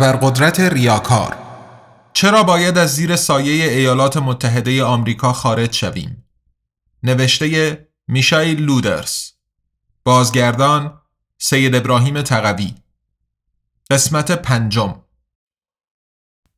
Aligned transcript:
ابرقدرت 0.00 0.60
ریاکار. 0.60 1.36
چرا 2.12 2.42
باید 2.42 2.78
از 2.78 2.94
زیر 2.94 3.16
سایه 3.16 3.64
ایالات 3.64 4.16
متحده 4.16 4.84
آمریکا 4.84 5.32
خارج 5.32 5.72
شویم؟ 5.72 6.24
نوشته 7.02 7.88
میشایل 8.08 8.62
لودرس 8.62 9.32
بازگردان 10.04 11.00
سید 11.38 11.74
ابراهیم 11.74 12.22
تقوی. 12.22 12.74
قسمت 13.90 14.32
پنجم. 14.32 15.02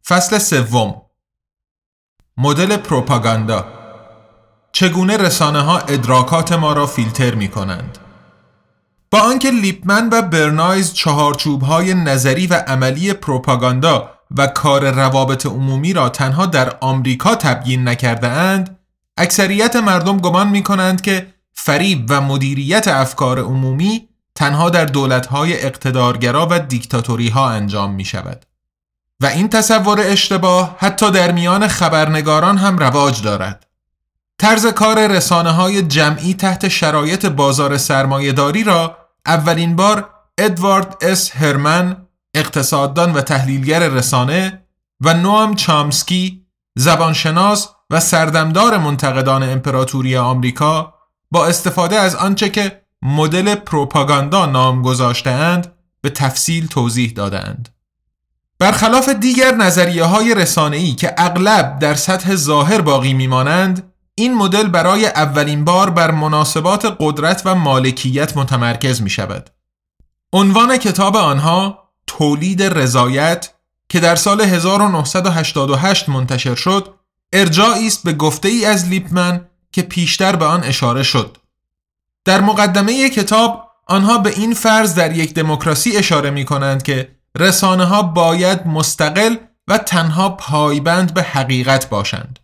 فصل 0.06 0.38
سوم. 0.38 1.02
مدل 2.36 2.76
پروپاگاندا. 2.76 3.72
چگونه 4.72 5.16
رسانه 5.16 5.60
ها 5.60 5.78
ادراکات 5.78 6.52
ما 6.52 6.72
را 6.72 6.86
فیلتر 6.86 7.34
می 7.34 7.48
کنند 7.48 7.98
با 9.12 9.20
آنکه 9.20 9.50
لیپمن 9.50 10.08
و 10.12 10.22
برنایز 10.22 10.92
چهارچوب 10.92 11.62
های 11.62 11.94
نظری 11.94 12.46
و 12.46 12.54
عملی 12.54 13.12
پروپاگاندا 13.12 14.10
و 14.36 14.46
کار 14.46 14.90
روابط 14.90 15.46
عمومی 15.46 15.92
را 15.92 16.08
تنها 16.08 16.46
در 16.46 16.76
آمریکا 16.80 17.34
تبیین 17.34 17.88
نکرده 17.88 18.28
اند 18.28 18.78
اکثریت 19.16 19.76
مردم 19.76 20.16
گمان 20.16 20.48
می 20.48 20.62
کنند 20.62 21.00
که 21.00 21.34
فریب 21.52 22.06
و 22.08 22.20
مدیریت 22.20 22.88
افکار 22.88 23.38
عمومی 23.40 24.08
تنها 24.34 24.70
در 24.70 24.84
دولتهای 24.84 25.62
اقتدارگرا 25.66 26.48
و 26.50 26.58
دیکتاتوری 26.58 27.28
ها 27.28 27.50
انجام 27.50 27.94
می 27.94 28.04
شود 28.04 28.46
و 29.20 29.26
این 29.26 29.48
تصور 29.48 30.00
اشتباه 30.00 30.76
حتی 30.78 31.10
در 31.10 31.32
میان 31.32 31.68
خبرنگاران 31.68 32.58
هم 32.58 32.78
رواج 32.78 33.22
دارد. 33.22 33.66
طرز 34.38 34.66
کار 34.66 35.06
رسانه 35.06 35.50
های 35.50 35.82
جمعی 35.82 36.34
تحت 36.34 36.68
شرایط 36.68 37.26
بازار 37.26 37.78
سرمایهداری 37.78 38.64
را 38.64 39.01
اولین 39.26 39.76
بار 39.76 40.10
ادوارد 40.38 40.96
اس 41.00 41.36
هرمن 41.36 42.06
اقتصاددان 42.34 43.12
و 43.12 43.20
تحلیلگر 43.20 43.88
رسانه 43.88 44.62
و 45.00 45.14
نوام 45.14 45.54
چامسکی 45.54 46.46
زبانشناس 46.78 47.68
و 47.90 48.00
سردمدار 48.00 48.78
منتقدان 48.78 49.42
امپراتوری 49.42 50.16
آمریکا 50.16 50.94
با 51.30 51.46
استفاده 51.46 51.96
از 51.96 52.14
آنچه 52.14 52.48
که 52.48 52.82
مدل 53.02 53.54
پروپاگاندا 53.54 54.46
نام 54.46 54.82
گذاشتهاند 54.82 55.72
به 56.00 56.10
تفصیل 56.10 56.66
توضیح 56.66 57.12
دادند. 57.12 57.68
برخلاف 58.58 59.08
دیگر 59.08 59.54
نظریه 59.54 60.04
های 60.04 60.34
رسانه‌ای 60.34 60.92
که 60.92 61.14
اغلب 61.18 61.78
در 61.78 61.94
سطح 61.94 62.34
ظاهر 62.34 62.80
باقی 62.80 63.14
میمانند 63.14 63.91
این 64.14 64.34
مدل 64.34 64.68
برای 64.68 65.06
اولین 65.06 65.64
بار 65.64 65.90
بر 65.90 66.10
مناسبات 66.10 66.96
قدرت 67.00 67.42
و 67.44 67.54
مالکیت 67.54 68.36
متمرکز 68.36 69.02
می 69.02 69.10
شود. 69.10 69.50
عنوان 70.32 70.76
کتاب 70.76 71.16
آنها 71.16 71.88
تولید 72.06 72.62
رضایت 72.62 73.54
که 73.88 74.00
در 74.00 74.16
سال 74.16 74.40
1988 74.40 76.08
منتشر 76.08 76.54
شد 76.54 76.94
ارجاعی 77.32 77.86
است 77.86 78.04
به 78.04 78.12
گفته 78.12 78.48
ای 78.48 78.64
از 78.64 78.88
لیپمن 78.88 79.46
که 79.72 79.82
پیشتر 79.82 80.36
به 80.36 80.44
آن 80.44 80.64
اشاره 80.64 81.02
شد. 81.02 81.36
در 82.24 82.40
مقدمه 82.40 83.10
کتاب 83.10 83.68
آنها 83.86 84.18
به 84.18 84.30
این 84.30 84.54
فرض 84.54 84.94
در 84.94 85.16
یک 85.16 85.34
دموکراسی 85.34 85.96
اشاره 85.96 86.30
می 86.30 86.44
کنند 86.44 86.82
که 86.82 87.16
رسانه 87.38 87.84
ها 87.84 88.02
باید 88.02 88.66
مستقل 88.66 89.36
و 89.68 89.78
تنها 89.78 90.28
پایبند 90.28 91.14
به 91.14 91.22
حقیقت 91.22 91.88
باشند. 91.88 92.38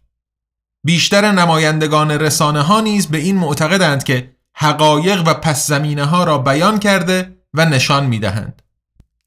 بیشتر 0.85 1.33
نمایندگان 1.33 2.11
رسانه 2.11 2.63
ها 2.63 2.81
نیز 2.81 3.07
به 3.07 3.19
این 3.19 3.37
معتقدند 3.37 4.05
که 4.05 4.31
حقایق 4.55 5.23
و 5.27 5.35
پس 5.35 5.67
زمینه 5.67 6.05
ها 6.05 6.25
را 6.25 6.39
بیان 6.39 6.79
کرده 6.79 7.37
و 7.55 7.65
نشان 7.65 8.07
می 8.07 8.19
دهند. 8.19 8.63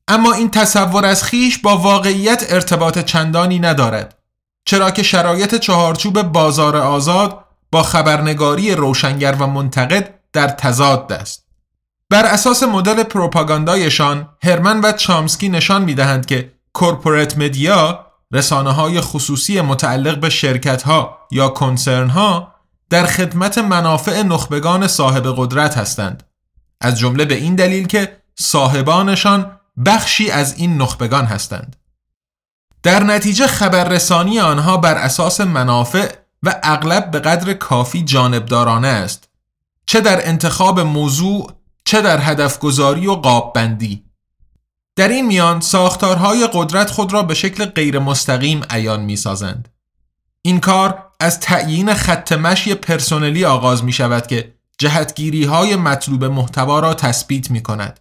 اما 0.07 0.33
این 0.33 0.51
تصور 0.51 1.05
از 1.05 1.23
خیش 1.23 1.57
با 1.57 1.77
واقعیت 1.77 2.45
ارتباط 2.49 2.99
چندانی 2.99 3.59
ندارد 3.59 4.17
چرا 4.65 4.91
که 4.91 5.03
شرایط 5.03 5.55
چهارچوب 5.55 6.21
بازار 6.21 6.77
آزاد 6.77 7.45
با 7.71 7.83
خبرنگاری 7.83 8.75
روشنگر 8.75 9.35
و 9.39 9.47
منتقد 9.47 10.13
در 10.33 10.47
تضاد 10.47 11.13
است. 11.13 11.45
بر 12.09 12.25
اساس 12.25 12.63
مدل 12.63 13.03
پروپاگاندایشان 13.03 14.29
هرمن 14.43 14.81
و 14.81 14.91
چامسکی 14.91 15.49
نشان 15.49 15.83
می 15.83 15.93
دهند 15.93 16.25
که 16.25 16.51
کورپوریت 16.73 17.37
مدیا 17.37 18.10
رسانه 18.31 18.71
های 18.71 19.01
خصوصی 19.01 19.61
متعلق 19.61 20.19
به 20.19 20.29
شرکت 20.29 20.83
ها 20.83 21.17
یا 21.31 21.49
کنسرن 21.49 22.09
ها 22.09 22.55
در 22.89 23.05
خدمت 23.05 23.57
منافع 23.57 24.21
نخبگان 24.21 24.87
صاحب 24.87 25.33
قدرت 25.37 25.77
هستند. 25.77 26.23
از 26.81 26.99
جمله 26.99 27.25
به 27.25 27.35
این 27.35 27.55
دلیل 27.55 27.87
که 27.87 28.21
صاحبانشان 28.39 29.59
بخشی 29.85 30.31
از 30.31 30.57
این 30.57 30.77
نخبگان 30.77 31.25
هستند. 31.25 31.75
در 32.83 33.03
نتیجه 33.03 33.47
خبررسانی 33.47 34.39
آنها 34.39 34.77
بر 34.77 34.95
اساس 34.95 35.41
منافع 35.41 36.15
و 36.43 36.59
اغلب 36.63 37.11
به 37.11 37.19
قدر 37.19 37.53
کافی 37.53 38.03
جانبدارانه 38.03 38.87
است 38.87 39.29
چه 39.85 40.01
در 40.01 40.27
انتخاب 40.27 40.79
موضوع 40.79 41.51
چه 41.85 42.01
در 42.01 42.19
هدف 42.21 42.59
گذاری 42.59 43.07
و 43.07 43.13
قاب 43.13 43.53
بندی 43.53 44.03
در 44.95 45.07
این 45.07 45.27
میان 45.27 45.59
ساختارهای 45.59 46.49
قدرت 46.53 46.89
خود 46.89 47.13
را 47.13 47.23
به 47.23 47.33
شکل 47.33 47.65
غیر 47.65 47.99
مستقیم 47.99 48.61
عیان 48.69 49.01
می 49.01 49.15
سازند. 49.15 49.69
این 50.41 50.59
کار 50.59 51.07
از 51.19 51.39
تعیین 51.39 51.93
خط 51.93 52.31
مشی 52.31 52.75
پرسنلی 52.75 53.45
آغاز 53.45 53.83
می 53.83 53.91
شود 53.91 54.27
که 54.27 54.53
جهتگیری 54.77 55.43
های 55.43 55.75
مطلوب 55.75 56.25
محتوا 56.25 56.79
را 56.79 56.93
تثبیت 56.93 57.51
می 57.51 57.63
کند. 57.63 57.99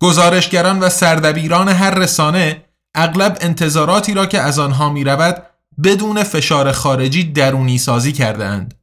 گزارشگران 0.00 0.80
و 0.80 0.88
سردبیران 0.88 1.68
هر 1.68 1.90
رسانه 1.90 2.64
اغلب 2.94 3.38
انتظاراتی 3.40 4.14
را 4.14 4.26
که 4.26 4.40
از 4.40 4.58
آنها 4.58 4.88
می 4.88 5.04
رود 5.04 5.42
بدون 5.84 6.22
فشار 6.22 6.72
خارجی 6.72 7.24
درونی 7.24 7.78
سازی 7.78 8.12
کرده 8.12 8.44
اند. 8.44 8.74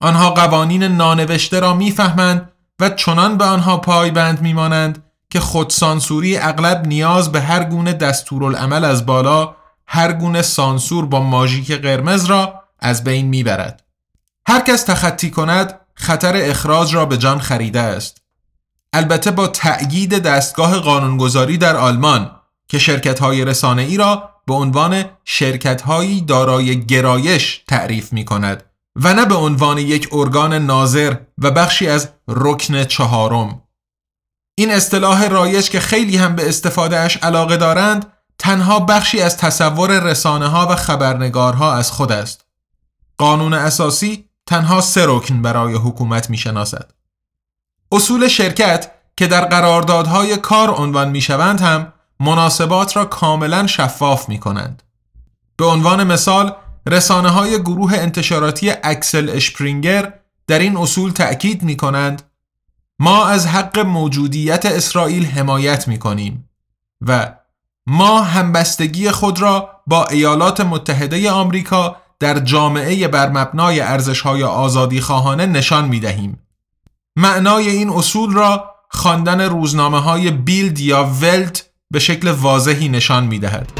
آنها 0.00 0.30
قوانین 0.30 0.82
نانوشته 0.82 1.60
را 1.60 1.74
می‌فهمند 1.74 2.52
و 2.80 2.90
چنان 2.90 3.38
به 3.38 3.44
آنها 3.44 3.76
پایبند 3.76 4.40
میمانند 4.40 5.07
که 5.30 5.40
خودسانسوری 5.40 6.38
اغلب 6.38 6.86
نیاز 6.86 7.32
به 7.32 7.40
هر 7.40 7.64
گونه 7.64 7.92
دستورالعمل 7.92 8.84
از 8.84 9.06
بالا 9.06 9.56
هر 9.86 10.12
گونه 10.12 10.42
سانسور 10.42 11.06
با 11.06 11.20
ماژیک 11.20 11.72
قرمز 11.72 12.24
را 12.24 12.62
از 12.78 13.04
بین 13.04 13.26
می‌برد. 13.26 13.82
هر 14.46 14.60
کس 14.60 14.82
تخطی 14.82 15.30
کند 15.30 15.80
خطر 15.94 16.36
اخراج 16.36 16.94
را 16.94 17.06
به 17.06 17.16
جان 17.16 17.38
خریده 17.38 17.80
است. 17.80 18.22
البته 18.92 19.30
با 19.30 19.46
تأیید 19.46 20.18
دستگاه 20.18 20.78
قانونگذاری 20.78 21.58
در 21.58 21.76
آلمان 21.76 22.30
که 22.68 22.78
شرکت 22.78 23.18
های 23.18 23.44
رسانه 23.44 23.82
ای 23.82 23.96
را 23.96 24.30
به 24.46 24.54
عنوان 24.54 25.04
شرکت 25.24 25.82
هایی 25.82 26.20
دارای 26.20 26.86
گرایش 26.86 27.62
تعریف 27.68 28.12
می 28.12 28.24
کند 28.24 28.64
و 28.96 29.14
نه 29.14 29.24
به 29.24 29.34
عنوان 29.34 29.78
یک 29.78 30.08
ارگان 30.12 30.54
ناظر 30.54 31.16
و 31.38 31.50
بخشی 31.50 31.88
از 31.88 32.08
رکن 32.28 32.84
چهارم 32.84 33.62
این 34.58 34.70
اصطلاح 34.70 35.28
رایج 35.28 35.70
که 35.70 35.80
خیلی 35.80 36.16
هم 36.16 36.36
به 36.36 36.48
استفادهش 36.48 37.16
علاقه 37.16 37.56
دارند 37.56 38.12
تنها 38.38 38.80
بخشی 38.80 39.20
از 39.20 39.36
تصور 39.36 40.00
رسانه 40.00 40.46
ها 40.46 40.66
و 40.70 40.76
خبرنگارها 40.76 41.74
از 41.74 41.90
خود 41.90 42.12
است. 42.12 42.44
قانون 43.18 43.54
اساسی 43.54 44.24
تنها 44.46 44.80
سه 44.80 45.04
رکن 45.06 45.42
برای 45.42 45.74
حکومت 45.74 46.30
می 46.30 46.36
شناسد. 46.36 46.90
اصول 47.92 48.28
شرکت 48.28 48.90
که 49.16 49.26
در 49.26 49.44
قراردادهای 49.44 50.36
کار 50.36 50.70
عنوان 50.70 51.10
می 51.10 51.20
شوند 51.20 51.60
هم 51.60 51.92
مناسبات 52.20 52.96
را 52.96 53.04
کاملا 53.04 53.66
شفاف 53.66 54.28
می 54.28 54.38
کنند. 54.38 54.82
به 55.56 55.64
عنوان 55.64 56.04
مثال 56.04 56.56
رسانه 56.86 57.28
های 57.28 57.60
گروه 57.62 57.94
انتشاراتی 57.94 58.70
اکسل 58.70 59.30
اشپرینگر 59.32 60.12
در 60.46 60.58
این 60.58 60.76
اصول 60.76 61.10
تأکید 61.10 61.62
می 61.62 61.76
کنند 61.76 62.22
ما 63.00 63.26
از 63.26 63.46
حق 63.46 63.78
موجودیت 63.78 64.66
اسرائیل 64.66 65.26
حمایت 65.26 65.88
می 65.88 65.98
کنیم 65.98 66.48
و 67.06 67.34
ما 67.86 68.22
همبستگی 68.22 69.10
خود 69.10 69.42
را 69.42 69.70
با 69.86 70.06
ایالات 70.06 70.60
متحده 70.60 71.30
آمریکا 71.30 71.96
در 72.20 72.38
جامعه 72.38 73.08
بر 73.08 73.28
مبنای 73.28 73.80
ارزش‌های 73.80 74.42
آزادی 74.42 75.00
خواهانه 75.00 75.46
نشان 75.46 75.88
می 75.88 76.00
دهیم. 76.00 76.38
معنای 77.16 77.70
این 77.70 77.90
اصول 77.90 78.32
را 78.32 78.74
خواندن 78.90 79.40
روزنامه 79.40 80.00
های 80.00 80.30
بیلد 80.30 80.78
یا 80.78 81.04
ولت 81.04 81.64
به 81.90 81.98
شکل 81.98 82.30
واضحی 82.30 82.88
نشان 82.88 83.26
می 83.26 83.38
دهد. 83.38 83.72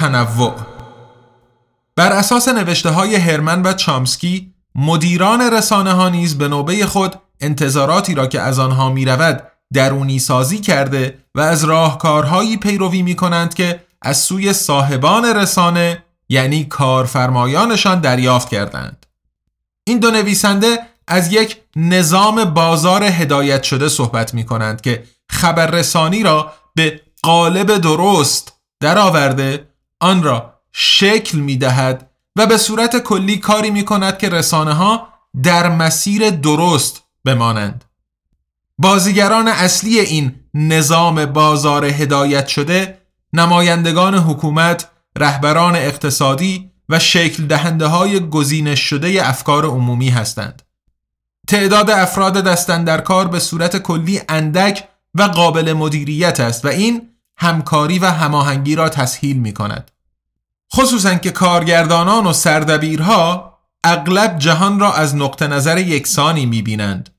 تنوع 0.00 0.54
بر 1.96 2.12
اساس 2.12 2.48
نوشته 2.48 2.90
های 2.90 3.16
هرمن 3.16 3.62
و 3.62 3.72
چامسکی 3.72 4.54
مدیران 4.74 5.40
رسانه 5.40 5.92
ها 5.92 6.08
نیز 6.08 6.38
به 6.38 6.48
نوبه 6.48 6.86
خود 6.86 7.14
انتظاراتی 7.40 8.14
را 8.14 8.26
که 8.26 8.40
از 8.40 8.58
آنها 8.58 8.90
می 8.90 9.04
رود 9.04 9.42
درونی 9.72 10.18
سازی 10.18 10.58
کرده 10.58 11.18
و 11.34 11.40
از 11.40 11.64
راهکارهایی 11.64 12.56
پیروی 12.56 13.02
می 13.02 13.16
کنند 13.16 13.54
که 13.54 13.84
از 14.02 14.18
سوی 14.18 14.52
صاحبان 14.52 15.24
رسانه 15.24 16.04
یعنی 16.28 16.64
کارفرمایانشان 16.64 18.00
دریافت 18.00 18.48
کردند. 18.48 19.06
این 19.84 19.98
دو 19.98 20.10
نویسنده 20.10 20.78
از 21.08 21.32
یک 21.32 21.56
نظام 21.76 22.44
بازار 22.44 23.04
هدایت 23.04 23.62
شده 23.62 23.88
صحبت 23.88 24.34
می 24.34 24.44
کنند 24.44 24.80
که 24.80 25.04
خبررسانی 25.30 26.22
را 26.22 26.52
به 26.74 27.00
قالب 27.22 27.76
درست 27.76 28.52
درآورده 28.80 29.69
آن 30.00 30.22
را 30.22 30.54
شکل 30.72 31.38
می 31.38 31.56
دهد 31.56 32.10
و 32.36 32.46
به 32.46 32.56
صورت 32.56 32.98
کلی 32.98 33.36
کاری 33.36 33.70
می 33.70 33.84
کند 33.84 34.18
که 34.18 34.28
رسانه 34.28 34.72
ها 34.72 35.08
در 35.42 35.68
مسیر 35.68 36.30
درست 36.30 37.02
بمانند. 37.24 37.84
بازیگران 38.78 39.48
اصلی 39.48 40.00
این 40.00 40.34
نظام 40.54 41.26
بازار 41.26 41.84
هدایت 41.84 42.46
شده 42.46 42.98
نمایندگان 43.32 44.14
حکومت، 44.14 44.88
رهبران 45.16 45.76
اقتصادی 45.76 46.70
و 46.88 46.98
شکل 46.98 47.46
دهنده 47.46 47.86
های 47.86 48.28
گزینش 48.28 48.80
شده 48.80 49.28
افکار 49.28 49.66
عمومی 49.66 50.08
هستند. 50.08 50.62
تعداد 51.48 51.90
افراد 51.90 52.44
دستن 52.44 52.84
در 52.84 53.00
کار 53.00 53.28
به 53.28 53.38
صورت 53.38 53.76
کلی 53.76 54.20
اندک 54.28 54.88
و 55.14 55.22
قابل 55.22 55.72
مدیریت 55.72 56.40
است 56.40 56.64
و 56.64 56.68
این 56.68 57.10
همکاری 57.40 57.98
و 57.98 58.06
هماهنگی 58.06 58.74
را 58.74 58.88
تسهیل 58.88 59.36
می 59.36 59.54
کند. 59.54 59.90
خصوصا 60.74 61.14
که 61.14 61.30
کارگردانان 61.30 62.26
و 62.26 62.32
سردبیرها 62.32 63.58
اغلب 63.84 64.38
جهان 64.38 64.80
را 64.80 64.92
از 64.92 65.16
نقطه 65.16 65.46
نظر 65.46 65.78
یکسانی 65.78 66.46
می 66.46 66.62
بینند. 66.62 67.10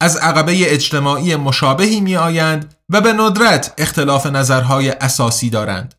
از 0.00 0.16
عقبه 0.16 0.72
اجتماعی 0.72 1.36
مشابهی 1.36 2.00
می 2.00 2.16
آیند 2.16 2.74
و 2.88 3.00
به 3.00 3.12
ندرت 3.12 3.74
اختلاف 3.78 4.26
نظرهای 4.26 4.90
اساسی 4.90 5.50
دارند. 5.50 5.94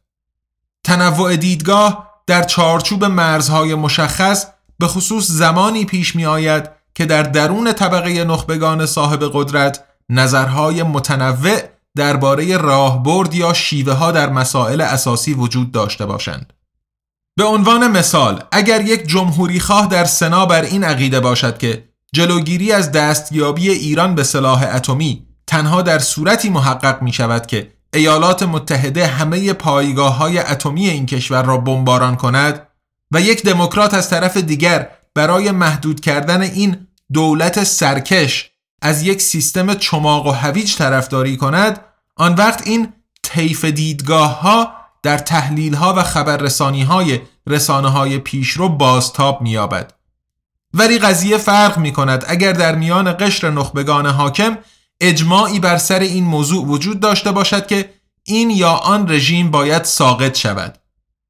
تنوع 0.84 1.36
دیدگاه 1.36 2.12
در 2.28 2.44
چارچوب 2.44 3.06
مرزهای 3.06 3.76
مشخص 3.76 4.46
به 4.80 4.88
خصوص 4.88 5.28
زمانی 5.28 5.86
پیش 5.86 6.16
می 6.16 6.26
آید 6.26 6.70
که 6.96 7.06
در 7.06 7.24
درون 7.24 7.74
طبقه 7.74 8.24
نخبگان 8.24 8.86
صاحب 8.86 9.30
قدرت 9.34 9.84
نظرهای 10.10 10.84
متنوع 10.84 11.60
درباره 11.98 12.58
راهبرد 12.58 13.36
یا 13.36 13.54
شیوه 13.54 13.94
ها 13.94 14.12
در 14.12 14.30
مسائل 14.30 14.82
اساسی 14.82 15.34
وجود 15.34 15.72
داشته 15.72 16.06
باشند. 16.06 16.54
به 17.38 17.44
عنوان 17.44 17.92
مثال 17.92 18.44
اگر 18.52 18.82
یک 18.82 19.08
جمهوری 19.08 19.60
خواه 19.60 19.88
در 19.88 20.06
سنا 20.06 20.46
بر 20.46 20.62
این 20.62 20.84
عقیده 20.84 21.20
باشد 21.20 21.58
که 21.58 21.90
جلوگیری 22.14 22.72
از 22.72 22.92
دستیابی 22.92 23.70
ایران 23.70 24.16
به 24.16 24.24
سلاح 24.24 24.76
اتمی 24.76 25.28
تنها 25.48 25.82
در 25.82 26.00
صورتی 26.00 26.50
محقق 26.50 27.02
می 27.02 27.14
شود 27.14 27.46
که 27.46 27.72
ایالات 27.94 28.44
متحده 28.44 29.08
همه 29.08 29.54
پایگاه 29.54 30.18
های 30.18 30.40
اتمی 30.40 30.90
این 30.90 31.06
کشور 31.06 31.44
را 31.44 31.58
بمباران 31.58 32.16
کند 32.16 32.68
و 33.12 33.22
یک 33.22 33.44
دموکرات 33.44 33.94
از 33.94 34.10
طرف 34.10 34.38
دیگر 34.38 34.90
برای 35.16 35.52
محدود 35.52 36.00
کردن 36.00 36.42
این 36.42 36.88
دولت 37.14 37.64
سرکش 37.64 38.51
از 38.82 39.04
یک 39.04 39.22
سیستم 39.22 39.74
چماق 39.74 40.28
و 40.28 40.32
هویج 40.32 40.76
طرفداری 40.76 41.38
کند 41.38 41.80
آن 42.16 42.34
وقت 42.34 42.68
این 42.68 42.94
طیف 43.24 43.66
دیدگاه 43.66 44.42
ها 44.42 44.74
در 45.04 45.18
تحلیل 45.18 45.74
ها 45.74 45.94
و 45.94 46.04
خبررسانی 46.04 46.84
های 46.84 47.20
رسانه 47.48 47.90
های 47.90 48.20
پیشرو 48.20 48.70
بازتاب 48.70 49.42
مییابد. 49.42 49.94
ولی 50.74 51.00
قضیه 51.00 51.38
فرق 51.38 51.78
می 51.78 51.94
کند 51.94 52.26
اگر 52.28 52.54
در 52.54 52.76
میان 52.76 53.16
قشر 53.20 53.50
نخبگان 53.50 54.06
حاکم 54.06 54.58
اجماعی 55.02 55.60
بر 55.60 55.78
سر 55.78 56.00
این 56.00 56.24
موضوع 56.24 56.66
وجود 56.66 57.00
داشته 57.00 57.32
باشد 57.32 57.68
که 57.68 57.94
این 58.24 58.50
یا 58.50 58.72
آن 58.72 59.12
رژیم 59.12 59.52
باید 59.52 59.84
ساقط 59.84 60.38
شود. 60.38 60.78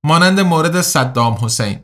مانند 0.04 0.40
مورد 0.40 0.82
صدام 0.82 1.34
حسین. 1.42 1.80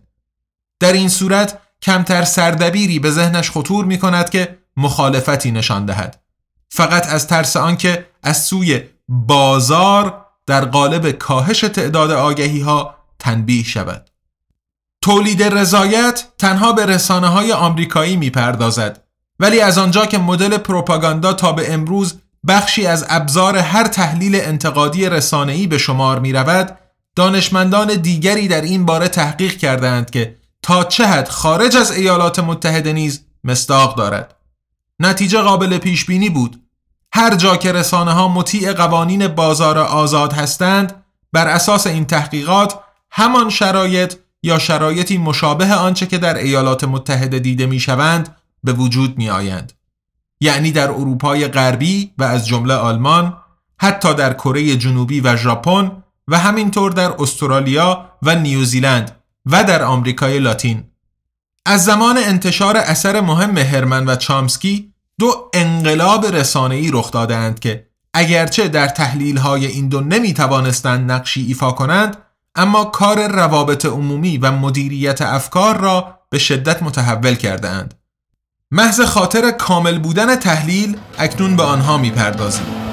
در 0.80 0.94
این 0.94 1.10
صورت 1.10 1.60
کمتر 1.82 2.24
سردبیری 2.24 3.00
به 3.00 3.12
ذهنش 3.12 3.52
خطور 3.52 3.86
می 3.86 4.00
کند 4.00 4.30
که 4.30 4.58
مخالفتی 4.78 5.52
نشان 5.52 5.86
دهد. 5.86 6.20
فقط 6.70 7.08
از 7.08 7.28
ترس 7.28 7.58
آنکه 7.58 8.08
از 8.24 8.44
سوی 8.44 8.82
بازار 9.08 10.26
در 10.46 10.66
قالب 10.66 11.12
کاهش 11.12 11.60
تعداد 11.60 12.12
آگهی 12.12 12.60
ها 12.60 12.96
تنبیه 13.20 13.64
شود. 13.64 14.10
تولید 15.02 15.44
رضایت 15.44 16.28
تنها 16.38 16.74
به 16.74 16.86
رسانه 16.86 17.28
های 17.28 17.52
آمریکایی 17.52 18.16
می‌پردازد 18.16 19.04
ولی 19.40 19.60
از 19.60 19.78
آنجا 19.78 20.06
که 20.06 20.18
مدل 20.18 20.58
پروپاگاندا 20.58 21.34
تا 21.34 21.52
به 21.52 21.74
امروز 21.74 22.20
بخشی 22.48 22.88
از 22.88 23.06
ابزار 23.10 23.58
هر 23.58 23.88
تحلیل 23.88 24.36
انتقادی 24.36 25.10
رسانه‌ای 25.10 25.68
به 25.68 25.78
شمار 25.78 26.20
می 26.20 26.34
رود 26.34 26.78
دانشمندان 27.16 27.88
دیگری 27.88 28.48
در 28.48 28.62
این 28.62 28.86
باره 28.86 29.08
تحقیق 29.08 29.58
کردند 29.58 30.10
که 30.10 30.36
تا 30.62 30.84
چه 30.84 31.08
حد 31.08 31.30
خارج 31.30 31.78
از 31.78 31.92
ایالات 31.92 32.40
متحده 32.40 32.94
نیز 32.94 33.22
مصداق 33.44 33.98
دارد. 33.98 34.36
نتیجه 35.00 35.42
قابل 35.42 35.78
پیش 35.78 36.06
بینی 36.06 36.30
بود 36.30 36.62
هر 37.14 37.36
جا 37.36 37.58
که 37.58 37.72
رسانه 37.72 38.12
ها 38.12 38.28
مطیع 38.28 38.74
قوانین 38.74 39.28
بازار 39.28 39.78
آزاد 39.78 40.34
هستند 40.34 41.04
بر 41.34 41.48
اساس 41.48 41.88
این 41.88 42.06
تحقیقات 42.06 42.80
همان 43.12 43.50
شرایط 43.50 44.16
یا 44.44 44.60
شرایطی 44.60 45.18
مشابه 45.18 45.74
آنچه 45.74 46.06
که 46.06 46.18
در 46.18 46.38
ایالات 46.38 46.84
متحده 46.84 47.40
دیده 47.40 47.66
می 47.66 47.80
شوند 47.80 48.36
به 48.64 48.74
وجود 48.74 49.18
می 49.18 49.30
آیند. 49.30 49.74
یعنی 50.40 50.72
در 50.72 50.92
اروپای 50.92 51.48
غربی 51.48 52.12
و 52.18 52.24
از 52.24 52.48
جمله 52.48 52.74
آلمان 52.74 53.38
حتی 53.80 54.14
در 54.14 54.34
کره 54.34 54.78
جنوبی 54.78 55.22
و 55.22 55.36
ژاپن 55.36 56.04
و 56.28 56.38
همینطور 56.38 56.92
در 56.92 57.14
استرالیا 57.20 58.12
و 58.22 58.36
نیوزیلند 58.36 59.12
و 59.46 59.64
در 59.64 59.84
آمریکای 59.84 60.40
لاتین 60.40 60.84
از 61.70 61.86
زمان 61.86 62.18
انتشار 62.18 62.78
اثر 62.78 63.22
مهم 63.22 63.58
هرمن 63.58 64.06
و 64.06 64.16
چامسکی 64.16 64.94
دو 65.20 65.50
انقلاب 65.54 66.26
رسانه‌ای 66.26 66.92
رخ 66.94 67.12
دادند 67.12 67.60
که 67.60 67.88
اگرچه 68.14 68.68
در 68.68 68.88
تحلیل 68.88 69.38
های 69.38 69.66
این 69.66 69.90
دو 69.90 70.02
نمی 70.02 70.34
توانستند 70.34 71.12
نقشی 71.12 71.46
ایفا 71.46 71.72
کنند 71.72 72.18
اما 72.56 72.86
کار 72.86 73.28
روابط 73.28 73.86
عمومی 73.86 74.38
و 74.38 74.52
مدیریت 74.52 75.22
افکار 75.22 75.78
را 75.78 76.20
به 76.30 76.38
شدت 76.38 76.84
متحول 76.84 77.36
کرده 77.36 77.70
اند. 77.70 77.94
محض 78.72 79.02
خاطر 79.02 79.52
کامل 79.52 80.00
بودن 80.00 80.36
تحلیل 80.36 80.98
اکنون 81.18 81.56
به 81.56 81.64
آنها 81.64 81.98
می‌پردازیم. 81.98 82.87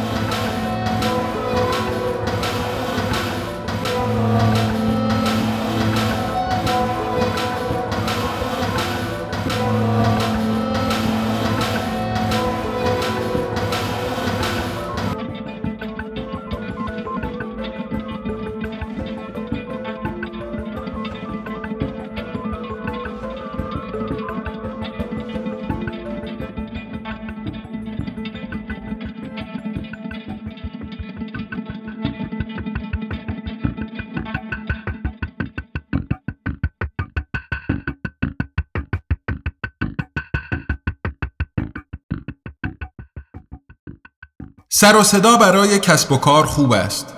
سر 44.76 44.96
و 44.96 45.02
صدا 45.02 45.36
برای 45.36 45.78
کسب 45.78 46.12
و 46.12 46.16
کار 46.16 46.46
خوب 46.46 46.72
است. 46.72 47.14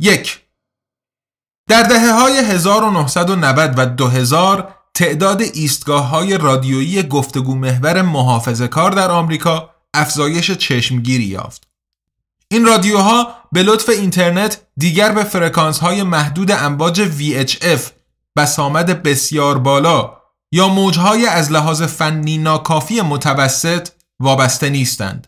یک 0.00 0.40
در 1.68 1.82
دهه 1.82 2.12
های 2.12 2.38
1990 2.38 3.74
و 3.78 3.86
2000 3.86 4.74
تعداد 4.94 5.42
ایستگاه 5.42 6.08
های 6.08 6.38
رادیویی 6.38 7.02
گفتگو 7.02 7.54
محور 7.54 8.02
محافظه 8.02 8.68
کار 8.68 8.90
در 8.90 9.10
آمریکا 9.10 9.70
افزایش 9.94 10.50
چشمگیری 10.50 11.24
یافت. 11.24 11.68
این 12.48 12.66
رادیوها 12.66 13.34
به 13.52 13.62
لطف 13.62 13.88
اینترنت 13.88 14.60
دیگر 14.76 15.12
به 15.12 15.24
فرکانس 15.24 15.78
های 15.78 16.02
محدود 16.02 16.50
امواج 16.50 17.08
VHF 17.08 17.80
بسامد 18.36 19.02
بسیار 19.02 19.58
بالا 19.58 20.16
یا 20.52 20.68
موجهای 20.68 21.26
از 21.26 21.52
لحاظ 21.52 21.82
فنی 21.82 22.38
ناکافی 22.38 23.00
متوسط 23.00 23.88
وابسته 24.20 24.70
نیستند. 24.70 25.26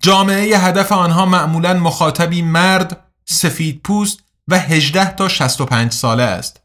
جامعه 0.00 0.58
هدف 0.58 0.92
آنها 0.92 1.26
معمولا 1.26 1.74
مخاطبی 1.74 2.42
مرد، 2.42 3.04
سفید 3.24 3.80
پوست 3.82 4.18
و 4.48 4.58
18 4.58 5.10
تا 5.10 5.28
65 5.28 5.92
ساله 5.92 6.22
است. 6.22 6.60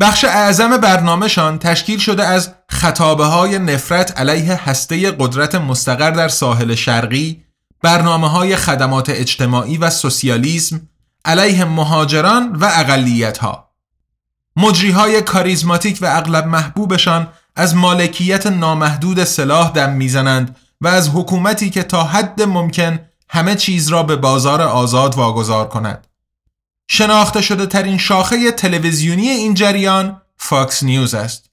بخش 0.00 0.24
اعظم 0.24 0.76
برنامهشان 0.76 1.58
تشکیل 1.58 1.98
شده 1.98 2.26
از 2.26 2.50
خطابه 2.68 3.24
های 3.24 3.58
نفرت 3.58 4.18
علیه 4.20 4.68
هسته 4.68 5.10
قدرت 5.10 5.54
مستقر 5.54 6.10
در 6.10 6.28
ساحل 6.28 6.74
شرقی، 6.74 7.44
برنامه 7.82 8.28
های 8.28 8.56
خدمات 8.56 9.10
اجتماعی 9.10 9.78
و 9.78 9.90
سوسیالیسم، 9.90 10.88
علیه 11.24 11.64
مهاجران 11.64 12.52
و 12.52 12.64
اقلیت 12.64 13.38
ها. 13.38 13.70
مجری 14.56 15.22
کاریزماتیک 15.22 15.98
و 16.02 16.06
اغلب 16.06 16.46
محبوبشان 16.46 17.28
از 17.56 17.76
مالکیت 17.76 18.46
نامحدود 18.46 19.24
سلاح 19.24 19.70
دم 19.70 19.92
می‌زنند 19.92 20.56
و 20.84 20.86
از 20.86 21.10
حکومتی 21.14 21.70
که 21.70 21.82
تا 21.82 22.04
حد 22.04 22.42
ممکن 22.42 22.98
همه 23.28 23.54
چیز 23.54 23.88
را 23.88 24.02
به 24.02 24.16
بازار 24.16 24.62
آزاد 24.62 25.14
واگذار 25.14 25.68
کند. 25.68 26.06
شناخته 26.88 27.42
شده 27.42 27.66
ترین 27.66 27.98
شاخه 27.98 28.50
تلویزیونی 28.50 29.28
این 29.28 29.54
جریان 29.54 30.22
فاکس 30.36 30.82
نیوز 30.82 31.14
است. 31.14 31.50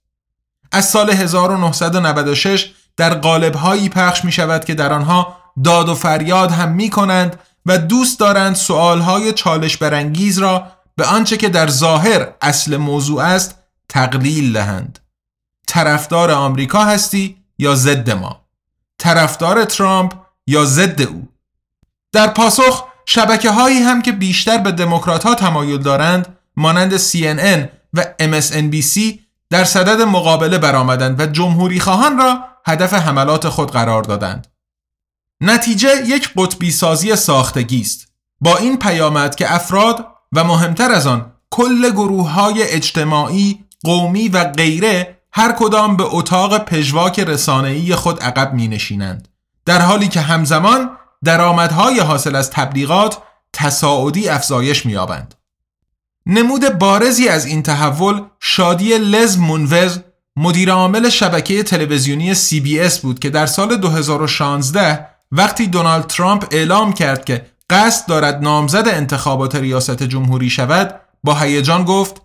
از 0.72 0.90
سال 0.90 1.10
1996 1.10 2.72
در 2.98 3.14
قالبهایی 3.14 3.90
پخش 3.90 4.26
می 4.26 4.32
شود 4.32 4.66
که 4.66 4.74
در 4.74 4.94
آنها 4.94 5.38
داد 5.64 5.90
و 5.90 5.96
فریاد 5.96 6.52
هم 6.52 6.72
می 6.72 6.90
کنند 6.90 7.40
و 7.66 7.78
دوست 7.78 8.20
دارند 8.20 8.56
سؤالهای 8.56 9.34
چالش 9.34 9.78
برانگیز 9.78 10.40
را 10.40 10.68
به 10.96 11.06
آنچه 11.06 11.38
که 11.38 11.50
در 11.50 11.68
ظاهر 11.68 12.34
اصل 12.42 12.78
موضوع 12.78 13.24
است 13.24 13.56
تقلیل 13.90 14.54
دهند. 14.54 15.00
طرفدار 15.68 16.32
آمریکا 16.32 16.84
هستی 16.84 17.38
یا 17.58 17.76
ضد 17.76 18.10
ما؟ 18.10 18.41
طرفدار 19.02 19.66
ترامپ 19.66 20.14
یا 20.48 20.66
ضد 20.66 21.02
او 21.02 21.28
در 22.12 22.28
پاسخ 22.28 22.86
شبکه 23.06 23.52
هایی 23.52 23.80
هم 23.80 24.02
که 24.02 24.12
بیشتر 24.12 24.58
به 24.58 24.72
دموکرات 24.72 25.24
ها 25.24 25.36
تمایل 25.36 25.78
دارند 25.78 26.38
مانند 26.58 26.98
CNN 26.98 27.68
و 27.94 28.06
MSNBC 28.20 29.02
در 29.50 29.64
صدد 29.64 30.02
مقابله 30.02 30.58
برآمدند 30.58 31.20
و 31.20 31.26
جمهوری 31.26 31.80
خواهان 31.80 32.18
را 32.18 32.44
هدف 32.66 32.94
حملات 32.94 33.50
خود 33.50 33.72
قرار 33.72 34.04
دادند. 34.04 34.48
نتیجه 35.42 35.90
یک 36.06 36.30
قطبی 36.38 36.72
سازی 36.72 37.16
ساختگی 37.16 37.82
است. 37.82 38.08
با 38.42 38.58
این 38.58 38.80
پیامد 38.80 39.36
که 39.36 39.54
افراد 39.54 40.08
و 40.32 40.44
مهمتر 40.44 40.92
از 40.92 41.08
آن 41.08 41.34
کل 41.50 41.90
گروه 41.90 42.32
های 42.32 42.64
اجتماعی، 42.64 43.66
قومی 43.84 44.30
و 44.30 44.44
غیره 44.44 45.21
هر 45.34 45.52
کدام 45.52 45.98
به 45.98 46.04
اتاق 46.08 46.58
پژواک 46.58 47.20
رسانه‌ای 47.20 47.96
خود 47.96 48.20
عقب 48.20 48.54
می 48.54 48.68
نشینند. 48.68 49.28
در 49.66 49.82
حالی 49.82 50.08
که 50.08 50.22
همزمان 50.22 50.90
درآمدهای 51.24 52.00
حاصل 52.00 52.36
از 52.36 52.52
تبلیغات 52.52 53.18
تصاعدی 53.54 54.30
افزایش 54.30 54.86
می‌یابند. 54.86 55.36
نمود 56.26 56.70
بارزی 56.70 57.28
از 57.28 57.46
این 57.46 57.64
تحول 57.64 58.22
شادی 58.40 58.98
لز 58.98 59.38
مونوز 59.38 60.00
مدیر 60.36 60.72
عامل 60.72 61.10
شبکه 61.10 61.64
تلویزیونی 61.64 62.36
CBS 62.36 63.00
بود 63.00 63.20
که 63.20 63.30
در 63.30 63.46
سال 63.46 63.76
2016 63.76 65.08
وقتی 65.32 65.68
دونالد 65.68 66.08
ترامپ 66.08 66.48
اعلام 66.52 66.94
کرد 66.94 67.26
که 67.26 67.46
قصد 67.70 68.08
دارد 68.08 68.44
نامزد 68.44 68.88
انتخابات 68.88 69.56
ریاست 69.56 70.04
جمهوری 70.04 70.50
شود 70.50 71.02
با 71.24 71.34
هیجان 71.36 71.84
گفت 71.84 72.22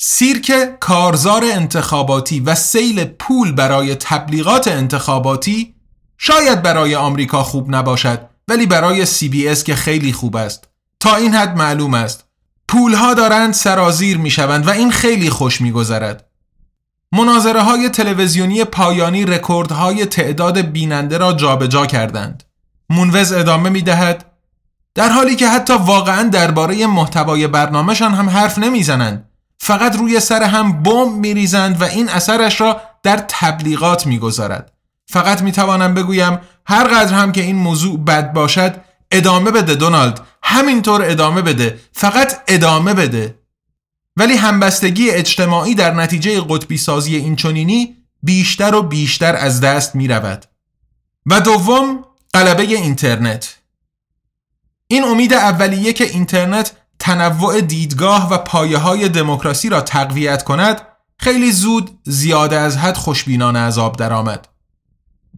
سیرک 0.00 0.78
کارزار 0.80 1.44
انتخاباتی 1.44 2.40
و 2.40 2.54
سیل 2.54 3.04
پول 3.04 3.52
برای 3.52 3.94
تبلیغات 3.94 4.68
انتخاباتی 4.68 5.74
شاید 6.18 6.62
برای 6.62 6.94
آمریکا 6.94 7.42
خوب 7.42 7.74
نباشد 7.74 8.20
ولی 8.48 8.66
برای 8.66 9.06
سی 9.06 9.28
بی 9.28 9.48
اس 9.48 9.64
که 9.64 9.74
خیلی 9.74 10.12
خوب 10.12 10.36
است 10.36 10.68
تا 11.00 11.16
این 11.16 11.34
حد 11.34 11.56
معلوم 11.56 11.94
است 11.94 12.24
پولها 12.68 13.14
دارند 13.14 13.54
سرازیر 13.54 14.18
می 14.18 14.30
شوند 14.30 14.66
و 14.66 14.70
این 14.70 14.90
خیلی 14.90 15.30
خوش 15.30 15.60
می 15.60 15.72
گذرد. 15.72 16.26
مناظره 17.12 17.60
های 17.60 17.88
تلویزیونی 17.88 18.64
پایانی 18.64 19.24
رکوردهای 19.24 20.06
تعداد 20.06 20.58
بیننده 20.58 21.18
را 21.18 21.32
جابجا 21.32 21.66
جا 21.66 21.86
کردند. 21.86 22.44
مونوز 22.90 23.32
ادامه 23.32 23.70
می 23.70 23.82
دهد 23.82 24.24
در 24.94 25.08
حالی 25.08 25.36
که 25.36 25.48
حتی 25.48 25.72
واقعا 25.72 26.22
درباره 26.22 26.86
محتوای 26.86 27.46
برنامهشان 27.46 28.14
هم 28.14 28.30
حرف 28.30 28.58
نمی‌زنند 28.58 29.27
فقط 29.58 29.96
روی 29.96 30.20
سر 30.20 30.42
هم 30.42 30.82
بمب 30.82 31.12
میریزند 31.12 31.80
و 31.80 31.84
این 31.84 32.08
اثرش 32.08 32.60
را 32.60 32.80
در 33.02 33.24
تبلیغات 33.28 34.06
می‌گذارد. 34.06 34.72
فقط 35.06 35.42
می‌توانم 35.42 35.94
بگویم 35.94 36.38
هر 36.66 36.84
قدر 36.84 37.14
هم 37.14 37.32
که 37.32 37.40
این 37.40 37.56
موضوع 37.56 37.98
بد 37.98 38.32
باشد 38.32 38.74
ادامه 39.10 39.50
بده 39.50 39.74
دونالد. 39.74 40.20
همینطور 40.42 41.04
ادامه 41.04 41.42
بده. 41.42 41.80
فقط 41.92 42.40
ادامه 42.48 42.94
بده. 42.94 43.38
ولی 44.16 44.36
همبستگی 44.36 45.10
اجتماعی 45.10 45.74
در 45.74 45.94
نتیجه 45.94 46.40
قطبی 46.48 46.78
سازی 46.78 47.16
این 47.16 47.36
چنینی 47.36 47.96
بیشتر 48.22 48.74
و 48.74 48.82
بیشتر 48.82 49.36
از 49.36 49.60
دست 49.60 49.94
می 49.94 50.08
رود. 50.08 50.44
و 51.26 51.40
دوم 51.40 52.04
قلبه 52.32 52.62
اینترنت. 52.62 53.56
این 54.86 55.04
امید 55.04 55.32
اولیه 55.32 55.92
که 55.92 56.04
اینترنت 56.04 56.72
تنوع 56.98 57.60
دیدگاه 57.60 58.30
و 58.32 58.38
پایه 58.38 58.78
های 58.78 59.08
دموکراسی 59.08 59.68
را 59.68 59.80
تقویت 59.80 60.44
کند 60.44 60.80
خیلی 61.18 61.52
زود 61.52 61.98
زیاده 62.04 62.56
از 62.56 62.76
حد 62.76 62.96
خوشبینانه 62.96 63.58
از 63.58 63.78
درآمد. 63.98 64.48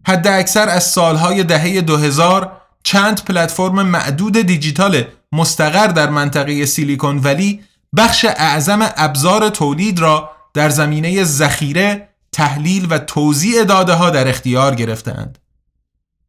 حد 0.07 0.27
اکثر 0.27 0.69
از 0.69 0.83
سالهای 0.83 1.43
دهه 1.43 1.81
2000 1.81 2.61
چند 2.83 3.23
پلتفرم 3.23 3.81
معدود 3.81 4.37
دیجیتال 4.37 5.03
مستقر 5.31 5.87
در 5.87 6.09
منطقه 6.09 6.65
سیلیکون 6.65 7.17
ولی 7.17 7.61
بخش 7.97 8.25
اعظم 8.25 8.89
ابزار 8.97 9.49
تولید 9.49 9.99
را 9.99 10.31
در 10.53 10.69
زمینه 10.69 11.23
ذخیره، 11.23 12.09
تحلیل 12.31 12.87
و 12.89 12.97
توزیع 12.97 13.63
داده 13.63 13.93
ها 13.93 14.09
در 14.09 14.27
اختیار 14.27 14.75
گرفتند. 14.75 15.37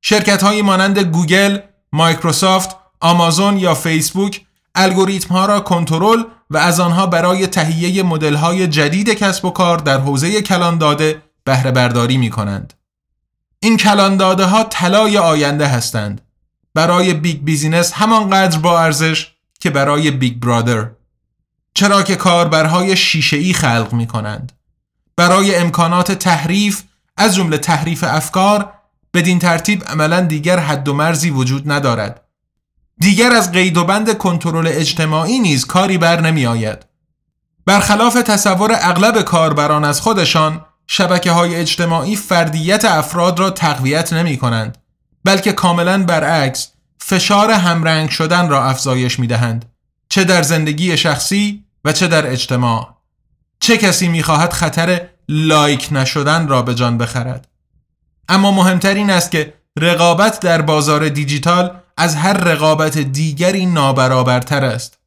شرکت 0.01 0.43
های 0.43 0.63
مانند 0.63 0.99
گوگل، 0.99 1.59
مایکروسافت، 1.93 2.77
آمازون 3.01 3.57
یا 3.57 3.75
فیسبوک 3.75 4.41
الگوریتم 4.75 5.35
ها 5.35 5.47
را 5.47 5.61
کنترل 5.61 6.25
و 6.51 6.57
از 6.57 6.81
آنها 6.81 7.07
برای 7.07 7.47
تهیه 7.47 8.03
مدل 8.03 8.35
های 8.35 8.69
جدید 8.69 9.11
کسب 9.11 9.45
و 9.45 9.51
کار 9.51 9.79
در 9.79 10.01
حوزه 10.01 10.43
کلان 10.43 10.79
داده 10.79 11.23
بهره 11.45 11.71
برداری 11.71 12.17
می 12.17 12.31
کنند. 12.31 12.75
این 13.61 13.77
کلان 13.77 14.17
داده 14.17 14.45
ها 14.45 14.65
طلای 14.65 15.19
آینده 15.19 15.67
هستند. 15.67 16.21
برای 16.75 17.15
big 17.15 17.45
business 17.45 17.93
همانقدر 17.93 18.59
با 18.59 18.81
ارزش 18.81 19.33
که 19.61 19.71
برای 19.71 20.11
Big 20.11 20.39
Brother. 20.39 20.91
چرا 21.75 22.03
که 22.03 22.17
کاربرهای 22.17 22.97
شیشه 22.97 23.37
ای 23.37 23.53
خلق 23.53 23.93
می 23.93 24.07
کنند. 24.07 24.53
برای 25.17 25.55
امکانات 25.55 26.13
تحریف 26.13 26.83
از 27.17 27.35
جمله 27.35 27.59
تحریف 27.59 28.05
افکار 28.05 28.73
بدین 29.15 29.39
ترتیب 29.39 29.85
عملا 29.85 30.21
دیگر 30.21 30.59
حد 30.59 30.89
و 30.89 30.95
مرزی 30.95 31.31
وجود 31.31 31.73
ندارد 31.73 32.22
دیگر 32.99 33.33
از 33.33 33.53
قید 33.53 33.77
و 33.77 33.85
بند 33.85 34.19
کنترل 34.19 34.69
اجتماعی 34.69 35.39
نیز 35.39 35.67
کاری 35.67 35.99
بر 35.99 36.21
نمی 36.21 36.47
آید 36.47 36.87
برخلاف 37.67 38.15
تصور 38.15 38.77
اغلب 38.81 39.23
کاربران 39.23 39.85
از 39.85 40.01
خودشان 40.01 40.65
شبکه 40.87 41.33
های 41.33 41.55
اجتماعی 41.55 42.17
فردیت 42.17 42.85
افراد 42.85 43.39
را 43.39 43.51
تقویت 43.51 44.13
نمی 44.13 44.37
کنند 44.37 44.79
بلکه 45.25 45.53
کاملا 45.53 46.03
برعکس 46.03 46.69
فشار 46.99 47.51
همرنگ 47.51 48.11
شدن 48.11 48.49
را 48.49 48.65
افزایش 48.65 49.19
می 49.19 49.27
دهند 49.27 49.65
چه 50.09 50.25
در 50.25 50.43
زندگی 50.43 50.97
شخصی 50.97 51.65
و 51.85 51.93
چه 51.93 52.07
در 52.07 52.31
اجتماع. 52.31 52.97
چه 53.61 53.77
کسی 53.77 54.09
می 54.09 54.23
خواهد 54.23 54.53
خطر 54.53 55.09
لایک 55.29 55.89
نشدن 55.93 56.49
را 56.49 56.63
به 56.63 56.75
جان 56.75 56.99
بخرد؟ 56.99 57.49
اما 58.29 58.51
مهمتر 58.51 58.95
این 58.95 59.11
است 59.11 59.31
که 59.31 59.55
رقابت 59.79 60.41
در 60.41 60.63
بازار 60.63 61.09
دیجیتال 61.09 61.82
از 61.97 62.17
هر 62.17 62.33
رقابت 62.33 62.99
دیگری 62.99 63.67
نابرابرتر 63.67 64.65
است. 64.65 64.99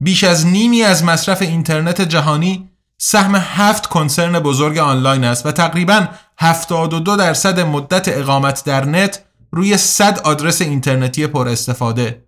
بیش 0.00 0.24
از 0.24 0.46
نیمی 0.46 0.82
از 0.82 1.04
مصرف 1.04 1.42
اینترنت 1.42 2.00
جهانی 2.00 2.70
سهم 2.98 3.36
هفت 3.36 3.86
کنسرن 3.86 4.40
بزرگ 4.40 4.78
آنلاین 4.78 5.24
است 5.24 5.46
و 5.46 5.52
تقریبا 5.52 6.06
72 6.38 7.16
درصد 7.16 7.60
مدت 7.60 8.08
اقامت 8.08 8.64
در 8.64 8.84
نت 8.84 9.24
روی 9.52 9.76
100 9.76 10.20
آدرس 10.20 10.62
اینترنتی 10.62 11.26
پر 11.26 11.48
استفاده. 11.48 12.24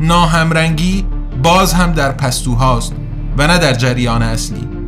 ناهمرنگی 0.00 1.06
باز 1.42 1.72
هم 1.72 1.92
در 1.92 2.12
پستوهاست 2.12 2.92
و 3.38 3.46
نه 3.46 3.58
در 3.58 3.74
جریان 3.74 4.22
اصلی. 4.22 4.81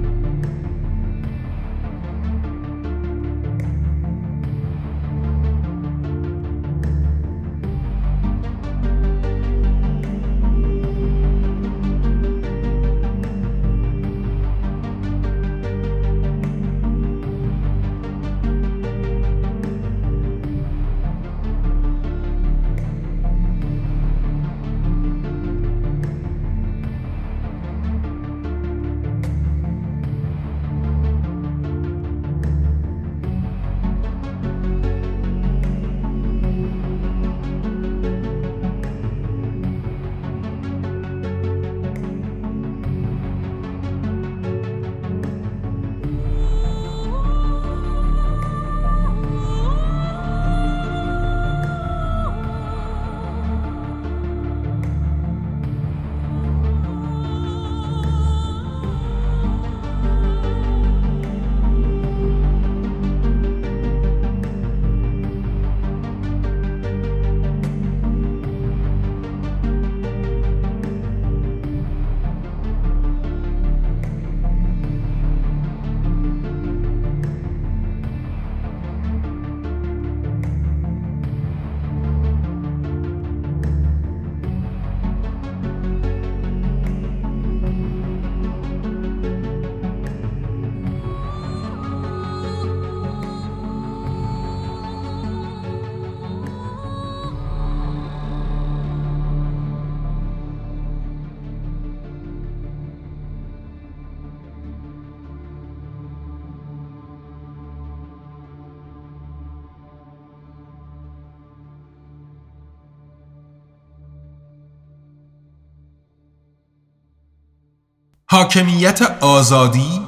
حاکمیت 118.35 119.03
آزادی؟ 119.21 120.01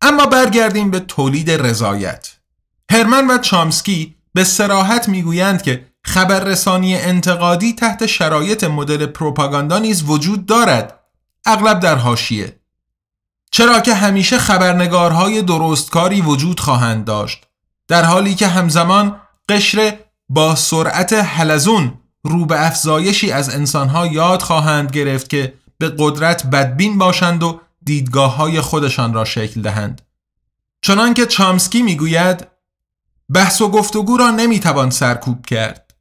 اما 0.00 0.26
برگردیم 0.26 0.90
به 0.90 1.00
تولید 1.00 1.50
رضایت. 1.50 2.30
هرمن 2.90 3.30
و 3.30 3.38
چامسکی 3.38 4.14
به 4.34 4.44
سراحت 4.44 5.08
می‌گویند 5.08 5.62
که 5.62 5.86
خبررسانی 6.04 6.96
انتقادی 6.96 7.72
تحت 7.72 8.06
شرایط 8.06 8.64
مدل 8.64 9.06
پروپاگاندا 9.06 9.78
نیز 9.78 10.04
وجود 10.06 10.46
دارد. 10.46 11.00
اغلب 11.46 11.80
در 11.80 11.96
حاشیه. 11.96 12.60
چرا 13.50 13.80
که 13.80 13.94
همیشه 13.94 14.38
خبرنگارهای 14.38 15.42
درستکاری 15.42 16.20
وجود 16.20 16.60
خواهند 16.60 17.04
داشت. 17.04 17.46
در 17.88 18.04
حالی 18.04 18.34
که 18.34 18.46
همزمان 18.46 19.20
قشر 19.48 19.98
با 20.28 20.54
سرعت 20.54 21.12
حلزون 21.12 21.94
رو 22.24 22.46
به 22.46 22.66
افزایشی 22.66 23.32
از 23.32 23.54
انسانها 23.54 24.06
یاد 24.06 24.42
خواهند 24.42 24.90
گرفت 24.90 25.30
که 25.30 25.61
به 25.82 25.94
قدرت 25.98 26.46
بدبین 26.46 26.98
باشند 26.98 27.42
و 27.42 27.60
دیدگاه 27.84 28.36
های 28.36 28.60
خودشان 28.60 29.14
را 29.14 29.24
شکل 29.24 29.62
دهند. 29.62 30.02
چنانکه 30.82 31.26
چامسکی 31.26 31.82
می‌گوید 31.82 32.46
بحث 33.34 33.60
و 33.60 33.68
گفتگو 33.68 34.16
را 34.16 34.30
نمی‌توان 34.30 34.90
سرکوب 34.90 35.46
کرد. 35.46 35.94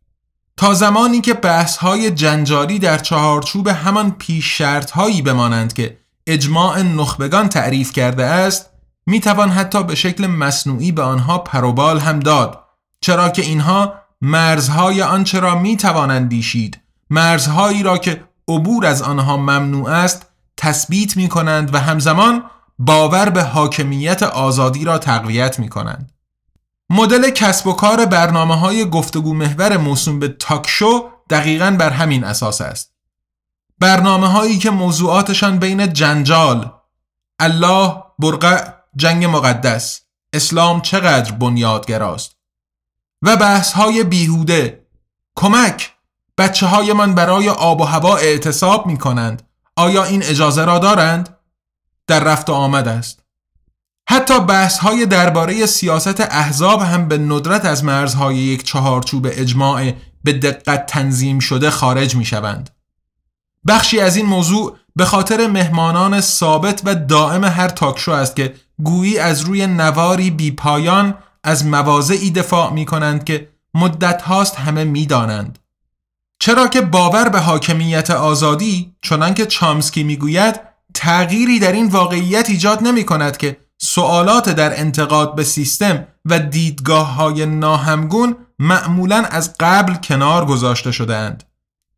تا 0.57 0.73
زمانی 0.73 1.21
که 1.21 1.33
بحث 1.33 1.77
های 1.77 2.11
جنجالی 2.11 2.79
در 2.79 2.97
چهارچوب 2.97 3.67
همان 3.67 4.11
پیش 4.11 4.57
شرط 4.57 4.91
هایی 4.91 5.21
بمانند 5.21 5.73
که 5.73 5.97
اجماع 6.27 6.81
نخبگان 6.81 7.49
تعریف 7.49 7.93
کرده 7.93 8.25
است 8.25 8.69
می‌توان 9.05 9.49
حتی 9.49 9.83
به 9.83 9.95
شکل 9.95 10.27
مصنوعی 10.27 10.91
به 10.91 11.01
آنها 11.01 11.37
پروبال 11.37 11.99
هم 11.99 12.19
داد 12.19 12.63
چرا 13.01 13.29
که 13.29 13.41
اینها 13.41 13.93
مرزهای 14.21 15.01
آنچه 15.01 15.39
را 15.39 15.59
می‌توانند 15.59 16.29
دیشید 16.29 16.79
مرزهایی 17.09 17.83
را 17.83 17.97
که 17.97 18.23
عبور 18.55 18.85
از 18.85 19.01
آنها 19.01 19.37
ممنوع 19.37 19.89
است 19.89 20.25
تثبیت 20.57 21.17
می 21.17 21.29
کنند 21.29 21.73
و 21.73 21.79
همزمان 21.79 22.43
باور 22.79 23.29
به 23.29 23.43
حاکمیت 23.43 24.23
آزادی 24.23 24.85
را 24.85 24.97
تقویت 24.97 25.59
می 25.59 25.69
کنند. 25.69 26.11
مدل 26.89 27.29
کسب 27.29 27.67
و 27.67 27.73
کار 27.73 28.05
برنامه 28.05 28.55
های 28.55 28.89
گفتگو 28.89 29.33
محور 29.33 29.77
موسوم 29.77 30.19
به 30.19 30.27
تاکشو 30.27 31.09
دقیقا 31.29 31.75
بر 31.79 31.89
همین 31.89 32.23
اساس 32.23 32.61
است. 32.61 32.93
برنامه 33.79 34.27
هایی 34.27 34.57
که 34.57 34.69
موضوعاتشان 34.69 35.59
بین 35.59 35.93
جنجال، 35.93 36.71
الله، 37.39 38.03
برقع، 38.19 38.67
جنگ 38.95 39.25
مقدس، 39.25 40.01
اسلام 40.33 40.81
چقدر 40.81 41.31
بنیادگراست 41.31 42.35
و 43.21 43.37
بحث 43.37 43.73
های 43.73 44.03
بیهوده، 44.03 44.87
کمک، 45.35 45.90
بچه 46.41 46.65
های 46.65 46.93
من 46.93 47.15
برای 47.15 47.49
آب 47.49 47.81
و 47.81 47.83
هوا 47.83 48.15
اعتصاب 48.15 48.87
می 48.87 48.97
کنند 48.97 49.43
آیا 49.75 50.03
این 50.03 50.23
اجازه 50.23 50.65
را 50.65 50.79
دارند؟ 50.79 51.37
در 52.07 52.23
رفت 52.23 52.49
و 52.49 52.53
آمد 52.53 52.87
است 52.87 53.19
حتی 54.09 54.39
بحث 54.39 54.77
های 54.77 55.05
درباره 55.05 55.65
سیاست 55.65 56.21
احزاب 56.21 56.81
هم 56.81 57.07
به 57.07 57.17
ندرت 57.17 57.65
از 57.65 57.83
مرزهای 57.83 58.35
یک 58.35 58.63
چهارچوب 58.63 59.27
اجماع 59.29 59.91
به 60.23 60.33
دقت 60.33 60.85
تنظیم 60.85 61.39
شده 61.39 61.69
خارج 61.69 62.15
می 62.15 62.25
شوند. 62.25 62.69
بخشی 63.67 63.99
از 63.99 64.15
این 64.15 64.25
موضوع 64.25 64.77
به 64.95 65.05
خاطر 65.05 65.47
مهمانان 65.47 66.21
ثابت 66.21 66.81
و 66.85 66.95
دائم 66.95 67.43
هر 67.43 67.67
تاکشو 67.67 68.11
است 68.11 68.35
که 68.35 68.55
گویی 68.83 69.19
از 69.19 69.41
روی 69.41 69.67
نواری 69.67 70.31
بی 70.31 70.51
پایان 70.51 71.17
از 71.43 71.65
مواضعی 71.65 72.31
دفاع 72.31 72.73
می 72.73 72.85
کنند 72.85 73.23
که 73.23 73.49
مدت 73.73 74.21
هاست 74.21 74.55
همه 74.55 74.83
می 74.83 75.05
دانند. 75.05 75.59
چرا 76.41 76.67
که 76.67 76.81
باور 76.81 77.29
به 77.29 77.39
حاکمیت 77.39 78.09
آزادی 78.11 78.95
چنانکه 79.01 79.45
چامسکی 79.45 80.03
می‌گوید 80.03 80.59
تغییری 80.93 81.59
در 81.59 81.71
این 81.71 81.87
واقعیت 81.87 82.49
ایجاد 82.49 82.83
نمی 82.83 83.03
کند 83.03 83.37
که 83.37 83.57
سوالات 83.77 84.49
در 84.49 84.79
انتقاد 84.79 85.35
به 85.35 85.43
سیستم 85.43 86.07
و 86.25 86.39
دیدگاه 86.39 87.13
های 87.13 87.45
ناهمگون 87.45 88.35
معمولا 88.59 89.17
از 89.31 89.53
قبل 89.59 89.93
کنار 89.93 90.45
گذاشته 90.45 90.91
شدهاند. 90.91 91.43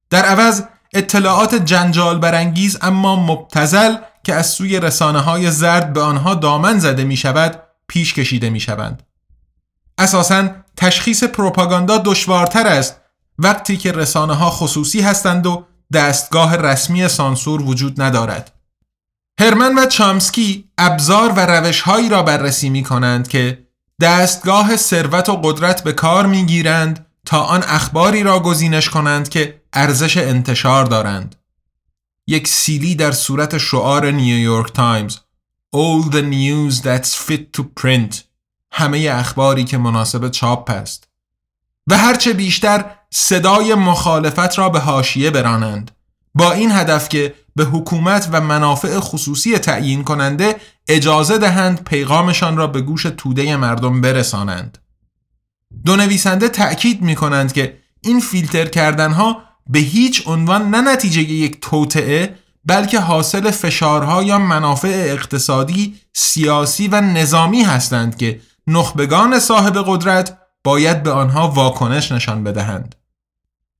در 0.10 0.26
عوض 0.26 0.64
اطلاعات 0.94 1.56
جنجال 1.56 2.20
برانگیز 2.20 2.78
اما 2.82 3.16
مبتزل 3.16 3.96
که 4.24 4.34
از 4.34 4.50
سوی 4.50 4.80
رسانه 4.80 5.20
های 5.20 5.52
زرد 5.52 5.94
به 5.94 6.02
آنها 6.02 6.36
دامن 6.36 6.80
زده 6.80 7.04
می 7.04 7.18
شود 7.18 7.60
پیش 7.88 8.14
کشیده 8.14 8.50
می 8.50 8.60
شوند. 8.60 9.04
اساساً 9.98 10.50
تشخیص 10.78 11.24
پروپاگاندا 11.24 11.98
دشوارتر 11.98 12.68
است 12.68 13.03
وقتی 13.38 13.78
که 13.78 13.92
رسانه 13.92 14.34
ها 14.34 14.50
خصوصی 14.50 15.02
هستند 15.02 15.46
و 15.46 15.66
دستگاه 15.94 16.56
رسمی 16.56 17.08
سانسور 17.08 17.62
وجود 17.62 18.02
ندارد. 18.02 18.52
هرمن 19.40 19.80
و 19.80 19.86
چامسکی 19.86 20.70
ابزار 20.78 21.32
و 21.32 21.40
روش 21.40 21.82
هایی 21.82 22.10
را 22.10 22.24
بررسی 22.24 22.70
می 22.70 22.84
کنند 22.84 23.28
که 23.28 23.68
دستگاه 24.02 24.76
ثروت 24.76 25.30
و 25.30 25.42
قدرت 25.44 25.84
به 25.84 25.94
کار 25.94 26.26
می 26.26 26.46
گیرند 26.46 27.06
تا 27.26 27.42
آن 27.42 27.64
اخباری 27.64 28.24
را 28.24 28.40
گزینش 28.40 28.90
کنند 28.90 29.30
که 29.30 29.62
ارزش 29.74 30.18
انتشار 30.18 30.86
دارند. 30.86 31.36
یک 32.28 32.48
سیلی 32.48 32.96
در 32.96 33.12
صورت 33.12 33.58
شعار 33.58 34.12
نیویورک 34.12 34.74
تایمز 34.74 35.18
All 35.76 36.10
the 36.12 36.22
news 36.22 36.82
that's 36.82 37.16
fit 37.28 37.58
to 37.58 37.64
print 37.82 38.16
همه 38.72 39.10
اخباری 39.12 39.64
که 39.64 39.78
مناسب 39.78 40.30
چاپ 40.30 40.70
است 40.70 41.08
و 41.88 41.98
هرچه 41.98 42.34
بیشتر 42.34 42.86
صدای 43.10 43.76
مخالفت 43.76 44.58
را 44.60 44.70
به 44.70 44.80
هاشیه 44.80 45.32
برانند 45.32 45.92
با 46.36 46.52
این 46.52 46.72
هدف 46.72 47.10
که 47.10 47.34
به 47.56 47.64
حکومت 47.64 48.30
و 48.32 48.42
منافع 48.42 49.00
خصوصی 49.00 49.58
تعیین 49.58 50.04
کننده 50.04 50.56
اجازه 50.88 51.38
دهند 51.38 51.84
پیغامشان 51.84 52.58
را 52.58 52.68
به 52.68 52.82
گوش 52.82 53.04
توده 53.04 53.56
مردم 53.56 54.02
برسانند. 54.02 54.78
دو 55.86 55.96
نویسنده 55.96 56.50
تأکید 56.50 57.02
می 57.02 57.16
کنند 57.16 57.54
که 57.54 57.78
این 58.02 58.20
فیلتر 58.20 58.66
کردنها 58.66 59.42
به 59.70 59.80
هیچ 59.80 60.28
عنوان 60.28 60.70
نه 60.70 60.82
نتیجه 60.94 61.22
یک 61.22 61.62
توطعه 61.62 62.36
بلکه 62.66 63.00
حاصل 63.00 63.52
فشارها 63.52 64.24
یا 64.24 64.40
منافع 64.40 65.06
اقتصادی، 65.08 65.96
سیاسی 66.14 66.88
و 66.88 67.02
نظامی 67.02 67.64
هستند 67.64 68.18
که 68.18 68.40
نخبگان 68.68 69.40
صاحب 69.40 69.84
قدرت 69.88 70.38
باید 70.64 71.04
به 71.04 71.12
آنها 71.12 71.52
واکنش 71.52 72.12
نشان 72.12 72.44
بدهند. 72.44 72.96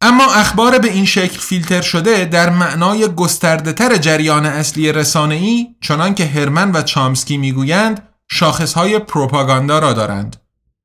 اما 0.02 0.34
اخبار 0.34 0.80
به 0.80 0.92
این 0.92 1.06
شکل 1.06 1.40
فیلتر 1.40 1.82
شده 1.82 2.26
در 2.26 2.50
معنای 2.50 3.08
گسترده 3.08 3.74
تر 3.74 3.98
جریان 3.98 4.46
اصلی 4.46 4.92
رسانه‌ای 4.92 5.68
چنان 5.82 6.16
که 6.16 6.26
هرمن 6.26 6.72
و 6.72 6.82
چامسکی 6.82 7.38
می‌گویند 7.38 8.08
شاخصهای 8.32 9.00
پروپاگاندا 9.00 9.80
را 9.80 9.94
دارند. 9.94 10.36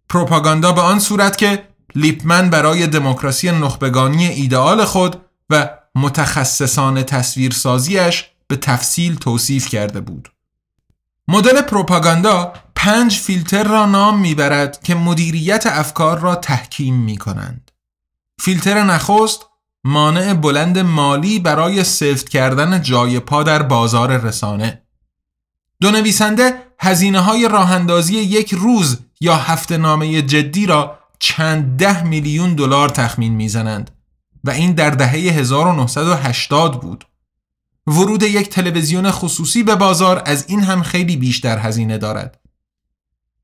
پروپاگاندا 0.08 0.72
به 0.72 0.80
آن 0.80 0.98
صورت 0.98 1.38
که 1.38 1.68
لیپمن 1.94 2.50
برای 2.50 2.86
دموکراسی 2.86 3.50
نخبگانی 3.50 4.26
ایدئال 4.26 4.84
خود 4.84 5.16
و 5.50 5.70
متخصصان 5.94 7.02
تصویرسازیش 7.02 8.24
به 8.46 8.56
تفصیل 8.56 9.14
توصیف 9.14 9.68
کرده 9.68 10.00
بود. 10.00 10.28
مدل 11.30 11.62
پروپاگاندا 11.62 12.52
پنج 12.74 13.18
فیلتر 13.18 13.64
را 13.64 13.86
نام 13.86 14.20
می‌برد 14.20 14.82
که 14.82 14.94
مدیریت 14.94 15.66
افکار 15.66 16.18
را 16.18 16.34
تحکیم 16.34 16.94
می 16.94 17.16
کنند. 17.16 17.70
فیلتر 18.40 18.82
نخست 18.82 19.46
مانع 19.84 20.34
بلند 20.34 20.78
مالی 20.78 21.38
برای 21.38 21.84
سفت 21.84 22.28
کردن 22.28 22.82
جای 22.82 23.20
پا 23.20 23.42
در 23.42 23.62
بازار 23.62 24.16
رسانه 24.16 24.82
دو 25.80 25.90
نویسنده 25.90 26.54
هزینه 26.80 27.20
های 27.20 27.48
راهندازی 27.48 28.14
یک 28.14 28.54
روز 28.54 28.98
یا 29.20 29.36
هفته 29.36 29.76
نامه 29.76 30.22
جدی 30.22 30.66
را 30.66 30.98
چند 31.18 31.76
ده 31.76 32.02
میلیون 32.02 32.54
دلار 32.54 32.88
تخمین 32.88 33.34
می‌زنند 33.34 33.90
و 34.44 34.50
این 34.50 34.72
در 34.72 34.90
دهه 34.90 35.10
1980 35.10 36.80
بود. 36.80 37.07
ورود 37.88 38.22
یک 38.22 38.48
تلویزیون 38.48 39.10
خصوصی 39.10 39.62
به 39.62 39.76
بازار 39.76 40.22
از 40.26 40.44
این 40.48 40.62
هم 40.62 40.82
خیلی 40.82 41.16
بیشتر 41.16 41.58
هزینه 41.58 41.98
دارد. 41.98 42.40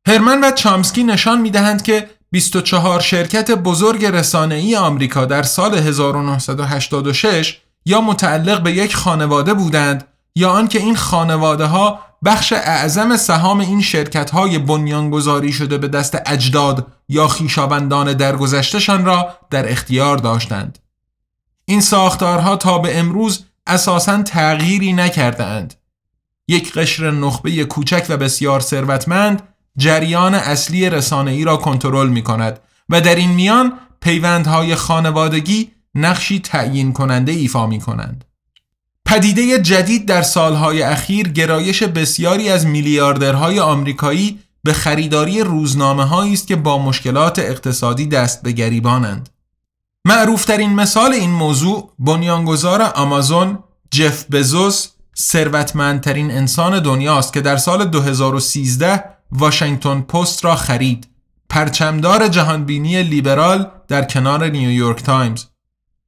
هرمن 0.07 0.45
و 0.45 0.51
چامسکی 0.51 1.05
نشان 1.05 1.41
می 1.41 1.51
دهند 1.51 1.83
که 1.83 2.11
24 2.31 3.01
شرکت 3.01 3.51
بزرگ 3.51 4.05
رسانه‌ای 4.05 4.77
آمریکا 4.77 5.25
در 5.25 5.43
سال 5.43 5.75
1986 5.75 7.61
یا 7.87 8.01
متعلق 8.01 8.63
به 8.63 8.73
یک 8.73 8.97
خانواده 8.97 9.55
بودند 9.55 10.09
یا 10.35 10.51
آنکه 10.51 10.79
این 10.79 10.97
خانواده 10.97 11.65
ها 11.65 12.01
بخش 12.25 12.53
اعظم 12.53 13.17
سهام 13.17 13.61
این 13.61 13.83
شرکت 13.83 14.31
های 14.31 14.59
بنیانگذاری 14.59 15.53
شده 15.53 15.79
به 15.79 15.89
دست 15.89 16.19
اجداد 16.27 16.87
یا 17.09 17.29
خیشاوندان 17.29 18.13
درگذشتهشان 18.13 19.05
را 19.05 19.29
در 19.51 19.73
اختیار 19.73 20.17
داشتند. 20.17 20.79
این 21.65 21.81
ساختارها 21.81 22.57
تا 22.57 22.79
به 22.79 22.99
امروز 22.99 23.45
اساساً 23.67 24.23
تغییری 24.23 24.93
نکردهاند. 24.93 25.75
یک 26.49 26.73
قشر 26.73 27.11
نخبه 27.11 27.65
کوچک 27.65 28.07
و 28.09 28.17
بسیار 28.17 28.61
ثروتمند 28.61 29.43
جریان 29.77 30.35
اصلی 30.35 30.85
ای 31.27 31.45
را 31.45 31.57
کنترل 31.57 32.09
می 32.09 32.23
کند 32.23 32.61
و 32.89 33.01
در 33.01 33.15
این 33.15 33.31
میان 33.31 33.73
پیوندهای 34.01 34.75
خانوادگی 34.75 35.71
نقشی 35.95 36.41
تعیین 36.41 36.93
کننده 36.93 37.33
ایفا 37.33 37.67
می 37.67 37.81
کنند. 37.81 38.25
پدیده 39.07 39.59
جدید 39.59 40.07
در 40.07 40.23
سالهای 40.23 40.83
اخیر 40.83 41.29
گرایش 41.29 41.83
بسیاری 41.83 42.49
از 42.49 42.67
میلیاردرهای 42.67 43.61
آمریکایی 43.61 44.39
به 44.65 44.73
خریداری 44.73 45.41
روزنامه 45.41 46.33
است 46.33 46.47
که 46.47 46.57
با 46.57 46.79
مشکلات 46.79 47.39
اقتصادی 47.39 48.07
دست 48.07 48.43
به 48.43 48.53
گریبانند. 48.53 49.29
معروفترین 50.07 50.75
مثال 50.75 51.13
این 51.13 51.31
موضوع 51.31 51.93
بنیانگذار 51.99 52.83
آمازون 52.83 53.59
جف 53.91 54.25
بزوس 54.31 54.89
ثروتمندترین 55.19 56.31
انسان 56.31 56.83
دنیاست 56.83 57.33
که 57.33 57.41
در 57.41 57.57
سال 57.57 57.85
2013 57.85 59.05
واشنگتن 59.33 60.01
پست 60.01 60.45
را 60.45 60.55
خرید. 60.55 61.09
پرچمدار 61.49 62.29
جهانبینی 62.29 63.03
لیبرال 63.03 63.71
در 63.89 64.05
کنار 64.05 64.49
نیویورک 64.49 65.03
تایمز. 65.03 65.45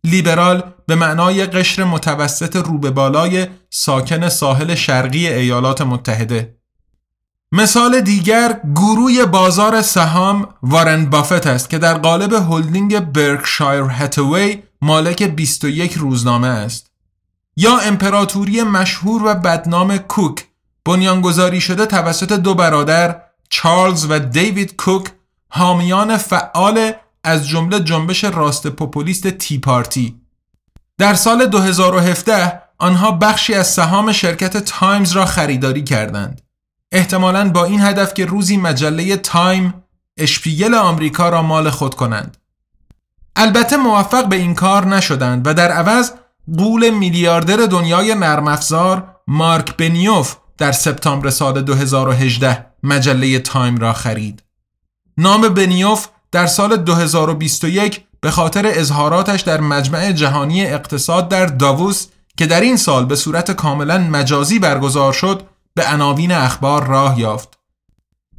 لیبرال 0.05 0.63
به 0.87 0.95
معنای 0.95 1.47
قشر 1.47 1.85
متوسط 1.85 2.57
روبه 2.57 2.91
بالای 2.91 3.47
ساکن 3.71 4.29
ساحل 4.29 4.75
شرقی 4.75 5.27
ایالات 5.29 5.83
متحده. 5.83 6.56
مثال 7.57 8.01
دیگر 8.01 8.61
گروه 8.75 9.25
بازار 9.25 9.83
سهام 9.83 10.49
وارن 10.63 11.05
بافت 11.05 11.47
است 11.47 11.71
که 11.71 11.79
در 11.79 11.95
قالب 11.95 12.33
هلدینگ 12.33 12.99
برکشایر 12.99 13.85
هتوی 13.91 14.63
مالک 14.83 15.23
21 15.23 15.93
روزنامه 15.93 16.47
است. 16.47 16.91
یا 17.57 17.79
امپراتوری 17.79 18.63
مشهور 18.63 19.23
و 19.25 19.35
بدنام 19.35 19.99
کوک 19.99 20.45
بنیانگذاری 20.85 21.61
شده 21.61 21.87
توسط 21.87 22.33
دو 22.33 22.55
برادر 22.55 23.23
چارلز 23.49 24.07
و 24.11 24.19
دیوید 24.19 24.77
کوک 24.77 25.07
حامیان 25.49 26.17
فعال 26.17 26.93
از 27.25 27.49
جمله 27.49 27.81
جنبش 27.81 28.25
راست 28.25 28.67
پوپولیست 28.67 29.29
تی 29.29 29.59
پارتی. 29.59 30.21
در 30.99 31.15
سال 31.15 31.47
2017 31.47 32.63
آنها 32.79 33.13
بخشی 33.13 33.55
از 33.55 33.67
سهام 33.67 34.13
شرکت 34.13 34.57
تایمز 34.57 35.13
را 35.13 35.27
خریداری 35.27 35.85
کردند. 35.85 36.46
احتمالاً 36.93 37.49
با 37.49 37.65
این 37.65 37.81
هدف 37.81 38.15
که 38.15 38.27
روزی 38.27 38.57
مجله 38.57 39.17
تایم 39.17 39.75
اشپیگل 40.17 40.75
آمریکا 40.75 41.29
را 41.29 41.43
مال 41.43 41.71
خود 41.71 41.95
کنند 41.95 42.37
البته 43.37 43.77
موفق 43.77 44.29
به 44.29 44.37
این 44.37 44.55
کار 44.55 44.87
نشدند 44.87 45.47
و 45.47 45.55
در 45.55 45.73
عوض 45.73 46.13
قول 46.59 46.91
میلیاردر 46.91 47.57
دنیای 47.57 48.15
نرم 48.15 48.49
افزار 48.49 49.17
مارک 49.27 49.77
بنیوف 49.77 50.37
در 50.59 50.73
سپتامبر 50.73 51.31
سال 51.31 51.63
2018 51.63 52.67
مجله 52.83 53.39
تایم 53.39 53.77
را 53.77 53.93
خرید. 53.93 54.43
نام 55.19 55.49
بنیوف 55.49 56.09
در 56.33 56.47
سال 56.47 56.77
2021 56.77 58.05
به 58.21 58.31
خاطر 58.31 58.67
اظهاراتش 58.67 59.41
در 59.41 59.61
مجمع 59.61 60.13
جهانی 60.13 60.67
اقتصاد 60.67 61.29
در 61.29 61.47
داووس 61.47 62.07
که 62.37 62.47
در 62.47 62.61
این 62.61 62.77
سال 62.77 63.05
به 63.05 63.17
صورت 63.17 63.51
کاملا 63.51 63.99
مجازی 63.99 64.59
برگزار 64.59 65.13
شد 65.13 65.43
به 65.77 65.89
عناوین 65.89 66.33
اخبار 66.33 66.87
راه 66.87 67.21
یافت. 67.21 67.59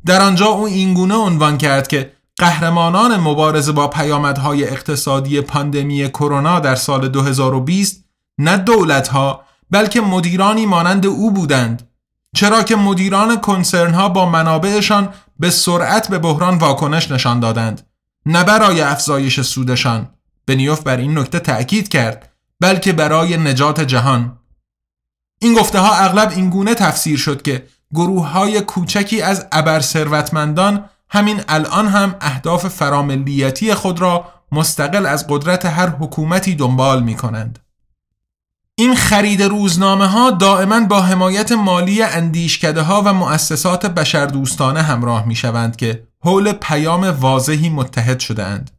در 0.05 0.21
آنجا 0.21 0.45
او 0.45 0.65
اینگونه 0.65 1.15
عنوان 1.15 1.57
کرد 1.57 1.87
که 1.87 2.11
قهرمانان 2.37 3.19
مبارزه 3.19 3.71
با 3.71 3.87
پیامدهای 3.87 4.67
اقتصادی 4.67 5.41
پاندمی 5.41 6.09
کرونا 6.09 6.59
در 6.59 6.75
سال 6.75 7.07
2020 7.07 8.05
نه 8.37 8.57
دولتها 8.57 9.41
بلکه 9.71 10.01
مدیرانی 10.01 10.65
مانند 10.65 11.05
او 11.05 11.31
بودند 11.31 11.89
چرا 12.35 12.63
که 12.63 12.75
مدیران 12.75 13.41
کنسرن 13.41 13.93
ها 13.93 14.09
با 14.09 14.29
منابعشان 14.29 15.09
به 15.39 15.49
سرعت 15.49 16.09
به 16.09 16.19
بحران 16.19 16.57
واکنش 16.57 17.11
نشان 17.11 17.39
دادند 17.39 17.87
نه 18.25 18.43
برای 18.43 18.81
افزایش 18.81 19.41
سودشان 19.41 20.09
بنیوف 20.47 20.81
بر 20.81 20.97
این 20.97 21.17
نکته 21.17 21.39
تأکید 21.39 21.87
کرد 21.87 22.31
بلکه 22.59 22.93
برای 22.93 23.37
نجات 23.37 23.81
جهان 23.81 24.37
این 25.39 25.53
گفته 25.53 25.79
ها 25.79 25.95
اغلب 25.95 26.31
این 26.31 26.49
گونه 26.49 26.75
تفسیر 26.75 27.17
شد 27.17 27.41
که 27.41 27.67
گروه 27.93 28.27
های 28.27 28.61
کوچکی 28.61 29.21
از 29.21 29.45
ابر 29.51 29.79
ثروتمندان 29.79 30.89
همین 31.09 31.41
الان 31.47 31.87
هم 31.87 32.15
اهداف 32.21 32.67
فراملیتی 32.67 33.73
خود 33.73 34.01
را 34.01 34.25
مستقل 34.51 35.05
از 35.05 35.27
قدرت 35.27 35.65
هر 35.65 35.89
حکومتی 35.89 36.55
دنبال 36.55 37.03
می 37.03 37.15
کنند. 37.15 37.59
این 38.75 38.95
خرید 38.95 39.43
روزنامه 39.43 40.07
ها 40.07 40.31
دائما 40.31 40.79
با 40.79 41.01
حمایت 41.01 41.51
مالی 41.51 42.03
اندیشکده 42.03 42.81
ها 42.81 43.01
و 43.05 43.13
مؤسسات 43.13 43.85
بشردوستانه 43.85 44.81
همراه 44.81 45.25
می 45.25 45.35
شوند 45.35 45.75
که 45.75 46.03
حول 46.19 46.51
پیام 46.51 47.03
واضحی 47.03 47.69
متحد 47.69 48.19
شده 48.19 48.43
اند. 48.43 48.71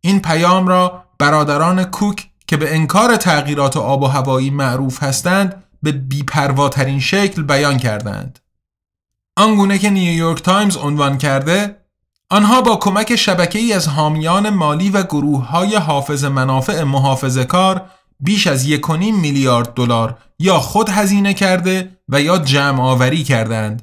این 0.00 0.20
پیام 0.20 0.68
را 0.68 1.04
برادران 1.18 1.84
کوک 1.84 2.26
که 2.46 2.56
به 2.56 2.74
انکار 2.74 3.16
تغییرات 3.16 3.76
آب 3.76 4.02
و 4.02 4.06
هوایی 4.06 4.50
معروف 4.50 5.02
هستند 5.02 5.64
به 5.82 5.92
بیپرواترین 5.92 7.00
شکل 7.00 7.42
بیان 7.42 7.78
کردند. 7.78 8.38
آنگونه 9.36 9.78
که 9.78 9.90
نیویورک 9.90 10.42
تایمز 10.42 10.76
عنوان 10.76 11.18
کرده 11.18 11.76
آنها 12.30 12.60
با 12.60 12.76
کمک 12.76 13.16
شبکه 13.16 13.58
ای 13.58 13.72
از 13.72 13.88
حامیان 13.88 14.50
مالی 14.50 14.90
و 14.90 15.02
گروه 15.02 15.46
های 15.46 15.76
حافظ 15.76 16.24
منافع 16.24 16.82
محافظه 16.82 17.44
کار 17.44 17.90
بیش 18.20 18.46
از 18.46 18.64
یک 18.64 18.90
میلیارد 18.90 19.74
دلار 19.74 20.18
یا 20.38 20.58
خود 20.58 20.88
هزینه 20.88 21.34
کرده 21.34 21.98
و 22.08 22.20
یا 22.20 22.38
جمع 22.38 22.82
آوری 22.82 23.24
کردند. 23.24 23.82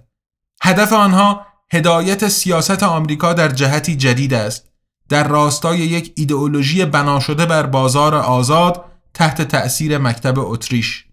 هدف 0.61 0.93
آنها 0.93 1.45
هدایت 1.71 2.27
سیاست 2.27 2.83
آمریکا 2.83 3.33
در 3.33 3.47
جهتی 3.47 3.95
جدید 3.95 4.33
است 4.33 4.69
در 5.09 5.27
راستای 5.27 5.79
یک 5.79 6.13
ایدئولوژی 6.15 6.85
بنا 6.85 7.19
شده 7.19 7.45
بر 7.45 7.65
بازار 7.65 8.15
آزاد 8.15 8.85
تحت 9.13 9.41
تأثیر 9.41 9.97
مکتب 9.97 10.39
اتریش 10.39 11.04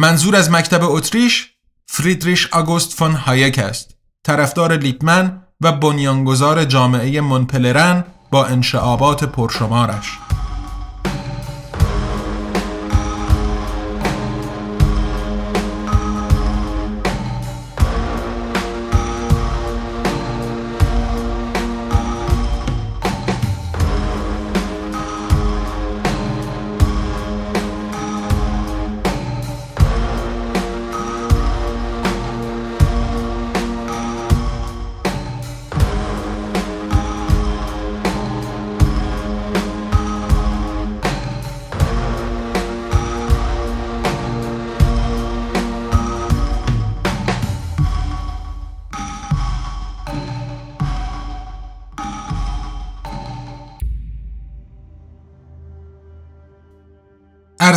منظور 0.00 0.36
از 0.36 0.50
مکتب 0.50 0.80
اتریش 0.82 1.50
فریدریش 1.86 2.48
آگوست 2.52 2.92
فون 2.92 3.12
هایک 3.12 3.58
است. 3.58 3.94
طرفدار 4.24 4.76
لیپمن 4.76 5.42
و 5.60 5.72
بنیانگذار 5.72 6.64
جامعه 6.64 7.20
منپلرن 7.20 8.04
با 8.30 8.46
انشعابات 8.46 9.24
پرشمارش. 9.24 10.18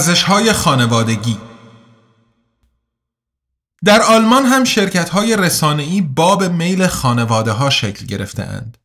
ارزش 0.04 0.24
های 0.24 0.54
خانوادگی 0.54 1.38
در 3.86 4.02
آلمان 4.02 4.46
هم 4.46 4.64
شرکت 4.64 5.10
های 5.10 5.36
رسانه‌ای 5.36 6.02
باب 6.02 6.44
میل 6.44 6.88
خانواده 6.88 7.52
ها 7.52 7.70
شکل 7.70 8.06
گرفته 8.06 8.44
اند. 8.44 8.78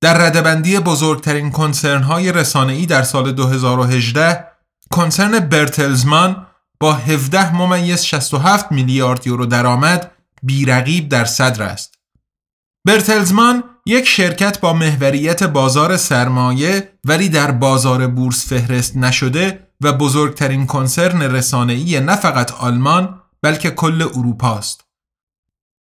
در 0.00 0.18
ردبندی 0.18 0.78
بزرگترین 0.78 1.50
کنسرن 1.50 2.02
های 2.02 2.32
رسانه‌ای 2.32 2.86
در 2.86 3.02
سال 3.02 3.32
2018 3.32 4.44
کنسرن 4.90 5.38
برتلزمان 5.38 6.46
با 6.80 6.92
17 6.92 7.54
ممیز 7.54 8.02
67 8.02 8.72
میلیارد 8.72 9.26
یورو 9.26 9.46
درآمد 9.46 10.10
بیرقیب 10.42 11.08
در 11.08 11.24
صدر 11.24 11.62
است. 11.62 11.94
برتلزمان 12.84 13.64
یک 13.86 14.06
شرکت 14.06 14.60
با 14.60 14.72
محوریت 14.72 15.42
بازار 15.42 15.96
سرمایه 15.96 16.92
ولی 17.04 17.28
در 17.28 17.50
بازار 17.50 18.06
بورس 18.06 18.48
فهرست 18.48 18.96
نشده 18.96 19.67
و 19.82 19.92
بزرگترین 19.92 20.66
کنسرن 20.66 21.22
رسانه‌ای 21.22 22.00
نه 22.00 22.16
فقط 22.16 22.52
آلمان 22.52 23.20
بلکه 23.42 23.70
کل 23.70 24.02
اروپا 24.02 24.54
است. 24.54 24.84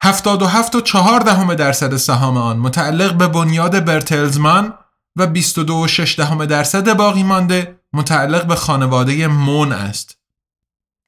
77 0.03 0.75
و 0.75 0.81
4 0.81 1.21
دهم 1.21 1.55
درصد 1.55 1.97
سهام 1.97 2.37
آن 2.37 2.57
متعلق 2.57 3.15
به 3.15 3.29
بنیاد 3.29 3.85
برتلزمان 3.85 4.75
و 5.17 5.27
22 5.27 5.75
و 5.75 5.87
6 5.87 6.19
دهم 6.19 6.45
درصد 6.45 6.97
باقی 6.97 7.23
مانده 7.23 7.81
متعلق 7.93 8.47
به 8.47 8.55
خانواده 8.55 9.27
مون 9.27 9.73
است. 9.73 10.19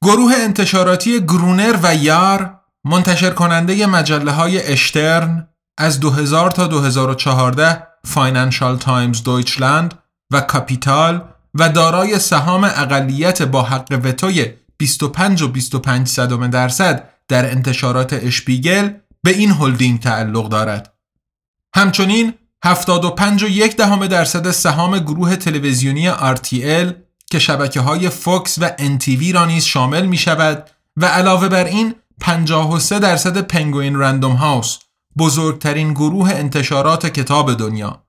گروه 0.03 0.33
انتشاراتی 0.37 1.19
گرونر 1.25 1.79
و 1.83 1.95
یار 1.95 2.59
منتشر 2.85 3.29
کننده 3.29 3.85
مجله 3.85 4.31
های 4.31 4.71
اشترن 4.71 5.47
از 5.77 5.99
2000 5.99 6.51
تا 6.51 6.67
2014 6.67 7.87
فاینانشال 8.05 8.77
تایمز 8.77 9.23
دویچلند 9.23 9.93
و 10.31 10.41
کاپیتال 10.41 11.21
و 11.53 11.69
دارای 11.69 12.19
سهام 12.19 12.63
اقلیت 12.63 13.41
با 13.41 13.61
حق 13.61 14.01
وتوی 14.03 14.53
25 14.77 15.41
و 15.41 15.47
25 15.47 16.07
صدم 16.07 16.47
درصد 16.47 17.09
در 17.27 17.51
انتشارات 17.51 18.13
اشپیگل 18.13 18.89
به 19.23 19.31
این 19.31 19.51
هلدینگ 19.51 19.99
تعلق 19.99 20.49
دارد. 20.49 20.93
همچنین 21.75 22.33
75 22.63 23.43
و 23.43 23.47
یک 23.47 23.77
دهم 23.77 24.07
درصد 24.07 24.51
سهام 24.51 24.99
گروه 24.99 25.35
تلویزیونی 25.35 26.11
RTL 26.11 26.93
که 27.31 27.39
شبکه 27.39 27.81
های 27.81 28.09
فوکس 28.09 28.57
و 28.61 28.69
NTV 28.69 29.33
را 29.33 29.45
نیز 29.45 29.63
شامل 29.63 30.05
می 30.05 30.17
شود 30.17 30.69
و 30.97 31.05
علاوه 31.05 31.49
بر 31.49 31.63
این 31.65 31.95
53 32.21 32.99
درصد 32.99 33.37
پنگوین 33.37 33.99
رندوم 33.99 34.31
هاوس 34.31 34.77
بزرگترین 35.17 35.93
گروه 35.93 36.29
انتشارات 36.29 37.05
کتاب 37.05 37.53
دنیا 37.53 38.03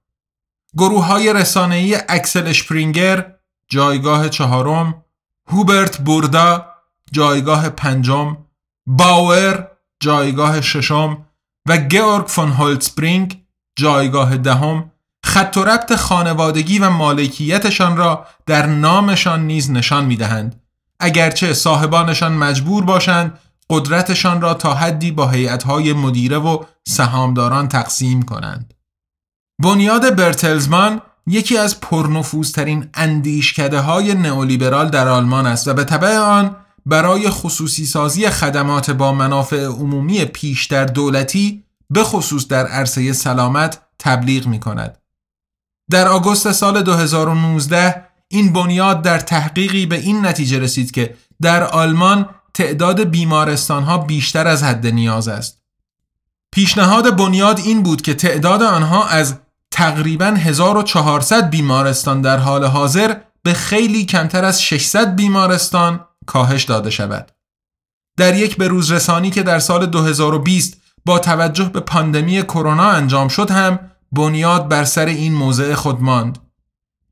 گروه 0.79 1.07
های 1.07 1.33
رسانه‌ای 1.33 1.95
اکسل 2.09 2.47
اشپرینگر 2.47 3.35
جایگاه 3.69 4.29
چهارم 4.29 5.05
هوبرت 5.47 5.99
بوردا 5.99 6.67
جایگاه 7.13 7.69
پنجم 7.69 8.37
باور 8.87 9.69
جایگاه 10.01 10.61
ششم 10.61 11.27
و 11.67 11.77
گیورگ 11.77 12.27
فون 12.27 12.53
هولتسبرینک 12.53 13.43
جایگاه 13.77 14.37
دهم. 14.37 14.91
خط 15.25 15.57
و 15.57 15.65
ربط 15.65 15.95
خانوادگی 15.95 16.79
و 16.79 16.91
مالکیتشان 16.91 17.97
را 17.97 18.27
در 18.47 18.67
نامشان 18.67 19.47
نیز 19.47 19.71
نشان 19.71 20.05
می‌دهند. 20.05 20.63
اگرچه 21.01 21.53
صاحبانشان 21.53 22.33
مجبور 22.33 22.85
باشند 22.85 23.39
قدرتشان 23.71 24.41
را 24.41 24.55
تا 24.55 24.75
حدی 24.75 25.11
با 25.11 25.29
هیئت‌های 25.29 25.93
مدیره 25.93 26.37
و 26.37 26.65
سهامداران 26.89 27.69
تقسیم 27.69 28.23
کنند. 28.23 28.75
بنیاد 29.63 30.17
برتلزمان 30.17 31.03
یکی 31.27 31.59
از 31.59 31.81
پرنفوذترین 31.81 32.89
اندیشکده 32.95 33.81
های 33.81 34.15
نئولیبرال 34.15 34.89
در 34.89 35.09
آلمان 35.09 35.47
است 35.47 35.69
و 35.69 35.75
به 35.75 35.85
تبع 35.85 36.19
آن 36.19 36.57
برای 36.87 37.31
خصوصی 37.31 37.87
سازی 37.87 38.31
خدمات 38.31 38.91
با 38.91 39.13
منافع 39.13 39.65
عمومی 39.65 40.25
پیشتر 40.25 40.85
دولتی 40.85 41.65
به 41.91 42.03
خصوص 42.05 42.47
در 42.47 42.67
عرصه 42.67 43.13
سلامت 43.13 43.81
تبلیغ 43.99 44.47
می 44.47 44.61
کند. 44.61 44.99
در 45.91 46.09
آگوست 46.09 46.53
سال 46.53 46.83
2019 46.83 48.05
این 48.29 48.53
بنیاد 48.53 49.03
در 49.03 49.19
تحقیقی 49.19 49.87
به 49.87 49.97
این 49.97 50.27
نتیجه 50.27 50.59
رسید 50.59 50.91
که 50.91 51.17
در 51.43 51.65
آلمان 51.65 52.29
تعداد 52.55 53.01
بیمارستان 53.01 53.83
ها 53.83 53.99
بیشتر 53.99 54.49
از 54.49 54.63
حد 54.63 54.87
نیاز 54.87 55.29
است. 55.29 55.61
پیشنهاد 56.53 57.17
بنیاد 57.17 57.59
این 57.59 57.83
بود 57.83 58.03
که 58.03 58.15
تعداد 58.15 58.63
آنها 58.63 59.07
از 59.07 59.35
تقریبا 59.71 60.27
1400 60.27 61.51
بیمارستان 61.51 62.21
در 62.21 62.39
حال 62.39 62.65
حاضر 62.65 63.17
به 63.43 63.53
خیلی 63.53 64.05
کمتر 64.05 64.45
از 64.45 64.63
600 64.63 65.17
بیمارستان 65.17 66.07
کاهش 66.27 66.65
داده 66.65 66.91
شود. 66.91 67.33
در 68.17 68.35
یک 68.35 68.57
بروز 68.57 68.93
رسانی 68.93 69.31
که 69.31 69.43
در 69.43 69.59
سال 69.59 69.87
2020 69.87 70.77
با 71.05 71.19
توجه 71.19 71.65
به 71.65 71.81
پاندمی 71.81 72.43
کرونا 72.43 72.91
انجام 72.91 73.29
شد 73.29 73.51
هم 73.51 73.79
بنیاد 74.13 74.69
بر 74.69 74.85
سر 74.85 75.07
این 75.07 75.35
موضع 75.35 75.75
خود 75.75 76.03
ماند. 76.03 76.39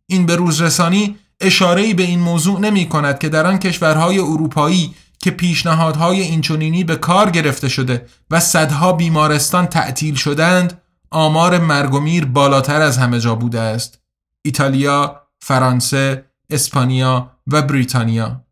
این 0.06 0.26
بروز 0.26 0.60
رسانی 0.60 1.16
اشاره 1.40 1.94
به 1.94 2.02
این 2.02 2.20
موضوع 2.20 2.60
نمی 2.60 2.88
کند 2.88 3.18
که 3.18 3.28
در 3.28 3.46
آن 3.46 3.58
کشورهای 3.58 4.18
اروپایی 4.18 4.94
که 5.18 5.30
پیشنهادهای 5.30 6.20
اینچنینی 6.20 6.84
به 6.84 6.96
کار 6.96 7.30
گرفته 7.30 7.68
شده 7.68 8.06
و 8.30 8.40
صدها 8.40 8.92
بیمارستان 8.92 9.66
تعطیل 9.66 10.14
شدند 10.14 10.82
آمار 11.10 11.58
مرگ 11.58 11.94
و 11.94 12.00
میر 12.00 12.24
بالاتر 12.24 12.80
از 12.80 12.98
همه 12.98 13.20
جا 13.20 13.34
بوده 13.34 13.60
است. 13.60 14.00
ایتالیا، 14.42 15.22
فرانسه، 15.40 16.24
اسپانیا 16.50 17.30
و 17.46 17.62
بریتانیا. 17.62 18.44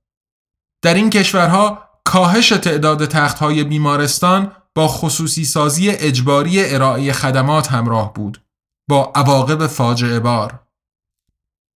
در 0.82 0.94
این 0.94 1.10
کشورها 1.10 1.82
کاهش 2.04 2.48
تعداد 2.48 3.06
تختهای 3.06 3.64
بیمارستان 3.64 4.52
با 4.74 4.88
خصوصی 4.88 5.44
سازی 5.44 5.90
اجباری 5.90 6.74
ارائه 6.74 7.12
خدمات 7.12 7.72
همراه 7.72 8.14
بود. 8.14 8.42
با 8.88 9.12
عواقب 9.14 9.66
فاجعه 9.66 10.20
بار. 10.20 10.66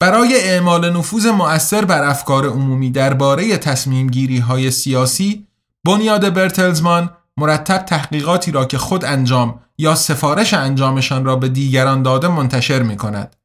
برای 0.01 0.41
اعمال 0.41 0.97
نفوذ 0.97 1.25
مؤثر 1.25 1.85
بر 1.85 2.03
افکار 2.03 2.45
عمومی 2.45 2.91
درباره 2.91 3.57
تصمیم 3.57 4.07
گیری 4.07 4.39
های 4.39 4.71
سیاسی 4.71 5.47
بنیاد 5.85 6.33
برتلزمان 6.33 7.09
مرتب 7.39 7.77
تحقیقاتی 7.77 8.51
را 8.51 8.65
که 8.65 8.77
خود 8.77 9.05
انجام 9.05 9.59
یا 9.77 9.95
سفارش 9.95 10.53
انجامشان 10.53 11.25
را 11.25 11.35
به 11.35 11.49
دیگران 11.49 12.03
داده 12.03 12.27
منتشر 12.27 12.81
می 12.81 12.97
کند 12.97 13.35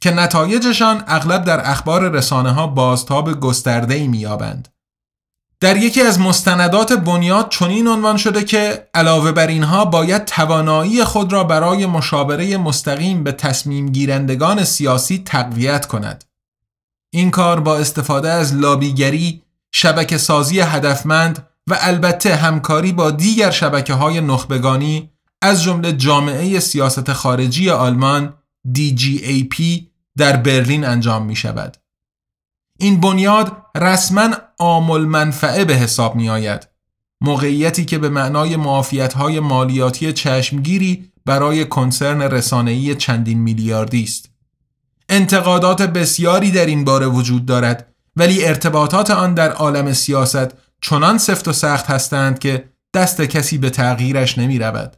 که 0.00 0.10
نتایجشان 0.10 1.04
اغلب 1.06 1.44
در 1.44 1.70
اخبار 1.70 2.08
رسانه 2.08 2.52
ها 2.52 2.66
بازتاب 2.66 3.40
گسترده 3.40 3.94
ای 3.94 4.08
می 4.08 4.26
در 5.60 5.76
یکی 5.76 6.02
از 6.02 6.20
مستندات 6.20 6.92
بنیاد 6.92 7.48
چنین 7.48 7.88
عنوان 7.88 8.16
شده 8.16 8.44
که 8.44 8.88
علاوه 8.94 9.32
بر 9.32 9.46
اینها 9.46 9.84
باید 9.84 10.24
توانایی 10.24 11.04
خود 11.04 11.32
را 11.32 11.44
برای 11.44 11.86
مشاوره 11.86 12.56
مستقیم 12.56 13.24
به 13.24 13.32
تصمیم 13.32 13.88
گیرندگان 13.88 14.64
سیاسی 14.64 15.22
تقویت 15.26 15.86
کند. 15.86 16.24
این 17.12 17.30
کار 17.30 17.60
با 17.60 17.76
استفاده 17.76 18.30
از 18.30 18.54
لابیگری، 18.54 19.42
شبکه 19.72 20.18
سازی 20.18 20.60
هدفمند 20.60 21.48
و 21.70 21.78
البته 21.80 22.36
همکاری 22.36 22.92
با 22.92 23.10
دیگر 23.10 23.50
شبکه 23.50 23.94
های 23.94 24.20
نخبگانی 24.20 25.10
از 25.42 25.62
جمله 25.62 25.92
جامعه 25.92 26.60
سیاست 26.60 27.12
خارجی 27.12 27.70
آلمان 27.70 28.34
DGAP 28.76 29.62
در 30.16 30.36
برلین 30.36 30.84
انجام 30.84 31.26
می 31.26 31.36
شود. 31.36 31.76
این 32.78 33.00
بنیاد 33.00 33.56
رسما 33.76 34.30
عامل 34.58 35.00
منفعه 35.00 35.64
به 35.64 35.74
حساب 35.74 36.16
می 36.16 36.30
آید. 36.30 36.68
موقعیتی 37.20 37.84
که 37.84 37.98
به 37.98 38.08
معنای 38.08 38.56
معافیت 38.56 39.14
های 39.14 39.40
مالیاتی 39.40 40.12
چشمگیری 40.12 41.12
برای 41.24 41.64
کنسرن 41.64 42.22
رسانه‌ای 42.22 42.94
چندین 42.94 43.38
میلیاردی 43.38 44.02
است. 44.02 44.30
انتقادات 45.08 45.82
بسیاری 45.82 46.50
در 46.50 46.66
این 46.66 46.84
باره 46.84 47.06
وجود 47.06 47.46
دارد 47.46 47.94
ولی 48.16 48.44
ارتباطات 48.44 49.10
آن 49.10 49.34
در 49.34 49.52
عالم 49.52 49.92
سیاست 49.92 50.63
چنان 50.84 51.18
سفت 51.18 51.48
و 51.48 51.52
سخت 51.52 51.86
هستند 51.86 52.38
که 52.38 52.68
دست 52.94 53.20
کسی 53.20 53.58
به 53.58 53.70
تغییرش 53.70 54.38
نمی 54.38 54.58
رود. 54.58 54.96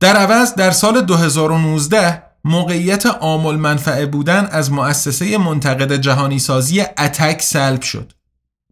در 0.00 0.16
عوض 0.16 0.54
در 0.54 0.70
سال 0.70 1.00
2019 1.00 2.22
موقعیت 2.44 3.06
عامل 3.06 3.56
منفعه 3.56 4.06
بودن 4.06 4.46
از 4.46 4.72
مؤسسه 4.72 5.38
منتقد 5.38 5.96
جهانی 5.96 6.38
سازی 6.38 6.80
اتک 6.80 7.42
سلب 7.42 7.82
شد. 7.82 8.12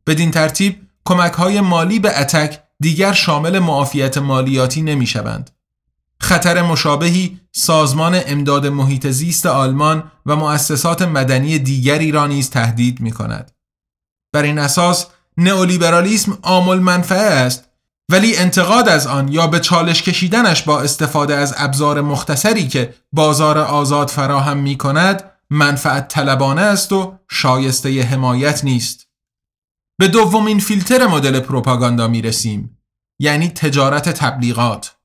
بدین 0.07 0.31
ترتیب 0.31 0.83
کمک 1.05 1.33
های 1.33 1.61
مالی 1.61 1.99
به 1.99 2.21
اتک 2.21 2.61
دیگر 2.81 3.13
شامل 3.13 3.59
معافیت 3.59 4.19
مالیاتی 4.19 4.83
نمی 4.83 5.07
شوند. 5.07 5.51
خطر 6.21 6.63
مشابهی 6.63 7.41
سازمان 7.53 8.21
امداد 8.27 8.67
محیط 8.67 9.07
زیست 9.07 9.47
آلمان 9.47 10.13
و 10.27 10.37
مؤسسات 10.37 11.03
مدنی 11.03 11.59
دیگری 11.59 12.13
را 12.13 12.27
نیز 12.27 12.51
تهدید 12.51 13.01
می 13.01 13.13
کند. 13.13 13.51
بر 14.33 14.43
این 14.43 14.59
اساس 14.59 15.07
نئولیبرالیسم 15.39 16.39
عامل 16.43 16.79
منفعه 16.79 17.21
است 17.21 17.69
ولی 18.11 18.37
انتقاد 18.37 18.89
از 18.89 19.07
آن 19.07 19.29
یا 19.29 19.47
به 19.47 19.61
چالش 19.61 20.03
کشیدنش 20.03 20.63
با 20.63 20.81
استفاده 20.81 21.35
از 21.35 21.55
ابزار 21.57 22.01
مختصری 22.01 22.69
که 22.69 22.95
بازار 23.13 23.59
آزاد 23.59 24.09
فراهم 24.09 24.57
می 24.57 24.77
کند 24.77 25.31
منفعت 25.51 26.09
طلبانه 26.09 26.61
است 26.61 26.93
و 26.93 27.19
شایسته 27.31 28.03
حمایت 28.03 28.65
نیست. 28.65 29.09
به 29.99 30.09
دومین 30.09 30.59
فیلتر 30.59 31.07
مدل 31.07 31.41
پروپاگاندا 31.41 32.09
می 32.09 32.23
رسیم 32.23 32.79
یعنی 33.21 33.49
تجارت 33.49 34.09
تبلیغات. 34.09 34.97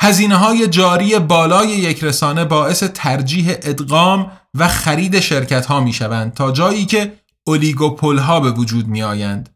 هزینه 0.00 0.36
های 0.36 0.68
جاری 0.68 1.18
بالای 1.18 1.68
یک 1.68 2.04
رسانه 2.04 2.44
باعث 2.44 2.82
ترجیح 2.82 3.50
ادغام 3.62 4.32
و 4.54 4.68
خرید 4.68 5.20
شرکت 5.20 5.66
ها 5.66 5.80
می 5.80 5.92
شوند 5.92 6.34
تا 6.34 6.52
جایی 6.52 6.86
که 6.86 7.20
اولیگوپول 7.48 8.18
ها 8.18 8.40
به 8.40 8.50
وجود 8.50 8.88
می 8.88 9.02
آیند. 9.02 9.48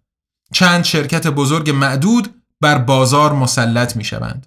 چند 0.53 0.85
شرکت 0.85 1.27
بزرگ 1.27 1.71
معدود 1.71 2.43
بر 2.61 2.79
بازار 2.79 3.33
مسلط 3.33 3.97
می 3.97 4.05
شوند. 4.05 4.47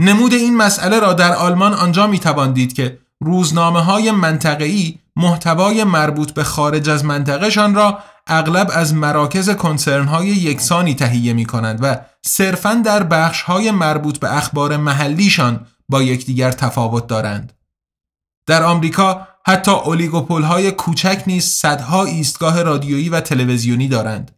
نمود 0.00 0.32
این 0.32 0.56
مسئله 0.56 1.00
را 1.00 1.12
در 1.12 1.34
آلمان 1.34 1.74
آنجا 1.74 2.06
می 2.06 2.18
توان 2.18 2.52
دید 2.52 2.72
که 2.72 2.98
روزنامه 3.20 3.80
های 3.80 4.10
منطقه‌ای 4.10 4.98
محتوای 5.16 5.84
مربوط 5.84 6.32
به 6.32 6.44
خارج 6.44 6.88
از 6.88 7.04
منطقهشان 7.04 7.74
را 7.74 7.98
اغلب 8.26 8.70
از 8.72 8.94
مراکز 8.94 9.50
کنسرن 9.50 10.06
های 10.06 10.26
یکسانی 10.26 10.94
تهیه 10.94 11.32
می 11.32 11.44
کنند 11.44 11.78
و 11.82 11.96
صرفاً 12.26 12.74
در 12.74 13.02
بخش 13.02 13.42
های 13.42 13.70
مربوط 13.70 14.18
به 14.18 14.36
اخبار 14.36 14.76
محلیشان 14.76 15.66
با 15.88 16.02
یکدیگر 16.02 16.50
تفاوت 16.50 17.06
دارند. 17.06 17.52
در 18.46 18.62
آمریکا 18.62 19.28
حتی 19.48 19.70
اولیگوپول 19.70 20.42
های 20.42 20.72
کوچک 20.72 21.22
نیز 21.26 21.44
صدها 21.44 22.04
ایستگاه 22.04 22.62
رادیویی 22.62 23.08
و 23.08 23.20
تلویزیونی 23.20 23.88
دارند. 23.88 24.30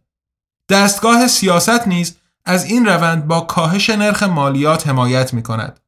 دستگاه 0.69 1.27
سیاست 1.27 1.87
نیز 1.87 2.15
از 2.45 2.65
این 2.65 2.85
روند 2.85 3.27
با 3.27 3.41
کاهش 3.41 3.89
نرخ 3.89 4.23
مالیات 4.23 4.87
حمایت 4.87 5.33
می 5.33 5.43
کند. 5.43 5.79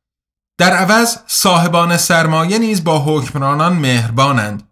در 0.57 0.73
عوض 0.73 1.17
صاحبان 1.27 1.97
سرمایه 1.97 2.59
نیز 2.59 2.83
با 2.83 2.99
حکمرانان 2.99 3.73
مهربانند 3.73 4.63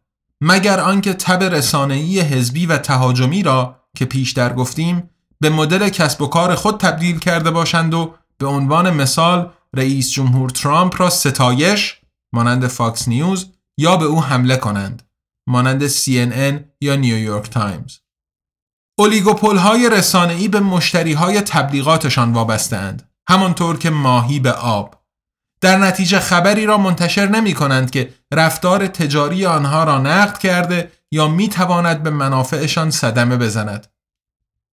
مگر 0.41 0.79
آنکه 0.79 1.13
تب 1.13 1.43
رسانه‌ای 1.43 2.19
حزبی 2.19 2.65
و 2.65 2.77
تهاجمی 2.77 3.43
را 3.43 3.75
که 3.95 4.05
پیشتر 4.05 4.53
گفتیم 4.53 5.09
به 5.39 5.49
مدل 5.49 5.89
کسب 5.89 6.21
و 6.21 6.27
کار 6.27 6.55
خود 6.55 6.79
تبدیل 6.79 7.19
کرده 7.19 7.51
باشند 7.51 7.93
و 7.93 8.15
به 8.37 8.47
عنوان 8.47 8.89
مثال 8.93 9.51
رئیس 9.73 10.11
جمهور 10.11 10.49
ترامپ 10.49 11.01
را 11.01 11.09
ستایش 11.09 11.99
مانند 12.33 12.67
فاکس 12.67 13.07
نیوز 13.07 13.47
یا 13.79 13.97
به 13.97 14.05
او 14.05 14.23
حمله 14.23 14.55
کنند 14.57 15.03
مانند 15.47 15.87
CNN 15.87 16.63
یا 16.81 16.95
نیویورک 16.95 17.49
تایمز 17.49 17.97
اولیگوپول 18.99 19.57
های 19.57 19.89
رسانه‌ای 19.89 20.47
به 20.47 20.59
مشتری 20.59 21.13
های 21.13 21.41
تبلیغاتشان 21.41 22.33
وابسته‌اند 22.33 23.09
همانطور 23.29 23.77
که 23.77 23.89
ماهی 23.89 24.39
به 24.39 24.51
آب 24.51 24.95
در 25.61 25.77
نتیجه 25.77 26.19
خبری 26.19 26.65
را 26.65 26.77
منتشر 26.77 27.29
نمی 27.29 27.53
کنند 27.53 27.91
که 27.91 28.13
رفتار 28.33 28.87
تجاری 28.87 29.45
آنها 29.45 29.83
را 29.83 29.97
نقد 29.97 30.37
کرده 30.37 30.91
یا 31.11 31.27
می 31.27 31.49
تواند 31.49 32.03
به 32.03 32.09
منافعشان 32.09 32.91
صدمه 32.91 33.37
بزند. 33.37 33.87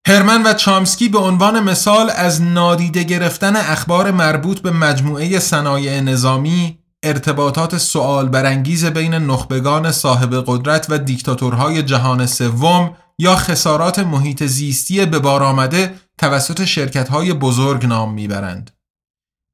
هرمن 0.07 0.43
و 0.43 0.53
چامسکی 0.53 1.09
به 1.09 1.19
عنوان 1.19 1.59
مثال 1.59 2.09
از 2.09 2.41
نادیده 2.41 3.03
گرفتن 3.03 3.55
اخبار 3.55 4.11
مربوط 4.11 4.59
به 4.59 4.71
مجموعه 4.71 5.39
صنایع 5.39 6.01
نظامی، 6.01 6.79
ارتباطات 7.07 7.77
سوال 7.77 8.29
برانگیز 8.29 8.85
بین 8.85 9.13
نخبگان 9.13 9.91
صاحب 9.91 10.43
قدرت 10.47 10.87
و 10.89 10.97
دیکتاتورهای 10.97 11.83
جهان 11.83 12.25
سوم 12.25 12.97
یا 13.19 13.35
خسارات 13.35 13.99
محیط 13.99 14.43
زیستی 14.43 15.05
به 15.05 15.19
بار 15.19 15.43
آمده 15.43 15.95
توسط 16.17 16.65
شرکت‌های 16.65 17.33
بزرگ 17.33 17.85
نام 17.85 18.13
می‌برند. 18.13 18.71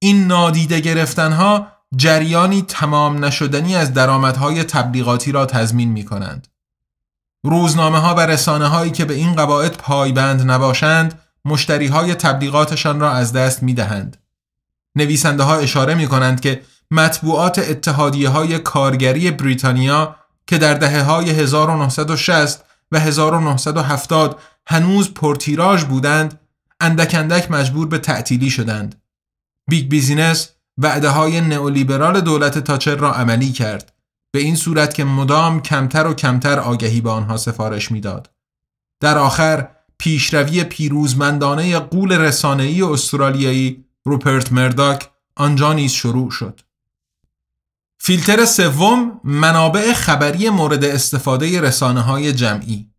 این 0.01 0.27
نادیده 0.27 0.79
گرفتنها 0.79 1.67
جریانی 1.95 2.61
تمام 2.61 3.25
نشدنی 3.25 3.75
از 3.75 3.93
درآمدهای 3.93 4.63
تبلیغاتی 4.63 5.31
را 5.31 5.45
تضمین 5.45 5.89
می 5.89 6.05
کنند. 6.05 6.47
روزنامه 7.45 7.99
ها 7.99 8.15
و 8.15 8.19
رسانه 8.19 8.67
هایی 8.67 8.91
که 8.91 9.05
به 9.05 9.13
این 9.13 9.35
قواعد 9.35 9.77
پایبند 9.77 10.51
نباشند 10.51 11.19
مشتری 11.45 11.87
های 11.87 12.15
تبلیغاتشان 12.15 12.99
را 12.99 13.11
از 13.11 13.33
دست 13.33 13.63
می 13.63 13.73
دهند. 13.73 14.17
نویسنده 14.97 15.43
ها 15.43 15.55
اشاره 15.55 15.95
می 15.95 16.07
کنند 16.07 16.41
که 16.41 16.61
مطبوعات 16.93 17.59
اتحادیه 17.59 18.29
های 18.29 18.59
کارگری 18.59 19.31
بریتانیا 19.31 20.15
که 20.47 20.57
در 20.57 20.73
دهه 20.73 21.01
های 21.01 21.29
1960 21.29 22.65
و 22.91 22.99
1970 22.99 24.39
هنوز 24.67 25.13
پرتیراژ 25.13 25.83
بودند 25.83 26.39
اندک 26.79 27.15
اندک 27.15 27.51
مجبور 27.51 27.87
به 27.87 27.97
تعطیلی 27.97 28.49
شدند. 28.49 29.01
Big 29.69 29.89
business 29.89 30.49
وعده 30.77 31.09
های 31.09 31.41
نئولیبرال 31.41 32.21
دولت 32.21 32.59
تاچر 32.59 32.95
را 32.95 33.13
عملی 33.13 33.51
کرد 33.51 33.93
به 34.31 34.39
این 34.39 34.55
صورت 34.55 34.93
که 34.93 35.03
مدام 35.03 35.61
کمتر 35.61 36.07
و 36.07 36.13
کمتر 36.13 36.59
آگهی 36.59 37.01
به 37.01 37.09
آنها 37.09 37.37
سفارش 37.37 37.91
می‌داد. 37.91 38.31
در 38.99 39.17
آخر 39.17 39.67
پیشروی 39.97 40.63
پیروزمندانه 40.63 41.79
غول 41.79 42.11
رسانه‌ای 42.11 42.81
استرالیایی 42.81 43.85
روپرت 44.05 44.51
مرداک 44.51 45.09
آنجا 45.35 45.73
نیز 45.73 45.91
شروع 45.91 46.31
شد. 46.31 46.59
فیلتر 48.05 48.45
سوم 48.45 49.19
منابع 49.23 49.93
خبری 49.93 50.49
مورد 50.49 50.85
استفاده 50.85 51.61
رسانه 51.61 52.01
های 52.01 52.33
جمعی 52.33 52.89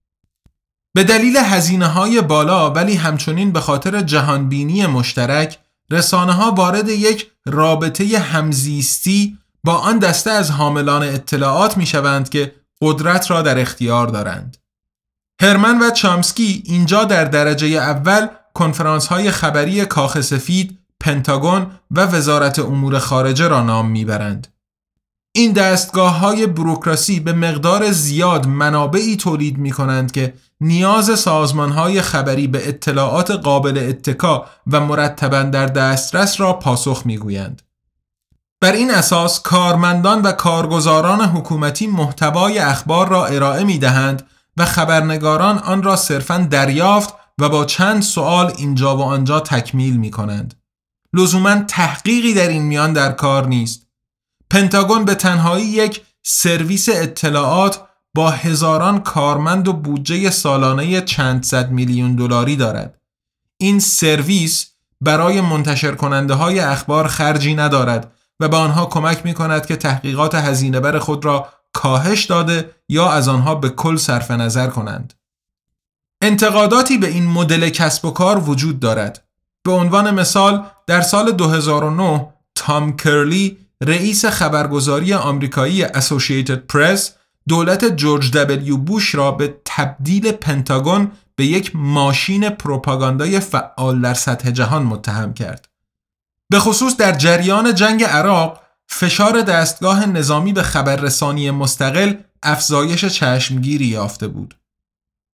به 0.95 1.05
دلیل 1.05 1.37
هزینه 1.37 1.87
های 1.87 2.21
بالا 2.21 2.71
ولی 2.71 2.95
همچنین 2.95 3.53
به 3.53 3.61
خاطر 3.61 4.01
جهانبینی 4.01 4.87
مشترک 4.87 5.59
رسانه 5.91 6.33
ها 6.33 6.51
وارد 6.51 6.89
یک 6.89 7.31
رابطه 7.47 8.19
همزیستی 8.19 9.39
با 9.65 9.75
آن 9.75 9.99
دسته 9.99 10.31
از 10.31 10.51
حاملان 10.51 11.03
اطلاعات 11.03 11.77
می 11.77 11.87
شوند 11.87 12.29
که 12.29 12.55
قدرت 12.83 13.31
را 13.31 13.43
در 13.43 13.59
اختیار 13.59 14.07
دارند. 14.07 14.57
هرمن 15.41 15.83
و 15.83 15.91
چامسکی 15.91 16.63
اینجا 16.67 17.05
در 17.05 17.25
درجه 17.25 17.67
اول 17.67 18.27
کنفرانس 18.55 19.07
های 19.07 19.31
خبری 19.31 19.85
کاخ 19.85 20.21
سفید، 20.21 20.79
پنتاگون 21.01 21.71
و 21.91 22.01
وزارت 22.07 22.59
امور 22.59 22.99
خارجه 22.99 23.49
را 23.49 23.63
نام 23.63 23.91
می‌برند. 23.91 24.54
این 25.37 25.53
دستگاه 25.53 26.19
های 26.19 26.47
بروکراسی 26.47 27.21
به 27.21 27.33
مقدار 27.33 27.91
زیاد 27.91 28.47
منابعی 28.47 29.17
تولید 29.17 29.59
می 29.59 29.71
کنند 29.71 30.13
که 30.13 30.35
نیاز 30.61 31.19
سازمان 31.19 31.73
های 31.73 32.03
خبری 32.03 32.47
به 32.47 32.69
اطلاعات 32.69 33.31
قابل 33.31 33.79
اتکا 33.89 34.47
و 34.67 34.81
مرتبا 34.81 35.43
در 35.43 35.67
دسترس 35.67 36.41
را 36.41 36.53
پاسخ 36.53 37.03
می 37.07 37.19
گویند. 37.19 37.63
بر 38.61 38.73
این 38.73 38.91
اساس 38.91 39.43
کارمندان 39.43 40.23
و 40.23 40.33
کارگزاران 40.33 41.21
حکومتی 41.21 41.87
محتوای 41.87 42.59
اخبار 42.59 43.09
را 43.09 43.27
ارائه 43.27 43.65
می 43.65 43.79
دهند 43.79 44.27
و 44.57 44.65
خبرنگاران 44.65 45.59
آن 45.59 45.83
را 45.83 45.97
صرفا 45.97 46.47
دریافت 46.51 47.15
و 47.39 47.49
با 47.49 47.65
چند 47.65 48.03
سوال 48.03 48.53
اینجا 48.59 48.97
و 48.97 49.03
آنجا 49.03 49.41
تکمیل 49.41 49.97
می 49.97 50.11
کنند. 50.11 50.55
لزوما 51.13 51.55
تحقیقی 51.55 52.35
در 52.35 52.49
این 52.49 52.63
میان 52.63 52.93
در 52.93 53.13
کار 53.13 53.47
نیست. 53.47 53.85
پنتاگون 54.55 55.05
به 55.05 55.15
تنهایی 55.15 55.67
یک 55.67 56.03
سرویس 56.23 56.89
اطلاعات 56.89 57.81
با 58.15 58.31
هزاران 58.31 59.01
کارمند 59.01 59.69
و 59.69 59.73
بودجه 59.73 60.31
سالانه 60.31 61.01
چند 61.01 61.45
صد 61.45 61.71
میلیون 61.71 62.15
دلاری 62.15 62.57
دارد. 62.57 63.01
این 63.57 63.81
سرویس 63.81 64.67
برای 65.01 65.41
منتشر 65.41 65.95
کننده 65.95 66.35
های 66.35 66.61
اخبار 66.61 67.07
خرجی 67.07 67.55
ندارد 67.55 68.13
و 68.41 68.49
به 68.49 68.57
آنها 68.57 68.87
کمک 68.87 69.21
می 69.25 69.35
کند 69.35 69.67
که 69.67 69.77
تحقیقات 69.77 70.35
هزینه 70.35 70.81
بر 70.81 70.99
خود 70.99 71.25
را 71.25 71.49
کاهش 71.73 72.25
داده 72.25 72.71
یا 72.89 73.11
از 73.11 73.29
آنها 73.29 73.55
به 73.55 73.69
کل 73.69 73.97
صرف 73.97 74.31
نظر 74.31 74.67
کنند. 74.67 75.15
انتقاداتی 76.23 76.99
به 76.99 77.09
این 77.09 77.27
مدل 77.27 77.69
کسب 77.69 78.05
و 78.05 78.11
کار 78.11 78.51
وجود 78.51 78.81
دارد. 78.81 79.25
به 79.65 79.73
عنوان 79.73 80.11
مثال 80.11 80.65
در 80.87 81.01
سال 81.01 81.33
2009 81.33 82.29
تام 82.55 82.97
کرلی 82.97 83.64
رئیس 83.83 84.27
خبرگزاری 84.27 85.15
آمریکایی 85.15 85.85
اسوسییتد 85.85 86.67
پرس 86.67 87.15
دولت 87.49 87.85
جورج 87.97 88.31
دبلیو 88.31 88.77
بوش 88.77 89.15
را 89.15 89.31
به 89.31 89.61
تبدیل 89.65 90.33
پنتاگون 90.33 91.13
به 91.37 91.47
یک 91.47 91.71
ماشین 91.75 92.49
پروپاگاندای 92.49 93.41
فعال 93.41 94.01
در 94.01 94.15
سطح 94.15 94.51
جهان 94.51 94.83
متهم 94.83 95.35
کرد. 95.35 95.69
به 96.51 96.59
خصوص 96.59 96.97
در 96.97 97.13
جریان 97.13 97.75
جنگ 97.75 98.05
عراق 98.05 98.61
فشار 98.89 99.41
دستگاه 99.41 100.07
نظامی 100.07 100.53
به 100.53 100.63
خبررسانی 100.63 101.51
مستقل 101.51 102.15
افزایش 102.43 103.05
چشمگیری 103.05 103.87
یافته 103.87 104.29
بود. 104.29 104.55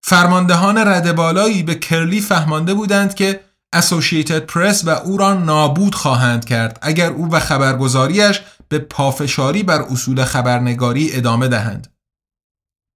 فرماندهان 0.03 0.79
رد 0.79 1.15
بالایی 1.17 1.63
به 1.63 1.75
کرلی 1.75 2.21
فهمانده 2.21 2.75
بودند 2.75 3.15
که 3.15 3.41
اسوسییتد 3.73 4.47
پرس 4.47 4.85
و 4.85 4.91
او 4.91 5.17
را 5.17 5.35
نابود 5.35 5.95
خواهند 5.95 6.45
کرد 6.45 6.79
اگر 6.83 7.11
او 7.11 7.29
و 7.31 7.41
خبرگزاریش 7.41 8.41
به 8.69 8.79
پافشاری 8.79 9.63
بر 9.63 9.83
اصول 9.83 10.25
خبرنگاری 10.25 11.11
ادامه 11.13 11.49
دهند. 11.49 11.89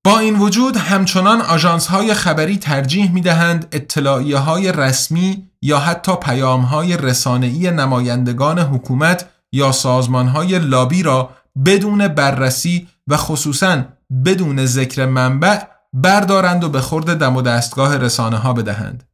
با 0.04 0.18
این 0.18 0.38
وجود 0.38 0.76
همچنان 0.76 1.40
آژانس 1.40 1.86
های 1.86 2.14
خبری 2.14 2.58
ترجیح 2.58 3.12
می 3.12 3.20
دهند 3.20 3.68
اطلاعیه 3.72 4.38
های 4.38 4.72
رسمی 4.72 5.50
یا 5.62 5.78
حتی 5.78 6.16
پیام 6.16 6.60
های 6.60 6.96
رسانه‌ای 6.96 7.70
نمایندگان 7.70 8.58
حکومت 8.58 9.28
یا 9.52 9.72
سازمان 9.72 10.28
های 10.28 10.58
لابی 10.58 11.02
را 11.02 11.30
بدون 11.66 12.08
بررسی 12.08 12.88
و 13.08 13.16
خصوصا 13.16 13.84
بدون 14.24 14.66
ذکر 14.66 15.06
منبع 15.06 15.58
بردارند 15.92 16.64
و 16.64 16.68
به 16.68 16.80
خورد 16.80 17.18
دم 17.18 17.36
و 17.36 17.42
دستگاه 17.42 17.96
رسانه 17.96 18.36
ها 18.36 18.52
بدهند. 18.52 19.04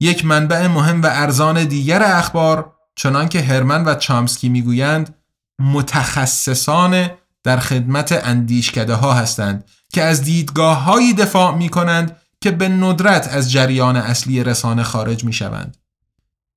یک 0.00 0.24
منبع 0.24 0.66
مهم 0.66 1.02
و 1.02 1.06
ارزان 1.06 1.64
دیگر 1.64 2.02
اخبار 2.02 2.72
چنانکه 2.96 3.42
هرمن 3.42 3.84
و 3.84 3.94
چامسکی 3.94 4.48
می‌گویند 4.48 5.14
متخصصان 5.60 7.10
در 7.44 7.58
خدمت 7.58 8.20
اندیشکده 8.24 8.94
ها 8.94 9.12
هستند 9.12 9.64
که 9.92 10.02
از 10.02 10.22
دیدگاه 10.22 10.82
هایی 10.82 11.14
دفاع 11.14 11.54
می 11.54 11.68
کنند 11.68 12.16
که 12.40 12.50
به 12.50 12.68
ندرت 12.68 13.28
از 13.28 13.52
جریان 13.52 13.96
اصلی 13.96 14.44
رسانه 14.44 14.82
خارج 14.82 15.24
می 15.24 15.32
شوند. 15.32 15.76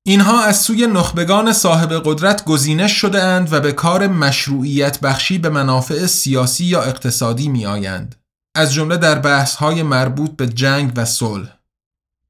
اینها 0.05 0.43
از 0.43 0.57
سوی 0.57 0.87
نخبگان 0.87 1.53
صاحب 1.53 2.01
قدرت 2.05 2.45
گزینش 2.45 2.91
شده 2.91 3.23
اند 3.23 3.53
و 3.53 3.59
به 3.59 3.71
کار 3.71 4.07
مشروعیت 4.07 4.99
بخشی 4.99 5.37
به 5.37 5.49
منافع 5.49 6.05
سیاسی 6.05 6.65
یا 6.65 6.81
اقتصادی 6.81 7.47
می 7.47 7.65
آیند. 7.65 8.15
از 8.55 8.73
جمله 8.73 8.97
در 8.97 9.19
بحث 9.19 9.55
های 9.55 9.83
مربوط 9.83 10.31
به 10.31 10.47
جنگ 10.47 10.91
و 10.95 11.05
صلح. 11.05 11.58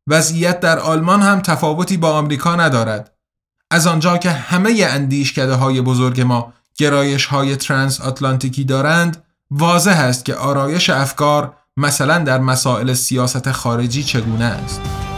وضعیت 0.10 0.60
در 0.60 0.80
آلمان 0.80 1.22
هم 1.22 1.42
تفاوتی 1.42 1.98
با 1.98 2.12
آمریکا 2.12 2.56
ندارد. 2.56 3.14
از 3.72 3.88
آنجا 3.88 4.18
که 4.18 4.32
همه 4.32 4.86
اندیشکده 4.90 5.54
های 5.54 5.82
بزرگ 5.82 6.22
ما 6.22 6.54
گرایش 6.76 7.26
های 7.26 7.56
ترانس 7.56 8.02
آتلانتیکی 8.02 8.64
دارند، 8.64 9.24
واضح 9.52 10.00
است 10.00 10.26
که 10.26 10.36
آرایش 10.36 10.90
افکار 10.90 11.54
مثلا 11.78 12.18
در 12.18 12.40
مسائل 12.40 12.94
سیاست 12.94 13.52
خارجی 13.52 14.04
چگونه 14.04 14.46
است. 14.46 15.09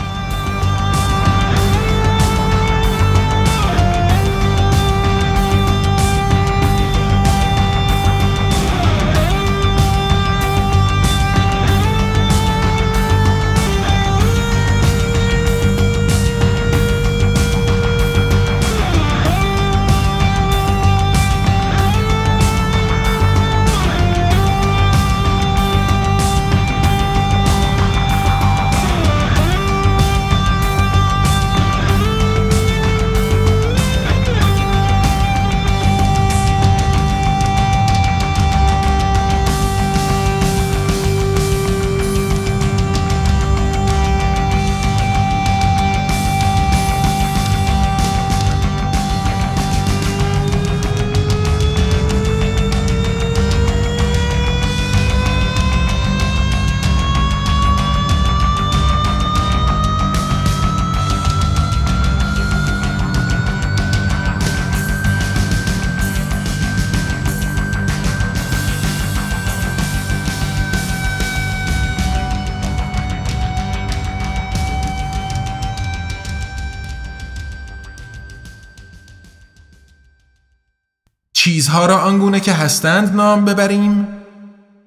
آنگونه 82.31 82.45
که 82.45 82.53
هستند 82.53 83.15
نام 83.15 83.45
ببریم. 83.45 84.07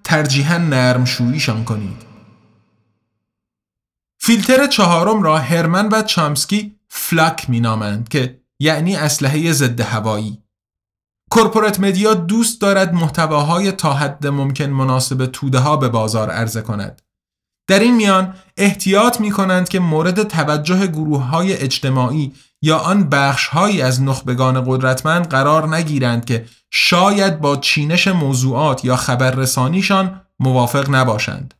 ترجیحا 0.05 0.59
نرم 0.59 1.05
شویشان 1.05 1.64
کنید. 1.64 2.03
فیلتر 4.18 4.66
چهارم 4.66 5.22
را 5.22 5.38
هرمن 5.38 5.88
و 5.88 6.03
چامسکی 6.03 6.76
فلاک 6.88 7.51
می 7.51 7.61
نامند 7.61 8.09
که 8.09 8.40
یعنی 8.61 8.97
اسلحه 8.97 9.53
ضد 9.53 9.80
هوایی. 9.80 10.42
کورپورات 11.30 11.80
مدیا 11.80 12.14
دوست 12.14 12.61
دارد 12.61 12.95
محتواهای 12.95 13.72
تا 13.72 13.92
حد 13.92 14.26
ممکن 14.26 14.70
مناسب 14.70 15.26
توده 15.26 15.59
ها 15.59 15.76
به 15.76 15.88
بازار 15.88 16.30
عرضه 16.30 16.61
کند. 16.61 17.03
در 17.66 17.78
این 17.78 17.97
میان 17.97 18.34
احتیاط 18.57 19.20
می 19.20 19.30
کنند 19.30 19.68
که 19.68 19.80
مورد 19.80 20.22
توجه 20.22 20.86
گروه 20.86 21.22
های 21.22 21.53
اجتماعی 21.53 22.32
یا 22.64 22.78
آن 22.78 23.08
بخشهایی 23.08 23.82
از 23.82 24.02
نخبگان 24.02 24.64
قدرتمند 24.66 25.28
قرار 25.28 25.76
نگیرند 25.76 26.24
که 26.24 26.44
شاید 26.70 27.40
با 27.40 27.56
چینش 27.56 28.08
موضوعات 28.08 28.84
یا 28.84 28.96
خبررسانیشان 28.96 30.20
موافق 30.38 30.90
نباشند. 30.90 31.54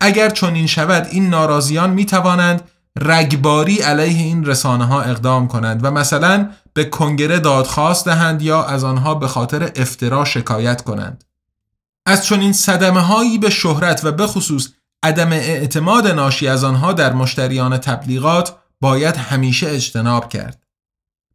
اگر 0.00 0.30
چنین 0.30 0.66
شود 0.66 1.08
این 1.10 1.28
ناراضیان 1.28 1.90
می 1.90 2.06
توانند 2.06 2.70
رگباری 3.00 3.78
علیه 3.78 4.22
این 4.22 4.44
رسانه 4.44 4.84
ها 4.84 5.02
اقدام 5.02 5.48
کنند 5.48 5.84
و 5.84 5.90
مثلا 5.90 6.50
به 6.74 6.84
کنگره 6.84 7.38
دادخواست 7.38 8.04
دهند 8.04 8.42
یا 8.42 8.64
از 8.64 8.84
آنها 8.84 9.14
به 9.14 9.28
خاطر 9.28 9.72
افترا 9.76 10.24
شکایت 10.24 10.82
کنند. 10.82 11.24
از 12.06 12.26
چنین 12.26 12.52
صدمه 12.52 13.00
هایی 13.00 13.38
به 13.38 13.50
شهرت 13.50 14.04
و 14.04 14.12
به 14.12 14.26
خصوص 14.26 14.68
عدم 15.02 15.32
اعتماد 15.32 16.06
ناشی 16.06 16.48
از 16.48 16.64
آنها 16.64 16.92
در 16.92 17.12
مشتریان 17.12 17.78
تبلیغات 17.78 18.54
باید 18.84 19.16
همیشه 19.16 19.70
اجتناب 19.70 20.28
کرد. 20.28 20.66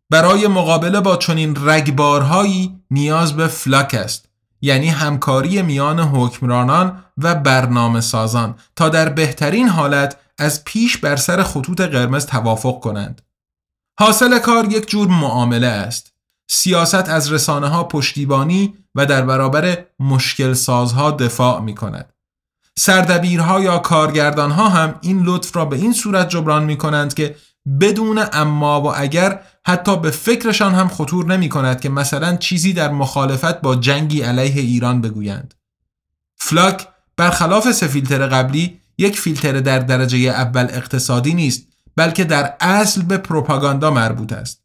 برای 0.10 0.48
مقابله 0.48 1.02
با 1.02 1.18
چنین 1.18 1.70
رگبارهایی 1.70 2.80
نیاز 2.92 3.36
به 3.36 3.48
فلاک 3.48 3.94
است 3.94 4.26
یعنی 4.62 4.88
همکاری 4.88 5.62
میان 5.62 6.00
حکمرانان 6.00 7.04
و 7.18 7.36
برنامه 7.36 8.02
سازان 8.02 8.56
تا 8.76 8.90
در 8.90 9.10
بهترین 9.10 9.68
حالت 9.68 10.18
از 10.38 10.64
پیش 10.64 10.98
بر 10.98 11.16
سر 11.16 11.44
خطوط 11.44 11.82
قرمز 11.82 12.26
توافق 12.26 12.80
کنند. 12.80 13.22
حاصل 14.00 14.40
کار 14.40 14.66
یک 14.66 14.90
جور 14.90 15.08
معامله 15.08 15.68
است. 15.68 16.14
سیاست 16.50 17.10
از 17.10 17.32
رسانه 17.32 17.68
ها 17.68 17.84
پشتیبانی 17.84 18.74
و 18.96 19.06
در 19.06 19.22
برابر 19.22 19.86
مشکل 20.00 20.54
سازها 20.54 21.12
دفاع 21.12 21.62
می 21.62 21.76
کند. 21.76 22.14
سردبیرها 22.80 23.62
یا 23.62 23.78
کارگردانها 23.78 24.70
هم 24.70 24.96
این 25.02 25.24
لطف 25.24 25.56
را 25.56 25.66
به 25.66 25.76
این 25.76 25.94
صورت 25.94 26.30
جبران 26.30 26.64
می 26.64 26.78
کنند 26.78 27.14
که 27.14 27.36
بدون 27.82 28.26
اما 28.34 28.82
و 28.82 28.94
اگر 28.98 29.42
حتی 29.66 29.98
به 29.98 30.12
فکرشان 30.12 30.76
هم 30.76 30.88
خطور 30.88 31.26
نمی 31.26 31.50
کند 31.50 31.82
که 31.82 31.90
مثلا 31.90 32.36
چیزی 32.36 32.74
در 32.74 32.92
مخالفت 32.92 33.62
با 33.62 33.76
جنگی 33.76 34.22
علیه 34.22 34.62
ایران 34.62 35.02
بگویند. 35.02 35.54
فلاک 36.36 36.88
برخلاف 37.18 37.72
سه 37.72 37.88
فیلتر 37.88 38.28
قبلی 38.28 38.80
یک 38.98 39.20
فیلتر 39.20 39.60
در 39.60 39.80
درجه 39.80 40.18
اول 40.18 40.68
اقتصادی 40.70 41.34
نیست 41.34 41.68
بلکه 41.96 42.24
در 42.24 42.54
اصل 42.60 43.02
به 43.02 43.18
پروپاگاندا 43.18 43.92
مربوط 43.92 44.34
است. 44.34 44.64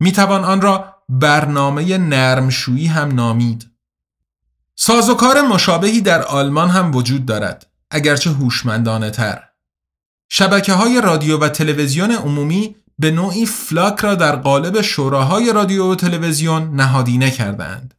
می 0.00 0.12
توان 0.12 0.44
آن 0.44 0.60
را 0.60 0.94
برنامه 1.08 1.98
نرمشویی 1.98 2.86
هم 2.86 3.08
نامید. 3.14 3.73
سازوکار 4.76 5.40
مشابهی 5.40 6.00
در 6.00 6.22
آلمان 6.22 6.70
هم 6.70 6.94
وجود 6.94 7.26
دارد 7.26 7.66
اگرچه 7.90 8.30
هوشمندانه 8.30 9.10
تر. 9.10 9.44
شبکه 10.30 10.72
های 10.72 11.00
رادیو 11.00 11.38
و 11.38 11.48
تلویزیون 11.48 12.10
عمومی 12.10 12.76
به 12.98 13.10
نوعی 13.10 13.46
فلاک 13.46 14.00
را 14.00 14.14
در 14.14 14.36
قالب 14.36 14.80
شوراهای 14.80 15.52
رادیو 15.52 15.92
و 15.92 15.94
تلویزیون 15.94 16.74
نهادینه 16.74 17.30
کردند. 17.30 17.94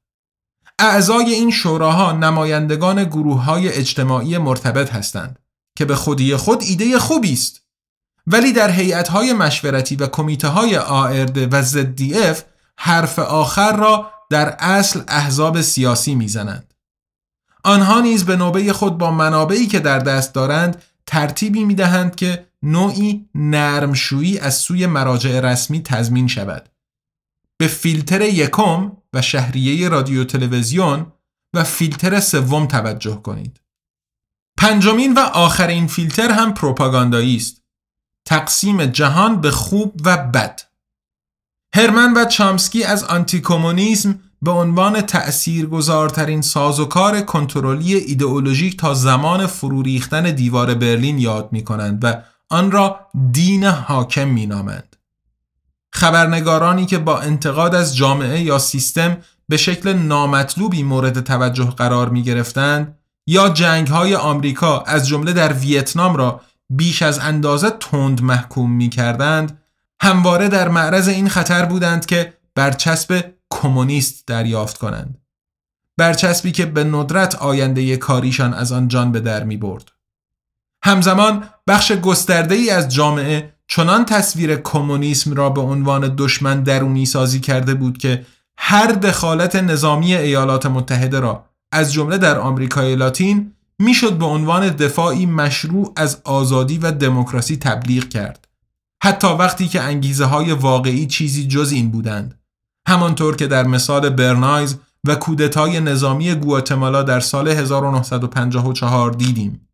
اعضای 0.80 1.34
این 1.34 1.52
شوراها 1.52 2.12
نمایندگان 2.12 3.04
گروه 3.04 3.44
های 3.44 3.70
اجتماعی 3.70 4.38
مرتبط 4.38 4.94
هستند 4.94 5.40
که 5.78 5.86
به 5.86 5.96
خودی 5.96 6.36
خود 6.36 6.64
ایده 6.64 7.00
خوبی 7.00 7.34
است 7.34 7.62
ولی 8.28 8.54
در 8.54 8.72
هیئت 8.72 9.08
های 9.08 9.34
مشورتی 9.34 9.96
و 9.96 10.08
کمیته 10.08 10.48
های 10.48 10.78
آرد 10.78 11.54
و 11.54 11.64
ZDF 11.64 12.38
حرف 12.78 13.20
آخر 13.20 13.76
را 13.78 14.12
در 14.30 14.56
اصل 14.60 15.02
احزاب 15.08 15.62
سیاسی 15.62 16.16
می‌زنند. 16.16 16.74
آنها 17.64 18.02
نیز 18.02 18.26
به 18.26 18.36
نوبه 18.36 18.74
خود 18.74 18.98
با 18.98 19.12
منابعی 19.12 19.68
که 19.68 19.80
در 19.80 20.00
دست 20.00 20.34
دارند 20.34 20.84
ترتیبی 21.08 21.64
می 21.64 21.76
دهند 21.76 22.16
که 22.16 22.48
نوعی 22.64 23.30
نرمشویی 23.36 24.40
از 24.40 24.56
سوی 24.56 24.88
مراجع 24.88 25.40
رسمی 25.40 25.84
تضمین 25.84 26.28
شود. 26.28 26.70
به 27.58 27.68
فیلتر 27.68 28.22
یکم 28.22 28.98
و 29.14 29.22
شهریه 29.22 29.90
رادیو 29.90 30.24
تلویزیون 30.24 31.12
و 31.54 31.64
فیلتر 31.64 32.20
سوم 32.20 32.66
توجه 32.66 33.22
کنید. 33.22 33.62
پنجمین 34.58 35.14
و 35.14 35.20
آخرین 35.20 35.88
فیلتر 35.88 36.32
هم 36.32 36.54
پروپاگاندایی 36.54 37.36
است. 37.36 37.62
تقسیم 38.26 38.86
جهان 38.86 39.42
به 39.42 39.52
خوب 39.52 40.02
و 40.06 40.18
بد. 40.18 40.62
هرمن 41.76 42.14
و 42.14 42.26
چامسکی 42.26 42.84
از 42.84 43.04
آنتی 43.04 43.42
کمونیسم 43.42 44.20
به 44.42 44.52
عنوان 44.52 45.02
تأثیرگذارترین 45.02 46.42
سازوکار 46.42 47.22
کنترلی 47.22 47.96
ایدئولوژیک 47.96 48.78
تا 48.78 48.94
زمان 48.94 49.48
فرو 49.48 49.82
ریختن 49.82 50.32
دیوار 50.32 50.74
برلین 50.74 51.20
یاد 51.20 51.50
می 51.52 51.64
کنند 51.64 52.04
و 52.04 52.22
آن 52.50 52.72
را 52.72 53.00
دین 53.32 53.64
حاکم 53.64 54.28
می 54.28 54.46
نامند. 54.46 54.96
خبرنگارانی 55.94 56.86
که 56.86 56.98
با 56.98 57.20
انتقاد 57.20 57.76
از 57.76 57.96
جامعه 57.96 58.42
یا 58.42 58.60
سیستم 58.60 59.18
به 59.50 59.58
شکل 59.58 59.94
نامطلوبی 59.94 60.84
مورد 60.84 61.20
توجه 61.20 61.72
قرار 61.72 62.10
می 62.10 62.24
گرفتند 62.24 62.98
یا 63.28 63.50
جنگ 63.50 63.88
های 63.88 64.16
آمریکا 64.16 64.80
از 64.80 65.08
جمله 65.08 65.34
در 65.34 65.54
ویتنام 65.54 66.16
را 66.16 66.42
بیش 66.70 67.02
از 67.02 67.20
اندازه 67.20 67.70
تند 67.70 68.22
محکوم 68.22 68.72
می 68.72 68.90
کردند 68.90 69.65
همواره 70.02 70.48
در 70.48 70.70
معرض 70.70 71.08
این 71.08 71.30
خطر 71.30 71.66
بودند 71.66 72.06
که 72.06 72.34
برچسب 72.56 73.34
کمونیست 73.50 74.28
دریافت 74.28 74.78
کنند 74.78 75.18
برچسبی 75.98 76.52
که 76.52 76.66
به 76.66 76.84
ندرت 76.84 77.36
آینده 77.36 77.98
کاریشان 77.98 78.54
از 78.54 78.72
آن 78.72 78.88
جان 78.88 79.12
به 79.12 79.20
در 79.20 79.44
می 79.44 79.58
برد. 79.58 79.92
همزمان 80.84 81.50
بخش 81.68 81.92
گسترده 81.92 82.56
ای 82.56 82.70
از 82.70 82.90
جامعه 82.90 83.54
چنان 83.68 84.06
تصویر 84.06 84.56
کمونیسم 84.56 85.34
را 85.34 85.50
به 85.50 85.62
عنوان 85.62 86.16
دشمن 86.18 86.64
درونی 86.64 87.06
سازی 87.06 87.40
کرده 87.40 87.74
بود 87.74 87.98
که 87.98 88.26
هر 88.58 88.88
دخالت 88.88 89.56
نظامی 89.56 90.16
ایالات 90.16 90.66
متحده 90.66 91.20
را 91.20 91.46
از 91.72 91.94
جمله 91.94 92.18
در 92.18 92.40
آمریکای 92.40 92.96
لاتین 92.96 93.52
می‌شد 93.80 94.18
به 94.18 94.26
عنوان 94.26 94.70
دفاعی 94.70 95.26
مشروع 95.26 95.94
از 95.96 96.22
آزادی 96.24 96.78
و 96.78 96.92
دموکراسی 96.92 97.58
تبلیغ 97.58 98.10
کرد 98.10 98.45
حتی 99.06 99.28
وقتی 99.28 99.68
که 99.68 99.82
انگیزه 99.82 100.26
های 100.26 100.52
واقعی 100.52 101.08
چیزی 101.08 101.48
جز 101.48 101.72
این 101.72 101.92
بودند. 101.92 102.40
همانطور 102.88 103.36
که 103.36 103.48
در 103.48 103.64
مثال 103.64 104.10
برنایز 104.10 104.78
و 105.08 105.16
کودتای 105.16 105.80
نظامی 105.80 106.36
گواتمالا 106.36 107.04
در 107.04 107.20
سال 107.20 107.48
1954 107.48 109.12
دیدیم. 109.12 109.68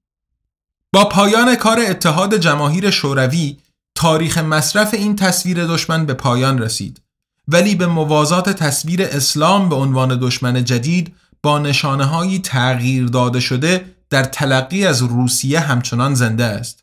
با 0.93 1.05
پایان 1.05 1.55
کار 1.55 1.79
اتحاد 1.79 2.37
جماهیر 2.37 2.89
شوروی 2.89 3.57
تاریخ 3.95 4.37
مصرف 4.37 4.93
این 4.93 5.15
تصویر 5.15 5.65
دشمن 5.65 6.05
به 6.05 6.13
پایان 6.13 6.59
رسید. 6.59 7.01
ولی 7.47 7.75
به 7.75 7.87
موازات 7.87 8.49
تصویر 8.49 9.03
اسلام 9.03 9.69
به 9.69 9.75
عنوان 9.75 10.19
دشمن 10.21 10.65
جدید 10.65 11.15
با 11.43 11.59
نشانه 11.59 12.39
تغییر 12.39 13.05
داده 13.05 13.39
شده 13.39 13.85
در 14.09 14.23
تلقی 14.23 14.85
از 14.85 15.01
روسیه 15.01 15.59
همچنان 15.59 16.13
زنده 16.13 16.43
است. 16.43 16.80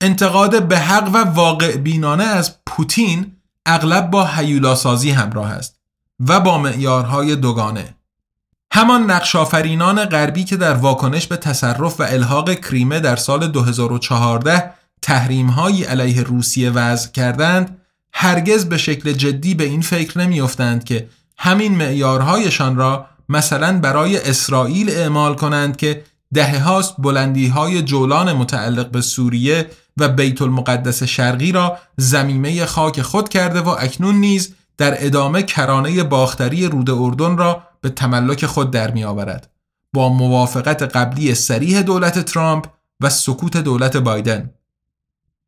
انتقاد 0.00 0.68
به 0.68 0.78
حق 0.78 1.10
و 1.14 1.24
واقع 1.24 1.76
بینانه 1.76 2.24
از 2.24 2.54
پوتین 2.66 3.32
اغلب 3.66 4.10
با 4.10 4.26
حیولاسازی 4.26 5.10
همراه 5.10 5.50
است 5.50 5.78
و 6.20 6.40
با 6.40 6.58
معیارهای 6.58 7.36
دوگانه. 7.36 7.94
همان 8.72 9.10
نقشافرینان 9.10 10.04
غربی 10.04 10.44
که 10.44 10.56
در 10.56 10.74
واکنش 10.74 11.26
به 11.26 11.36
تصرف 11.36 12.00
و 12.00 12.02
الحاق 12.02 12.54
کریمه 12.54 13.00
در 13.00 13.16
سال 13.16 13.48
2014 13.48 14.70
تحریمهایی 15.02 15.84
علیه 15.84 16.22
روسیه 16.22 16.70
وضع 16.70 17.10
کردند 17.10 17.76
هرگز 18.12 18.64
به 18.64 18.78
شکل 18.78 19.12
جدی 19.12 19.54
به 19.54 19.64
این 19.64 19.80
فکر 19.80 20.18
نمیافتند 20.18 20.84
که 20.84 21.08
همین 21.38 21.74
معیارهایشان 21.74 22.76
را 22.76 23.06
مثلا 23.28 23.78
برای 23.78 24.16
اسرائیل 24.16 24.90
اعمال 24.90 25.34
کنند 25.34 25.76
که 25.76 26.04
دهه 26.34 26.62
هاست 26.62 26.94
بلندی 26.98 27.46
های 27.46 27.82
جولان 27.82 28.32
متعلق 28.32 28.90
به 28.90 29.00
سوریه 29.00 29.70
و 29.98 30.08
بیت 30.08 30.42
المقدس 30.42 31.02
شرقی 31.02 31.52
را 31.52 31.78
زمیمه 31.96 32.66
خاک 32.66 33.02
خود 33.02 33.28
کرده 33.28 33.60
و 33.60 33.68
اکنون 33.68 34.14
نیز 34.14 34.54
در 34.76 35.06
ادامه 35.06 35.42
کرانه 35.42 36.02
باختری 36.02 36.66
رود 36.66 36.90
اردن 36.90 37.36
را 37.36 37.62
به 37.80 37.88
تملک 37.88 38.46
خود 38.46 38.70
در 38.70 38.90
می 38.90 39.04
آورد. 39.04 39.50
با 39.92 40.08
موافقت 40.08 40.82
قبلی 40.82 41.34
سریح 41.34 41.82
دولت 41.82 42.18
ترامپ 42.18 42.66
و 43.00 43.10
سکوت 43.10 43.56
دولت 43.56 43.96
بایدن. 43.96 44.50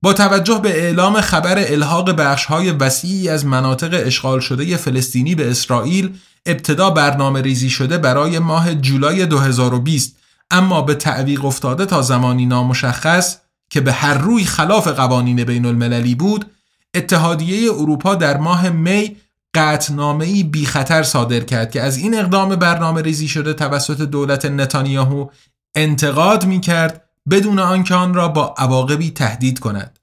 با 0.03 0.13
توجه 0.13 0.59
به 0.59 0.83
اعلام 0.85 1.21
خبر 1.21 1.59
الحاق 1.59 2.11
بخشهای 2.11 2.71
وسیعی 2.71 3.29
از 3.29 3.47
مناطق 3.47 4.03
اشغال 4.07 4.41
شده 4.41 4.77
فلسطینی 4.77 5.35
به 5.35 5.51
اسرائیل 5.51 6.19
ابتدا 6.47 6.91
برنامه 6.91 7.43
ریزی 7.43 7.71
شده 7.71 7.99
برای 7.99 8.39
ماه 8.39 8.75
جولای 8.75 9.27
2020 9.27 10.17
اما 10.51 10.83
به 10.83 10.95
تعویق 10.95 11.45
افتاده 11.45 11.87
تا 11.87 12.03
زمانی 12.03 12.47
نامشخص 12.47 13.37
که 13.71 13.81
به 13.81 13.93
هر 13.93 14.15
روی 14.15 14.45
خلاف 14.45 14.89
قوانین 14.89 15.45
بین 15.45 15.67
المللی 15.67 16.15
بود 16.15 16.51
اتحادیه 16.95 17.73
اروپا 17.73 18.15
در 18.15 18.37
ماه 18.37 18.69
می 18.69 19.17
قطنامه 19.55 20.45
بی 20.45 20.67
خطر 20.67 21.03
صادر 21.03 21.41
کرد 21.41 21.71
که 21.71 21.83
از 21.83 21.97
این 21.97 22.19
اقدام 22.19 22.57
برنامه 22.57 23.03
ریزی 23.03 23.29
شده 23.29 23.55
توسط 23.55 24.01
دولت 24.01 24.45
نتانیاهو 24.45 25.27
انتقاد 25.75 26.47
می 26.47 26.61
کرد 26.61 27.05
بدون 27.31 27.59
آنکه 27.59 27.95
آن 27.95 28.15
را 28.15 28.29
با 28.29 28.55
عواقبی 28.59 29.11
تهدید 29.11 29.59
کند. 29.59 29.99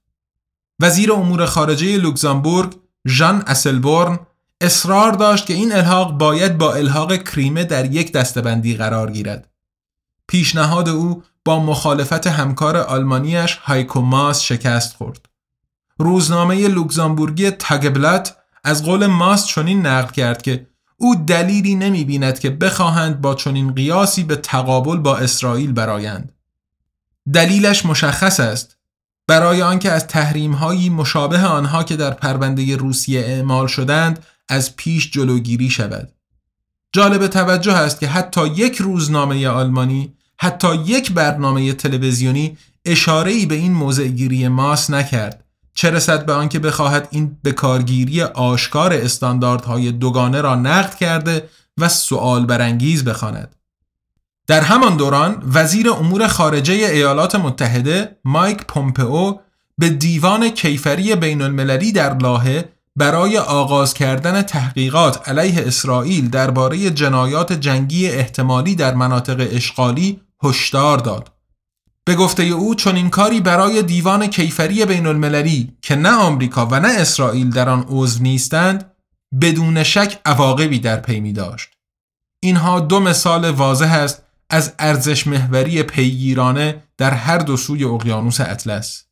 وزیر 0.82 1.12
امور 1.12 1.46
خارجه 1.46 1.96
لوکزامبورگ 1.96 2.74
ژان 3.08 3.42
اسلبورن 3.46 4.18
اصرار 4.60 5.12
داشت 5.12 5.46
که 5.46 5.54
این 5.54 5.72
الحاق 5.72 6.18
باید 6.18 6.58
با 6.58 6.74
الحاق 6.74 7.16
کریمه 7.16 7.64
در 7.64 7.92
یک 7.92 8.12
دسته‌بندی 8.12 8.74
قرار 8.76 9.12
گیرد. 9.12 9.48
پیشنهاد 10.28 10.88
او 10.88 11.22
با 11.48 11.60
مخالفت 11.60 12.26
همکار 12.26 12.76
آلمانیش 12.76 13.54
هایکو 13.54 14.00
ماس 14.00 14.40
شکست 14.40 14.96
خورد. 14.96 15.26
روزنامه 15.98 16.68
لوکزامبورگی 16.68 17.50
تاگبلت 17.50 18.36
از 18.64 18.84
قول 18.84 19.06
ماس 19.06 19.46
چنین 19.46 19.86
نقل 19.86 20.12
کرد 20.12 20.42
که 20.42 20.66
او 20.96 21.14
دلیلی 21.14 21.74
نمی 21.74 22.04
بیند 22.04 22.38
که 22.38 22.50
بخواهند 22.50 23.20
با 23.20 23.34
چنین 23.34 23.72
قیاسی 23.72 24.24
به 24.24 24.36
تقابل 24.36 24.96
با 24.96 25.16
اسرائیل 25.16 25.72
برایند. 25.72 26.32
دلیلش 27.32 27.86
مشخص 27.86 28.40
است 28.40 28.76
برای 29.26 29.62
آنکه 29.62 29.92
از 29.92 30.06
تحریم‌هایی 30.06 30.90
مشابه 30.90 31.40
آنها 31.40 31.84
که 31.84 31.96
در 31.96 32.10
پرونده 32.10 32.76
روسیه 32.76 33.20
اعمال 33.20 33.66
شدند 33.66 34.26
از 34.48 34.76
پیش 34.76 35.10
جلوگیری 35.10 35.70
شود. 35.70 36.12
جالب 36.92 37.26
توجه 37.26 37.72
است 37.72 38.00
که 38.00 38.08
حتی 38.08 38.46
یک 38.46 38.76
روزنامه 38.76 39.48
آلمانی، 39.48 40.17
حتی 40.40 40.74
یک 40.74 41.12
برنامه 41.12 41.72
تلویزیونی 41.72 42.58
اشاره‌ای 42.84 43.46
به 43.46 43.54
این 43.54 43.72
موضعگیری 43.72 44.48
ماس 44.48 44.90
نکرد. 44.90 45.44
چه 45.74 45.90
رسد 45.90 46.26
به 46.26 46.32
آنکه 46.32 46.58
بخواهد 46.58 47.08
این 47.10 47.36
بکارگیری 47.44 48.22
آشکار 48.22 48.92
استانداردهای 48.92 49.92
دوگانه 49.92 50.40
را 50.40 50.54
نقد 50.54 50.94
کرده 50.94 51.48
و 51.78 51.88
سؤال 51.88 52.46
برانگیز 52.46 53.04
بخواند. 53.04 53.54
در 54.46 54.60
همان 54.60 54.96
دوران 54.96 55.42
وزیر 55.54 55.90
امور 55.90 56.26
خارجه 56.26 56.74
ایالات 56.74 57.34
متحده 57.34 58.16
مایک 58.24 58.64
پومپئو 58.64 59.34
به 59.78 59.88
دیوان 59.88 60.48
کیفری 60.48 61.14
بین 61.14 61.42
المللی 61.42 61.92
در 61.92 62.14
لاهه 62.14 62.68
برای 62.96 63.38
آغاز 63.38 63.94
کردن 63.94 64.42
تحقیقات 64.42 65.28
علیه 65.28 65.66
اسرائیل 65.66 66.30
درباره 66.30 66.90
جنایات 66.90 67.52
جنگی 67.52 68.08
احتمالی 68.08 68.74
در 68.74 68.94
مناطق 68.94 69.48
اشغالی 69.50 70.20
هشدار 70.44 70.98
داد. 70.98 71.32
به 72.04 72.14
گفته 72.14 72.42
او 72.42 72.74
چون 72.74 72.96
این 72.96 73.10
کاری 73.10 73.40
برای 73.40 73.82
دیوان 73.82 74.26
کیفری 74.26 74.84
بین 74.84 75.06
المللی 75.06 75.76
که 75.82 75.96
نه 75.96 76.10
آمریکا 76.10 76.66
و 76.66 76.80
نه 76.80 76.88
اسرائیل 76.88 77.50
در 77.50 77.68
آن 77.68 77.86
عضو 77.88 78.22
نیستند 78.22 78.92
بدون 79.40 79.82
شک 79.82 80.20
عواقبی 80.24 80.78
در 80.78 80.96
پی 80.96 81.20
می 81.20 81.32
داشت. 81.32 81.68
اینها 82.42 82.80
دو 82.80 83.00
مثال 83.00 83.50
واضح 83.50 83.92
است 83.92 84.22
از 84.50 84.74
ارزش 84.78 85.26
محوری 85.26 85.82
پیگیرانه 85.82 86.82
در 86.96 87.10
هر 87.10 87.38
دو 87.38 87.56
سوی 87.56 87.84
اقیانوس 87.84 88.40
اطلس 88.40 89.04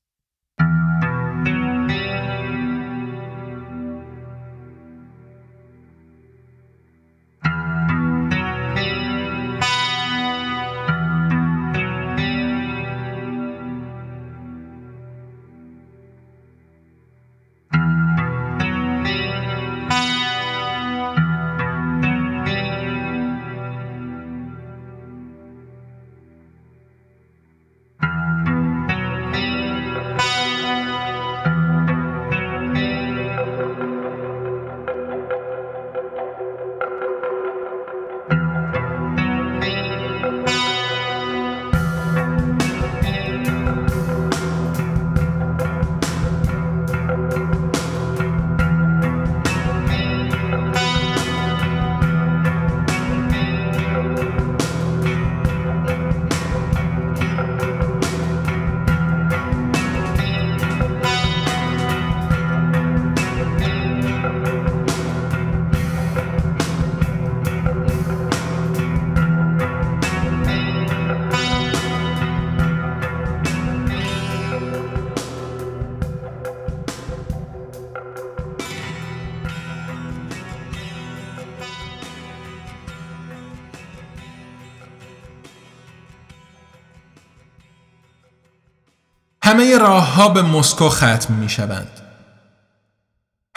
همه 89.57 89.79
راه 89.79 90.15
ها 90.15 90.29
به 90.29 90.43
مسکو 90.43 90.89
ختم 90.89 91.35
می 91.35 91.49
شوند. 91.49 92.01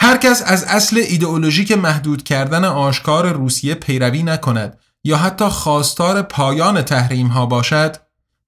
هر 0.00 0.16
کس 0.16 0.42
از 0.46 0.64
اصل 0.64 0.96
ایدئولوژیک 0.96 1.72
محدود 1.72 2.22
کردن 2.22 2.64
آشکار 2.64 3.32
روسیه 3.32 3.74
پیروی 3.74 4.22
نکند 4.22 4.78
یا 5.04 5.16
حتی 5.16 5.44
خواستار 5.44 6.22
پایان 6.22 6.82
تحریم 6.82 7.26
ها 7.26 7.46
باشد 7.46 7.96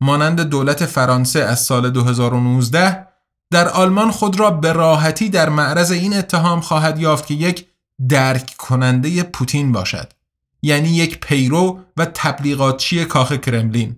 مانند 0.00 0.40
دولت 0.40 0.86
فرانسه 0.86 1.40
از 1.40 1.60
سال 1.60 1.90
2019 1.90 3.06
در 3.50 3.68
آلمان 3.68 4.10
خود 4.10 4.40
را 4.40 4.50
به 4.50 4.72
راحتی 4.72 5.28
در 5.28 5.48
معرض 5.48 5.90
این 5.90 6.16
اتهام 6.16 6.60
خواهد 6.60 6.98
یافت 6.98 7.26
که 7.26 7.34
یک 7.34 7.66
درک 8.08 8.54
کننده 8.58 9.22
پوتین 9.22 9.72
باشد 9.72 10.12
یعنی 10.62 10.88
یک 10.88 11.20
پیرو 11.20 11.80
و 11.96 12.04
تبلیغاتچی 12.04 13.04
کاخ 13.04 13.32
کرملین 13.32 13.96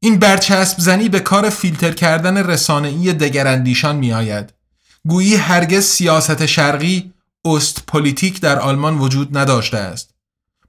این 0.00 0.18
برچسب 0.18 0.80
زنی 0.80 1.08
به 1.08 1.20
کار 1.20 1.50
فیلتر 1.50 1.92
کردن 1.92 2.36
رسانه‌ای 2.36 3.12
دگراندیشان 3.12 3.96
می 3.96 4.12
آید. 4.12 4.52
گویی 5.08 5.36
هرگز 5.36 5.84
سیاست 5.84 6.46
شرقی 6.46 7.12
Ostpolitik 7.44 8.40
در 8.40 8.58
آلمان 8.58 8.98
وجود 8.98 9.38
نداشته 9.38 9.78
است. 9.78 10.14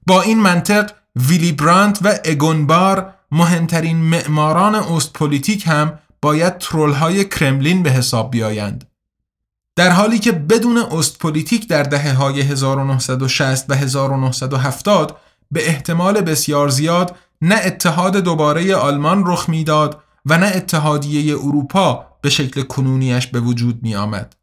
با 0.06 0.22
این 0.22 0.38
منطق 0.38 0.90
ویلی 1.16 1.52
برانت 1.52 1.98
و 2.02 2.18
اگون 2.24 2.78
بار 2.78 3.14
مهمترین 3.32 3.96
معماران 3.96 4.74
Ostpolitik 4.74 5.66
هم 5.66 5.98
باید 6.22 6.58
ترول 6.58 6.92
های 6.92 7.24
کرملین 7.24 7.82
به 7.82 7.90
حساب 7.90 8.30
بیایند. 8.30 8.90
در 9.76 9.90
حالی 9.90 10.18
که 10.18 10.32
بدون 10.32 10.78
Ostpolitik 10.78 11.68
در 11.68 11.82
دهه 11.82 12.12
های 12.12 12.40
1960 12.40 13.70
و 13.70 13.74
1970 13.74 15.16
به 15.50 15.68
احتمال 15.68 16.20
بسیار 16.20 16.68
زیاد 16.68 17.16
نه 17.40 17.60
اتحاد 17.64 18.16
دوباره 18.16 18.76
آلمان 18.76 19.22
رخ 19.26 19.48
می‌داد 19.48 20.02
و 20.26 20.38
نه 20.38 20.46
اتحادیه 20.46 21.34
اروپا 21.34 22.06
به 22.22 22.30
شکل 22.30 22.62
کنونیش 22.62 23.26
به 23.26 23.40
وجود 23.40 23.82
می 23.82 23.94
آمد. 23.94 24.36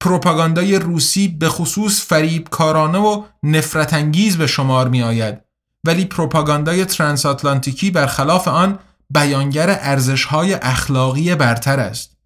پروپاگاندای 0.00 0.78
روسی 0.78 1.28
به 1.28 1.48
خصوص 1.48 2.06
فریب 2.06 2.48
کارانه 2.48 2.98
و 2.98 3.24
نفرت 3.42 3.94
انگیز 3.94 4.36
به 4.36 4.46
شمار 4.46 4.88
می 4.88 5.02
آید 5.02 5.38
ولی 5.84 6.04
پروپاگاندای 6.04 6.84
ترانس 6.84 7.26
آتلانتیکی 7.26 7.90
برخلاف 7.90 8.48
آن 8.48 8.78
بیانگر 9.10 9.78
ارزش‌های 9.80 10.54
اخلاقی 10.54 11.34
برتر 11.34 11.80
است. 11.80 12.16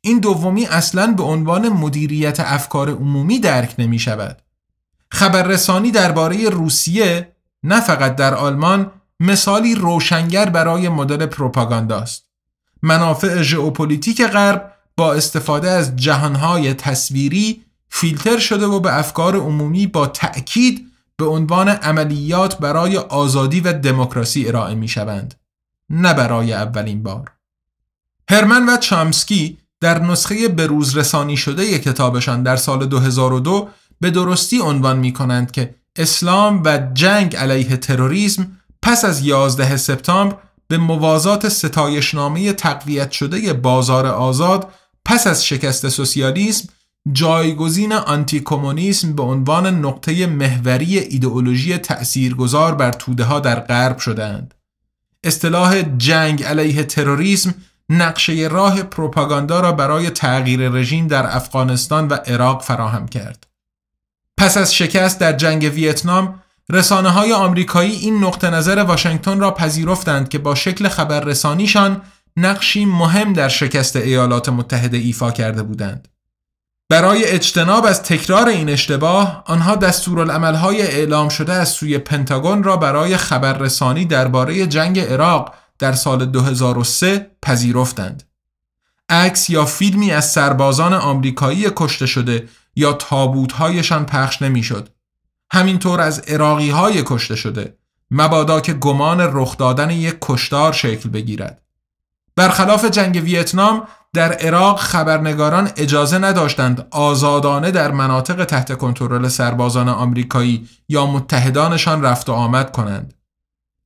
این 0.00 0.18
دومی 0.18 0.66
اصلا 0.66 1.06
به 1.06 1.22
عنوان 1.22 1.68
مدیریت 1.68 2.40
افکار 2.40 2.90
عمومی 2.90 3.38
درک 3.38 3.74
نمی 3.78 3.98
شود. 3.98 4.42
خبررسانی 5.10 5.90
درباره 5.90 6.48
روسیه 6.48 7.36
نه 7.62 7.80
فقط 7.80 8.16
در 8.16 8.34
آلمان 8.34 8.92
مثالی 9.20 9.74
روشنگر 9.74 10.48
برای 10.48 10.88
مدل 10.88 11.26
پروپاگانداست. 11.26 12.30
منافع 12.82 13.42
ژئوپلیتیک 13.42 14.22
غرب 14.22 14.72
با 14.96 15.14
استفاده 15.14 15.70
از 15.70 15.96
جهانهای 15.96 16.74
تصویری 16.74 17.64
فیلتر 17.88 18.38
شده 18.38 18.66
و 18.66 18.80
به 18.80 18.98
افکار 18.98 19.36
عمومی 19.36 19.86
با 19.86 20.06
تأکید 20.06 20.86
به 21.16 21.24
عنوان 21.24 21.68
عملیات 21.68 22.58
برای 22.58 22.96
آزادی 22.96 23.60
و 23.60 23.72
دموکراسی 23.72 24.48
ارائه 24.48 24.74
می 24.74 24.88
شوند. 24.88 25.34
نه 25.90 26.14
برای 26.14 26.52
اولین 26.52 27.02
بار. 27.02 27.30
هرمن 28.30 28.68
و 28.68 28.76
چامسکی 28.76 29.58
در 29.80 30.02
نسخه 30.02 30.48
بروز 30.48 30.96
رسانی 30.96 31.36
شده 31.36 31.78
کتابشان 31.78 32.42
در 32.42 32.56
سال 32.56 32.86
2002 32.86 33.68
به 34.00 34.10
درستی 34.10 34.60
عنوان 34.60 34.98
می 34.98 35.12
کنند 35.12 35.50
که 35.50 35.74
اسلام 35.96 36.62
و 36.64 36.78
جنگ 36.94 37.36
علیه 37.36 37.76
تروریسم 37.76 38.59
پس 38.82 39.04
از 39.04 39.24
11 39.24 39.76
سپتامبر 39.76 40.36
به 40.68 40.78
موازات 40.78 41.48
ستایشنامه 41.48 42.52
تقویت 42.52 43.10
شده 43.10 43.52
بازار 43.52 44.06
آزاد 44.06 44.72
پس 45.04 45.26
از 45.26 45.46
شکست 45.46 45.88
سوسیالیسم 45.88 46.68
جایگزین 47.12 47.92
آنتی 47.92 48.40
کمونیسم 48.40 49.12
به 49.12 49.22
عنوان 49.22 49.66
نقطه 49.66 50.26
محوری 50.26 50.98
ایدئولوژی 50.98 51.78
تأثیرگذار 51.78 52.74
بر 52.74 52.92
توده 52.92 53.24
ها 53.24 53.40
در 53.40 53.60
غرب 53.60 53.98
شدند. 53.98 54.54
اصطلاح 55.24 55.82
جنگ 55.82 56.44
علیه 56.44 56.84
تروریسم 56.84 57.54
نقشه 57.88 58.48
راه 58.50 58.82
پروپاگاندا 58.82 59.60
را 59.60 59.72
برای 59.72 60.10
تغییر 60.10 60.68
رژیم 60.68 61.06
در 61.06 61.36
افغانستان 61.36 62.08
و 62.08 62.14
عراق 62.14 62.62
فراهم 62.62 63.08
کرد. 63.08 63.46
پس 64.36 64.56
از 64.56 64.74
شکست 64.74 65.18
در 65.18 65.32
جنگ 65.32 65.70
ویتنام 65.74 66.39
رسانه 66.70 67.10
های 67.10 67.32
آمریکایی 67.32 67.92
این 67.92 68.24
نقطه 68.24 68.50
نظر 68.50 68.78
واشنگتن 68.78 69.40
را 69.40 69.50
پذیرفتند 69.50 70.28
که 70.28 70.38
با 70.38 70.54
شکل 70.54 70.88
خبررسانیشان 70.88 72.02
نقشی 72.36 72.84
مهم 72.84 73.32
در 73.32 73.48
شکست 73.48 73.96
ایالات 73.96 74.48
متحده 74.48 74.96
ایفا 74.96 75.30
کرده 75.30 75.62
بودند. 75.62 76.08
برای 76.88 77.24
اجتناب 77.24 77.84
از 77.84 78.02
تکرار 78.02 78.48
این 78.48 78.68
اشتباه 78.68 79.42
آنها 79.46 79.76
دستورالعملهای 79.76 80.82
اعلام 80.82 81.28
شده 81.28 81.52
از 81.52 81.68
سوی 81.68 81.98
پنتاگون 81.98 82.62
را 82.62 82.76
برای 82.76 83.16
خبررسانی 83.16 84.04
درباره 84.04 84.66
جنگ 84.66 85.00
عراق 85.00 85.54
در 85.78 85.92
سال 85.92 86.26
2003 86.26 87.30
پذیرفتند. 87.42 88.22
عکس 89.08 89.50
یا 89.50 89.64
فیلمی 89.64 90.12
از 90.12 90.30
سربازان 90.30 90.94
آمریکایی 90.94 91.66
کشته 91.76 92.06
شده 92.06 92.48
یا 92.76 92.92
تابوتهایشان 92.92 94.06
پخش 94.06 94.42
نمی‌شد. 94.42 94.88
همینطور 95.52 96.00
از 96.00 96.18
عراقی 96.18 96.70
های 96.70 97.02
کشته 97.06 97.36
شده 97.36 97.76
مبادا 98.10 98.60
که 98.60 98.72
گمان 98.72 99.20
رخ 99.20 99.56
دادن 99.56 99.90
یک 99.90 100.16
کشتار 100.20 100.72
شکل 100.72 101.08
بگیرد. 101.08 101.62
برخلاف 102.36 102.84
جنگ 102.84 103.16
ویتنام 103.24 103.88
در 104.12 104.32
عراق 104.32 104.78
خبرنگاران 104.78 105.70
اجازه 105.76 106.18
نداشتند 106.18 106.86
آزادانه 106.90 107.70
در 107.70 107.90
مناطق 107.90 108.44
تحت 108.44 108.78
کنترل 108.78 109.28
سربازان 109.28 109.88
آمریکایی 109.88 110.68
یا 110.88 111.06
متحدانشان 111.06 112.02
رفت 112.02 112.28
و 112.28 112.32
آمد 112.32 112.72
کنند. 112.72 113.14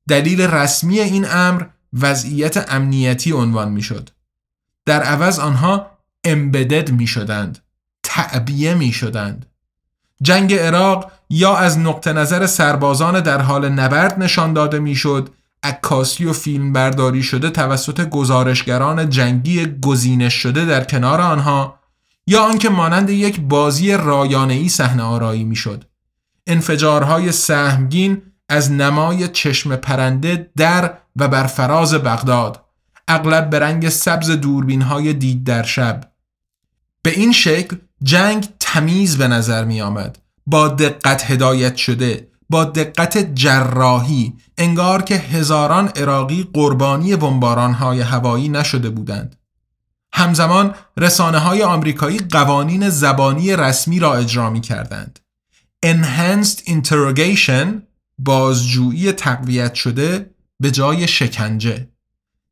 دلیل 0.09 0.41
رسمی 0.41 1.01
این 1.01 1.27
امر 1.31 1.65
وضعیت 1.93 2.73
امنیتی 2.73 3.33
عنوان 3.33 3.73
می‌شد. 3.73 4.11
در 4.87 5.03
عوض 5.03 5.39
آنها 5.39 5.91
امبدد 6.25 6.91
می 6.91 7.07
شدند. 7.07 7.59
تعبیه 8.03 8.75
می 8.75 8.93
شدند. 8.93 9.47
جنگ 10.23 10.55
عراق 10.55 11.13
یا 11.31 11.57
از 11.57 11.79
نقطه 11.79 12.13
نظر 12.13 12.47
سربازان 12.47 13.21
در 13.21 13.41
حال 13.41 13.69
نبرد 13.69 14.23
نشان 14.23 14.53
داده 14.53 14.79
می‌شد. 14.79 15.31
عکاسی 15.63 16.25
و 16.25 16.33
فیلم 16.33 16.73
برداری 16.73 17.23
شده 17.23 17.51
توسط 17.51 18.09
گزارشگران 18.09 19.11
جنگی 19.11 19.67
گزینش 19.83 20.35
شده 20.35 20.65
در 20.65 20.85
کنار 20.85 21.21
آنها 21.21 21.79
یا 22.27 22.43
آنکه 22.43 22.69
مانند 22.69 23.11
یک 23.11 23.41
بازی 23.41 23.93
رایانه‌ای 23.93 24.69
صحنه 24.69 25.03
آرایی 25.03 25.45
می‌شد. 25.45 25.85
انفجارهای 26.47 27.33
سهمگین 27.33 28.23
از 28.49 28.73
نمای 28.73 29.29
چشم 29.29 29.77
پرنده 29.77 30.51
در 30.57 30.95
و 31.17 31.29
بر 31.29 31.47
فراز 31.47 31.95
بغداد 31.95 32.65
اغلب 33.09 33.51
به 33.51 33.59
رنگ 33.59 33.89
سبز 33.89 34.31
دوربین 34.31 34.83
های 34.83 35.13
دید 35.13 35.45
در 35.45 35.63
شب. 35.63 36.11
به 37.03 37.11
این 37.11 37.33
شکل 37.33 37.77
جنگ 38.03 38.49
تمیز 38.75 39.19
به 39.19 39.29
نظر 39.29 39.65
می 39.65 39.81
آمد 39.81 40.19
با 40.47 40.69
دقت 40.69 41.31
هدایت 41.31 41.77
شده 41.77 42.29
با 42.51 42.65
دقت 42.65 43.35
جراحی 43.35 44.35
انگار 44.59 45.03
که 45.03 45.15
هزاران 45.15 45.89
عراقی 45.89 46.49
قربانی 46.55 47.13
های 47.53 48.01
هوایی 48.01 48.49
نشده 48.49 48.91
بودند. 48.91 49.37
همزمان 50.13 50.75
رسانه 50.97 51.39
های 51.39 51.63
آمریکایی 51.63 52.19
قوانین 52.19 52.89
زبانی 52.89 53.57
رسمی 53.57 53.99
را 53.99 54.15
اجرا 54.15 54.51
می 54.51 54.61
کردند 54.61 55.19
Enhanced 55.87 56.69
Interrogation 56.69 57.67
بازجویی 58.19 59.13
تقویت 59.13 59.75
شده 59.75 60.31
به 60.61 60.71
جای 60.71 61.09
شکنجه. 61.09 61.89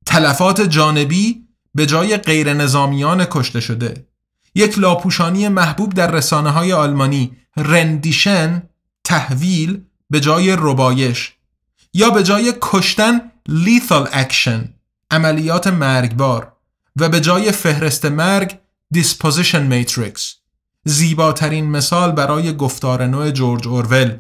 تلفات 0.07 0.61
جانبی 0.61 1.49
به 1.75 1.87
جای 1.87 2.17
غیر 2.17 2.55
نظامیان 2.55 3.25
کشته 3.25 3.61
شده. 3.61 4.12
یک 4.55 4.79
لاپوشانی 4.79 5.49
محبوب 5.49 5.95
در 5.95 6.11
رسانه 6.11 6.51
های 6.51 6.73
آلمانی 6.73 7.37
rendition 7.57 8.63
تحویل 9.05 9.81
به 10.11 10.21
جای 10.21 10.57
ربایش 10.59 11.33
یا 11.95 12.11
به 12.11 12.23
جای 12.23 12.55
کشتن 12.61 13.21
lethal 13.49 14.09
action 14.13 14.75
عملیات 15.11 15.67
مرگبار 15.67 16.53
و 16.97 17.09
به 17.09 17.21
جای 17.21 17.53
فهرست 17.53 18.05
مرگ 18.05 18.59
disposition 18.91 19.63
matrix 19.63 20.35
زیباترین 20.85 21.71
مثال 21.71 22.13
برای 22.13 22.57
گفتار 22.57 23.07
نوع 23.07 23.31
جورج 23.31 23.69
اورول. 23.69 24.17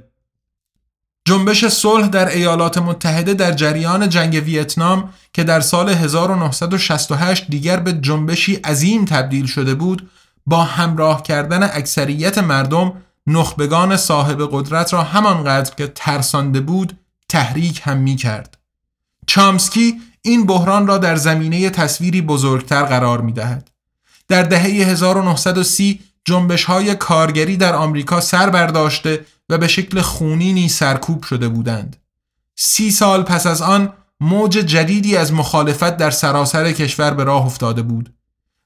جنبش 1.24 1.64
صلح 1.64 2.08
در 2.08 2.28
ایالات 2.28 2.78
متحده 2.78 3.34
در 3.34 3.52
جریان 3.52 4.08
جنگ 4.08 4.42
ویتنام 4.44 5.12
که 5.32 5.44
در 5.44 5.60
سال 5.60 5.88
1968 5.88 7.46
دیگر 7.48 7.76
به 7.76 7.92
جنبشی 7.92 8.54
عظیم 8.54 9.04
تبدیل 9.04 9.46
شده 9.46 9.74
بود 9.74 10.10
با 10.47 10.64
همراه 10.64 11.22
کردن 11.22 11.62
اکثریت 11.62 12.38
مردم 12.38 12.93
نخبگان 13.26 13.97
صاحب 13.97 14.49
قدرت 14.53 14.93
را 14.93 15.03
همانقدر 15.03 15.74
که 15.74 15.86
ترسانده 15.86 16.61
بود 16.61 16.99
تحریک 17.28 17.80
هم 17.84 17.97
می 17.99 18.16
کرد. 18.16 18.59
چامسکی 19.26 20.01
این 20.22 20.47
بحران 20.47 20.86
را 20.86 20.99
در 20.99 21.16
زمینه 21.16 21.70
تصویری 21.70 22.22
بزرگتر 22.22 22.82
قرار 22.82 23.20
می 23.20 23.32
دهد. 23.32 23.70
در 24.28 24.43
دهه 24.43 24.62
1930 24.62 26.01
جنبش 26.24 26.64
های 26.64 26.95
کارگری 26.95 27.57
در 27.57 27.74
آمریکا 27.74 28.20
سر 28.20 28.51
برداشته 28.51 29.26
و 29.49 29.59
به 29.59 29.68
شکل 29.68 30.01
خونینی 30.01 30.68
سرکوب 30.68 31.22
شده 31.22 31.49
بودند. 31.49 31.97
سی 32.57 32.90
سال 32.90 33.22
پس 33.22 33.47
از 33.47 33.62
آن 33.62 33.93
موج 34.20 34.53
جدیدی 34.53 35.16
از 35.16 35.32
مخالفت 35.32 35.97
در 35.97 36.11
سراسر 36.11 36.72
کشور 36.72 37.11
به 37.11 37.24
راه 37.24 37.47
افتاده 37.47 37.82
بود. 37.82 38.14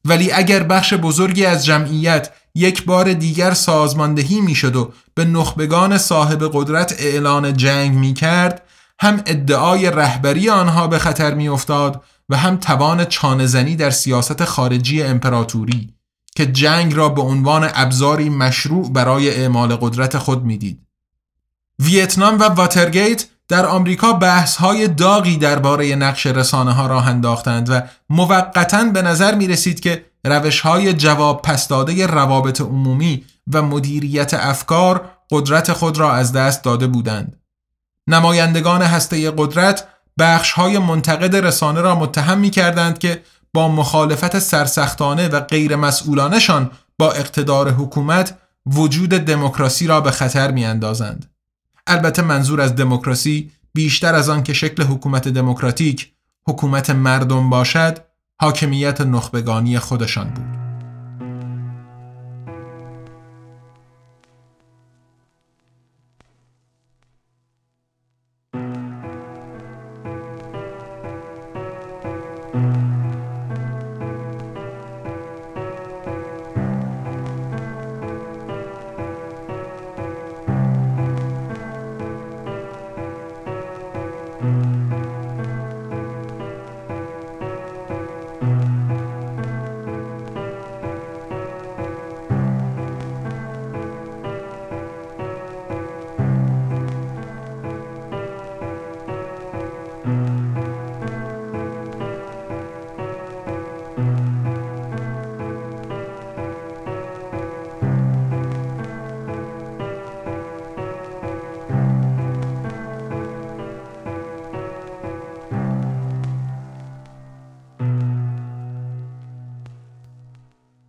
ولی 0.07 0.33
اگر 0.33 0.63
بخش 0.63 0.95
بزرگی 0.95 1.45
از 1.45 1.65
جمعیت 1.65 2.31
یک 2.55 2.85
بار 2.85 3.13
دیگر 3.13 3.55
سازماندهی 3.55 4.41
می‌شد 4.41 4.77
و 4.77 4.93
به 5.15 5.25
نخبگان 5.25 5.99
صاحب 5.99 6.51
قدرت 6.53 6.95
اعلان 6.99 7.57
جنگ 7.57 7.95
می 7.95 8.15
کرد 8.15 8.63
هم 9.01 9.23
ادعای 9.27 9.91
رهبری 9.91 10.51
آنها 10.51 10.87
به 10.87 10.99
خطر 10.99 11.35
می 11.35 11.49
افتاد 11.49 12.03
و 12.29 12.37
هم 12.37 12.57
توان 12.57 13.05
چانزنی 13.05 13.77
در 13.77 13.91
سیاست 13.91 14.45
خارجی 14.45 15.03
امپراتوری 15.03 15.95
که 16.37 16.47
جنگ 16.47 16.95
را 16.95 17.09
به 17.09 17.23
عنوان 17.23 17.71
ابزاری 17.75 18.29
مشروع 18.29 18.93
برای 18.93 19.31
اعمال 19.31 19.77
قدرت 19.77 20.19
خود 20.19 20.45
می‌دید. 20.45 20.87
ویتنام 21.79 22.39
و 22.39 22.43
واترگیت 22.43 23.27
در 23.49 23.67
آمریکا 23.67 24.13
بحث 24.13 24.57
های 24.57 24.89
داغی 24.89 25.37
درباره 25.37 25.95
نقش 25.95 26.27
رسانه 26.27 26.73
ها 26.73 26.87
راه 26.87 27.09
انداختند 27.09 27.71
و 27.71 27.81
موقتا 28.11 28.85
به 28.85 29.03
نظر 29.03 29.35
می 29.35 29.49
رسید 29.49 29.81
که 29.81 30.05
روش 30.25 30.61
های 30.61 30.93
جواب 30.93 31.43
پس 31.43 31.69
داده 31.69 32.07
روابط 32.07 32.61
عمومی 32.61 33.25
و 33.53 33.63
مدیریت 33.63 34.35
افکار 34.35 35.11
قدرت 35.31 35.73
خود 35.73 35.99
را 35.99 36.13
از 36.13 36.33
دست 36.33 36.65
داده 36.65 36.87
بودند. 36.87 37.41
نمایندگان 38.07 38.83
هسته 38.83 39.31
قدرت 39.31 39.89
بخش 40.19 40.53
های 40.53 40.79
منتقد 40.79 41.37
رسانه 41.37 41.81
را 41.81 41.95
متهم 41.95 42.39
می 42.39 42.51
کردند 42.51 42.99
که 42.99 43.23
با 43.55 43.69
مخالفت 43.69 44.39
سرسختانه 44.39 45.29
و 45.29 45.41
غیر 45.41 45.77
مسئولانشان 45.77 46.71
با 46.99 47.13
اقتدار 47.13 47.71
حکومت 47.71 48.39
وجود 48.67 49.11
دموکراسی 49.11 49.87
را 49.87 50.01
به 50.01 50.11
خطر 50.11 50.51
می 50.51 50.65
اندازند. 50.65 51.36
البته 51.87 52.23
منظور 52.23 52.61
از 52.61 52.77
دموکراسی 52.77 53.51
بیشتر 53.75 54.15
از 54.15 54.29
آن 54.29 54.43
که 54.43 54.53
شکل 54.53 54.83
حکومت 54.83 55.29
دموکراتیک 55.29 56.13
حکومت 56.49 56.91
مردم 56.91 57.51
باشد 57.51 57.99
حاکمیت 58.41 59.01
نخبگانی 59.01 59.79
خودشان 59.79 60.31
بود. 60.31 60.66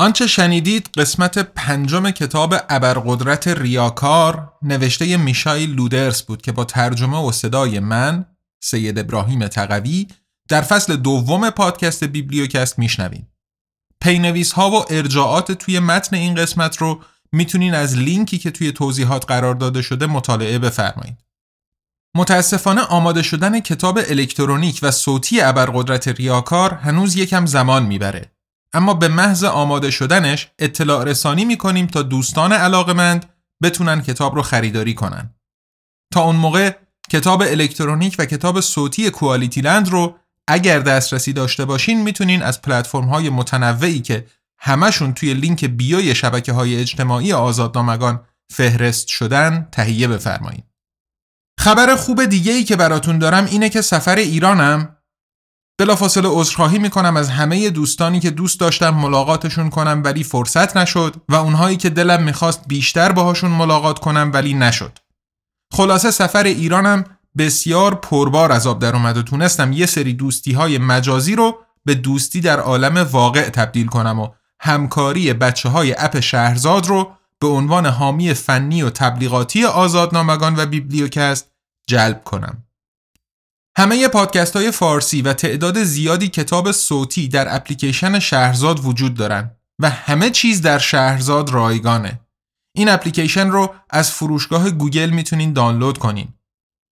آنچه 0.08 0.28
شنیدید 0.28 0.90
قسمت 0.98 1.38
پنجم 1.38 2.12
کتاب 2.12 2.56
ابرقدرت 2.70 3.48
ریاکار 3.48 4.54
نوشته 4.62 5.18
میشایل 5.18 5.72
لودرس 5.72 6.22
بود 6.22 6.42
که 6.42 6.52
با 6.52 6.66
ترجمه 6.66 7.18
و 7.18 7.32
صدای 7.32 7.80
من 7.80 8.26
سید 8.64 9.00
ابراهیم 9.00 9.48
تقوی 9.48 10.08
در 10.50 10.62
فصل 10.62 10.96
دوم 10.96 11.50
پادکست 11.50 12.04
بیبلیوکست 12.04 12.80
میشنوین. 12.80 13.26
پی‌نویس 14.02 14.52
ها 14.52 14.72
و 14.72 14.86
ارجاعات 14.90 15.52
توی 15.52 15.80
متن 15.80 16.16
این 16.16 16.36
قسمت 16.36 16.78
رو 16.78 17.02
می‌تونین 17.32 17.74
از 17.74 17.98
لینکی 17.98 18.38
که 18.38 18.52
توی 18.52 18.72
توضیحات 18.72 19.26
قرار 19.26 19.56
داده 19.56 19.82
شده 19.82 20.06
مطالعه 20.06 20.60
بفرمایید. 20.60 21.18
متاسفانه 22.16 22.82
آماده 22.82 23.22
شدن 23.22 23.60
کتاب 23.60 24.00
الکترونیک 24.10 24.80
و 24.84 24.92
صوتی 24.92 25.42
ابرقدرت 25.42 26.08
ریاکار 26.08 26.74
هنوز 26.74 27.16
یکم 27.16 27.46
زمان 27.46 27.86
می‌بره. 27.86 28.37
اما 28.74 28.94
به 28.94 29.08
محض 29.08 29.44
آماده 29.44 29.92
شدنش 29.92 30.48
اطلاع 30.60 31.04
رسانی 31.04 31.46
می‌کنیم 31.46 31.88
تا 31.88 32.02
دوستان 32.02 32.54
علاقمند 32.54 33.26
بتونن 33.64 34.02
کتاب 34.02 34.36
رو 34.36 34.42
خریداری 34.42 34.94
کنن. 34.94 35.36
تا 36.14 36.22
اون 36.22 36.36
موقع 36.36 36.76
کتاب 37.10 37.42
الکترونیک 37.42 38.16
و 38.20 38.26
کتاب 38.26 38.62
صوتی 38.62 39.10
کوالیتی 39.10 39.62
لند 39.62 39.90
رو 39.90 40.16
اگر 40.48 40.80
دسترسی 40.80 41.34
داشته 41.34 41.66
باشین 41.66 42.02
می‌تونین 42.02 42.42
از 42.42 42.62
پلتفرم 42.62 43.06
های 43.06 43.30
متنوعی 43.30 44.00
که 44.00 44.26
همشون 44.60 45.14
توی 45.14 45.34
لینک 45.34 45.66
بیوی 45.66 46.16
شبکه 46.16 46.54
های 46.54 46.76
اجتماعی 46.76 47.34
آزادنامگان 47.34 48.26
فهرست 48.50 49.08
شدن 49.08 49.68
تهیه 49.72 50.08
بفرمایید. 50.08 50.64
خبر 51.60 51.96
خوب 51.96 52.26
دیگه 52.26 52.52
ای 52.52 52.64
که 52.64 52.76
براتون 52.76 53.20
دارم 53.20 53.46
اینه 53.46 53.70
که 53.70 53.82
سفر 53.82 54.16
ایرانم 54.16 54.97
بلافاصله 55.78 56.30
عذرخواهی 56.32 56.80
می‌کنم 56.80 57.18
از 57.18 57.30
همه 57.30 57.70
دوستانی 57.70 58.20
که 58.20 58.30
دوست 58.30 58.60
داشتم 58.60 58.90
ملاقاتشون 58.90 59.70
کنم 59.70 60.02
ولی 60.06 60.24
فرصت 60.24 60.78
نشد 60.78 61.16
و 61.30 61.36
اونهایی 61.36 61.78
که 61.78 61.90
دلم 61.90 62.24
می‌خواست 62.24 62.68
بیشتر 62.68 63.12
باهاشون 63.12 63.52
ملاقات 63.52 64.00
کنم 64.00 64.32
ولی 64.34 64.54
نشد. 64.54 65.00
خلاصه 65.74 66.12
سفر 66.12 66.44
ایرانم 66.44 67.04
بسیار 67.38 67.96
پربار 67.96 68.52
از 68.52 68.68
آب 68.68 68.80
در 68.80 68.96
اومد 68.96 69.18
و 69.18 69.22
تونستم 69.22 69.72
یه 69.72 69.86
سری 69.86 70.14
دوستی 70.14 70.54
های 70.54 70.78
مجازی 70.78 71.36
رو 71.36 71.60
به 71.86 71.96
دوستی 71.96 72.42
در 72.42 72.60
عالم 72.60 72.98
واقع 73.12 73.50
تبدیل 73.50 73.88
کنم 73.88 74.20
و 74.20 74.30
همکاری 74.60 75.34
بچه 75.34 75.70
های 75.70 75.96
اپ 75.98 76.20
شهرزاد 76.20 76.88
رو 76.88 77.12
به 77.40 77.48
عنوان 77.48 77.86
حامی 77.86 78.34
فنی 78.34 78.84
و 78.84 78.90
تبلیغاتی 78.90 79.66
آزادنامگان 79.66 80.56
و 80.58 80.66
بیبلیوکست 80.66 81.52
جلب 81.88 82.24
کنم. 82.24 82.67
همه 83.78 84.08
پادکست 84.08 84.56
های 84.56 84.72
فارسی 84.72 85.22
و 85.22 85.34
تعداد 85.34 85.84
زیادی 85.84 86.28
کتاب 86.28 86.72
صوتی 86.72 87.28
در 87.28 87.56
اپلیکیشن 87.56 88.20
شهرزاد 88.20 88.86
وجود 88.86 89.14
دارن 89.14 89.52
و 89.80 89.90
همه 89.90 90.30
چیز 90.30 90.62
در 90.62 90.80
شهرزاد 90.80 91.50
رایگانه. 91.50 92.20
این 92.76 92.90
اپلیکیشن 92.90 93.50
رو 93.50 93.76
از 93.90 94.12
فروشگاه 94.12 94.70
گوگل 94.70 95.10
می‌تونین 95.10 95.54
دانلود 95.54 95.98
کنین. 95.98 96.28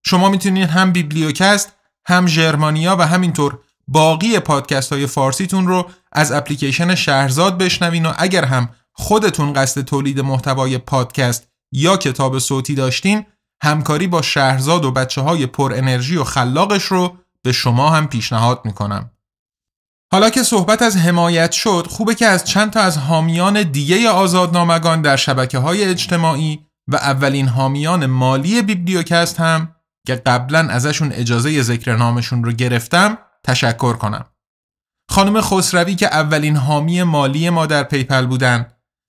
شما 0.06 0.28
می‌تونین 0.28 0.66
هم 0.66 0.92
بیبلیوکست، 0.92 1.72
هم 2.06 2.26
جرمانیا 2.26 2.96
و 2.96 3.06
همینطور 3.06 3.58
باقی 3.88 4.38
پادکست 4.38 4.92
های 4.92 5.06
فارسیتون 5.06 5.66
رو 5.66 5.90
از 6.12 6.32
اپلیکیشن 6.32 6.94
شهرزاد 6.94 7.58
بشنوین 7.58 8.06
و 8.06 8.12
اگر 8.18 8.44
هم 8.44 8.68
خودتون 8.92 9.52
قصد 9.52 9.80
تولید 9.80 10.20
محتوای 10.20 10.78
پادکست 10.78 11.48
یا 11.72 11.96
کتاب 11.96 12.38
صوتی 12.38 12.74
داشتین 12.74 13.26
همکاری 13.62 14.06
با 14.06 14.22
شهرزاد 14.22 14.84
و 14.84 14.92
بچه 14.92 15.20
های 15.20 15.46
پر 15.46 15.72
انرژی 15.76 16.16
و 16.16 16.24
خلاقش 16.24 16.84
رو 16.84 17.16
به 17.42 17.52
شما 17.52 17.90
هم 17.90 18.08
پیشنهاد 18.08 18.60
می‌کنم. 18.64 19.10
حالا 20.12 20.30
که 20.30 20.42
صحبت 20.42 20.82
از 20.82 20.96
حمایت 20.96 21.52
شد 21.52 21.86
خوبه 21.90 22.14
که 22.14 22.26
از 22.26 22.44
چند 22.44 22.70
تا 22.70 22.80
از 22.80 22.98
حامیان 22.98 23.62
دیگه 23.62 24.08
آزادنامگان 24.08 25.02
در 25.02 25.16
شبکه 25.16 25.58
های 25.58 25.84
اجتماعی 25.84 26.66
و 26.88 26.96
اولین 26.96 27.48
حامیان 27.48 28.06
مالی 28.06 28.62
بیبلیوکست 28.62 29.40
هم 29.40 29.74
که 30.06 30.14
قبلا 30.14 30.58
ازشون 30.58 31.12
اجازه 31.12 31.62
ذکر 31.62 31.96
نامشون 31.96 32.44
رو 32.44 32.52
گرفتم 32.52 33.18
تشکر 33.44 33.92
کنم. 33.92 34.24
خانم 35.10 35.40
خسروی 35.40 35.94
که 35.94 36.06
اولین 36.06 36.56
حامی 36.56 37.02
مالی 37.02 37.50
ما 37.50 37.66
در 37.66 37.82
PayPal 37.82 38.26
بودن 38.26 38.66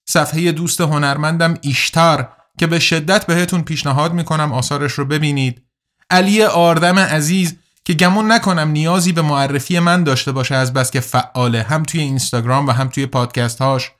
صفحه 0.09 0.51
دوست 0.51 0.81
هنرمندم 0.81 1.57
ایشتار 1.61 2.29
که 2.59 2.67
به 2.67 2.79
شدت 2.79 3.25
بهتون 3.25 3.61
پیشنهاد 3.61 4.13
می‌کنم 4.13 4.53
آثارش 4.53 4.91
رو 4.91 5.05
ببینید. 5.05 5.61
علی 6.09 6.43
آردم 6.43 6.99
عزیز 6.99 7.55
که 7.85 7.93
گمون 7.93 8.31
نکنم 8.31 8.67
نیازی 8.67 9.11
به 9.11 9.21
معرفی 9.21 9.79
من 9.79 10.03
داشته 10.03 10.31
باشه 10.31 10.55
از 10.55 10.73
بس 10.73 10.91
که 10.91 10.99
فعاله 10.99 11.63
هم 11.63 11.83
توی 11.83 12.01
اینستاگرام 12.01 12.67
و 12.67 12.71
هم 12.71 12.89
توی 12.89 13.05
پادکست 13.05 13.61
هاش 13.61 13.91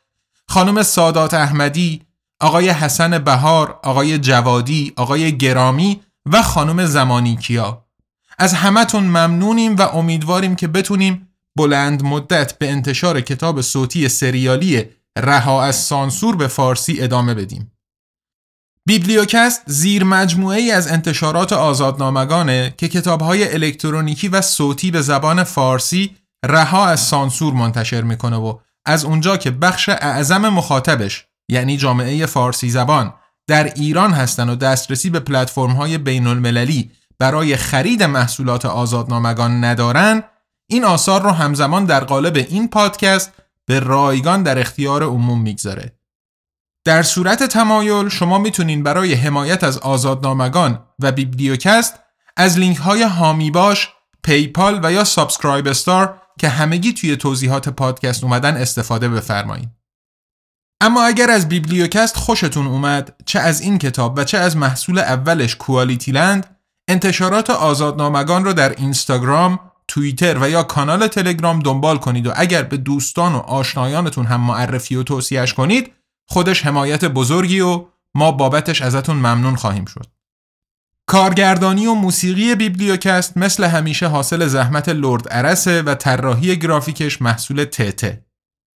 خانم 0.47 0.84
سادات 0.84 1.34
احمدی 1.34 2.01
آقای 2.39 2.70
حسن 2.70 3.18
بهار 3.18 3.80
آقای 3.84 4.18
جوادی 4.18 4.93
آقای 4.95 5.38
گرامی 5.38 6.01
و 6.26 6.41
خانم 6.41 6.86
زمانی 6.86 7.36
کیا 7.36 7.86
از 8.39 8.53
همتون 8.53 9.03
ممنونیم 9.03 9.76
و 9.76 9.82
امیدواریم 9.82 10.55
که 10.55 10.68
بتونیم 10.68 11.28
بلند 11.57 12.03
مدت 12.03 12.57
به 12.57 12.70
انتشار 12.72 13.22
کتاب 13.22 13.62
صوتی 13.62 14.10
سریالی 14.10 14.86
رها 15.18 15.64
از 15.64 15.76
سانسور 15.76 16.36
به 16.36 16.47
فارسی 16.47 17.01
ادامه 17.01 17.34
بدیم. 17.34 17.72
بیبلیوکست 18.90 19.62
زیر 19.66 20.04
مجموعه 20.04 20.58
ای 20.58 20.72
از 20.72 20.88
انتشارات 20.88 21.54
آزادنامگانه 21.54 22.74
که 22.78 22.88
کتابهای 22.88 23.54
الکترونیکی 23.54 24.28
و 24.28 24.42
صوتی 24.42 24.92
به 24.92 25.02
زبان 25.02 25.44
فارسی 25.44 26.16
رها 26.46 26.88
از 26.88 27.00
سانسور 27.00 27.54
منتشر 27.54 28.02
می‌کنه 28.02 28.36
و 28.36 28.58
از 28.86 29.06
اونجا 29.06 29.38
که 29.38 29.52
بخش 29.52 29.90
اعظم 29.90 30.50
مخاطبش 30.50 31.26
یعنی 31.50 31.78
جامعه 31.78 32.26
فارسی 32.26 32.70
زبان 32.70 33.14
در 33.48 33.64
ایران 33.64 34.12
هستن 34.12 34.50
و 34.50 34.56
دسترسی 34.56 35.10
به 35.10 35.20
پلتفرم 35.20 35.72
های 35.72 35.98
بین 35.98 36.28
المللی 36.28 36.92
برای 37.20 37.56
خرید 37.56 38.04
محصولات 38.04 38.66
آزادنامگان 38.66 39.64
ندارن 39.64 40.24
این 40.70 40.86
آثار 40.86 41.22
رو 41.22 41.30
همزمان 41.30 41.86
در 41.86 42.04
قالب 42.04 42.36
این 42.36 42.68
پادکست 42.68 43.32
به 43.66 43.80
رایگان 43.80 44.44
در 44.44 44.60
اختیار 44.60 45.04
عموم 45.04 45.42
می‌گذاره. 45.42 45.99
در 46.86 47.04
صورت 47.04 47.44
تمایل 47.44 48.10
شما 48.10 48.38
می‌تونین 48.38 48.84
برای 48.84 49.14
حمایت 49.14 49.64
از 49.64 49.78
آزادنامگان 49.78 50.86
و 51.00 51.12
بیبلیوکست 51.12 52.00
از 52.38 52.60
لینک 52.60 52.78
های 52.78 53.04
حامی 53.04 53.52
باش، 53.52 53.90
PayPal 54.24 54.80
و 54.84 54.92
یا 54.92 55.04
SubscribeStar 55.04 56.22
که 56.40 56.50
همگی 56.50 56.94
توی 56.94 57.16
توضیحات 57.16 57.70
پادکست 57.70 58.24
اومدن 58.24 58.58
استفاده 58.58 59.10
بفرمایید. 59.10 59.70
اما 60.82 61.04
اگر 61.04 61.30
از 61.30 61.50
بیبلیوکست 61.50 62.18
خوشتون 62.18 62.68
اومد 62.68 63.16
چه 63.26 63.40
از 63.40 63.62
این 63.62 63.78
کتاب 63.78 64.18
و 64.18 64.24
چه 64.24 64.38
از 64.38 64.58
محصول 64.58 65.00
اولش 65.00 65.56
QualityLand 65.56 66.58
انتشارات 66.88 67.50
آزادنامگان 67.50 68.46
رو 68.46 68.54
در 68.54 68.70
اینستاگرام، 68.70 69.60
توییتر 69.88 70.38
و 70.42 70.50
یا 70.50 70.64
کانال 70.64 71.08
تلگرام 71.08 71.60
دنبال 71.60 71.98
کنید 71.98 72.28
و 72.28 72.32
اگر 72.36 72.64
به 72.64 72.78
دوستان 72.78 73.34
و 73.34 73.38
آشنایانتون 73.38 74.26
هم 74.26 74.42
معرفی 74.42 74.96
و 74.96 75.04
توصیهش 75.04 75.54
کنید 75.54 75.94
خودش 76.32 76.66
حمایت 76.66 77.06
بزرگی 77.06 77.60
و 77.60 77.86
ما 78.16 78.32
بابتش 78.32 78.82
ازتون 78.82 79.16
ممنون 79.16 79.56
خواهیم 79.56 79.86
شد. 79.86 80.06
کارگردانی 81.08 81.88
و 81.88 81.94
موسیقی 81.94 82.56
بیبلیوکست 82.56 83.38
مثل 83.38 83.64
همیشه 83.64 84.08
حاصل 84.08 84.48
زحمت 84.48 84.90
لرد 84.90 85.28
ارسه 85.32 85.82
و 85.82 85.96
طراحی 85.96 86.60
گرافیکش 86.60 87.22
محصول 87.22 87.64
تته. 87.64 88.26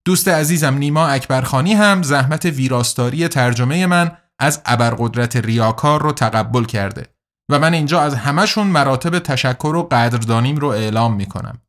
دوست 0.07 0.29
عزیزم 0.29 0.75
نیما 0.75 1.07
اکبرخانی 1.07 1.75
هم 1.75 2.03
زحمت 2.03 2.45
ویراستاری 2.45 3.29
ترجمه 3.29 3.87
من 3.87 4.17
از 4.39 4.63
ابرقدرت 4.67 5.37
ریاکار 5.37 6.03
رو 6.03 6.13
تقبل 6.13 6.65
کرده 6.65 7.07
و 7.51 7.59
من 7.59 7.75
اینجا 7.75 8.01
از 8.01 8.15
همشون 8.15 8.67
مراتب 8.67 9.19
تشکر 9.19 9.77
و 9.77 9.83
قدردانیم 9.83 10.57
رو 10.57 10.69
اعلام 10.69 11.15
می‌کنم. 11.15 11.63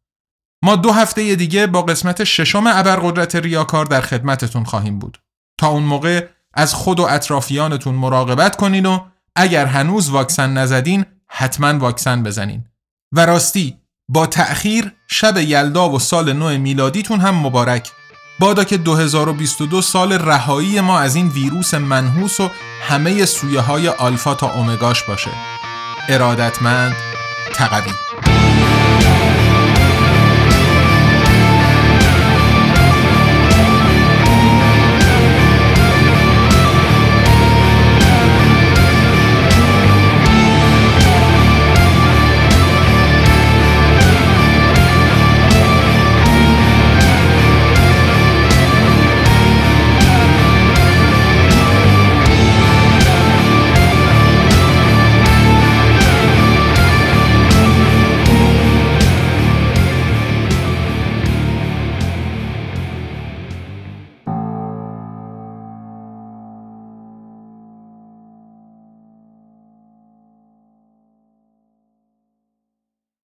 ما 0.64 0.76
دو 0.76 0.92
هفته 0.92 1.36
دیگه 1.36 1.68
با 1.68 1.82
قسمت 1.82 2.24
ششم 2.24 2.68
ابرقدرت 2.68 3.36
ریاکار 3.36 3.86
در 3.86 4.02
خدمتتون 4.02 4.64
خواهیم 4.64 5.00
بود. 5.00 5.23
تا 5.58 5.68
اون 5.68 5.84
موقع 5.84 6.28
از 6.54 6.74
خود 6.74 7.00
و 7.00 7.04
اطرافیانتون 7.04 7.96
مراقبت 7.96 8.56
کنین 8.56 8.86
و 8.86 9.00
اگر 9.36 9.66
هنوز 9.66 10.10
واکسن 10.10 10.54
نزدین 10.54 11.06
حتما 11.28 11.80
واکسن 11.80 12.24
بزنین. 12.24 12.64
و 13.12 13.26
راستی 13.26 13.78
با 14.10 14.26
تأخیر 14.26 14.92
شب 15.08 15.38
یلدا 15.38 15.90
و 15.90 16.00
سال 16.00 16.34
نو 16.34 16.58
میلادیتون 16.58 17.20
هم 17.20 17.36
مبارک. 17.36 17.92
بادا 18.40 18.64
که 18.64 18.78
2022 18.78 19.82
سال 19.82 20.14
رهایی 20.14 20.82
ما 20.82 21.00
از 21.00 21.16
این 21.16 21.28
ویروس 21.28 21.74
منحوس 21.74 22.40
و 22.40 22.50
همه 22.82 23.26
سویه 23.26 23.62
های 23.62 23.88
آلفا 23.88 24.36
تا 24.36 24.54
اومگاش 24.54 25.04
باشه 25.04 25.32
ارادتمند 26.10 26.96
تقوی 27.54 28.13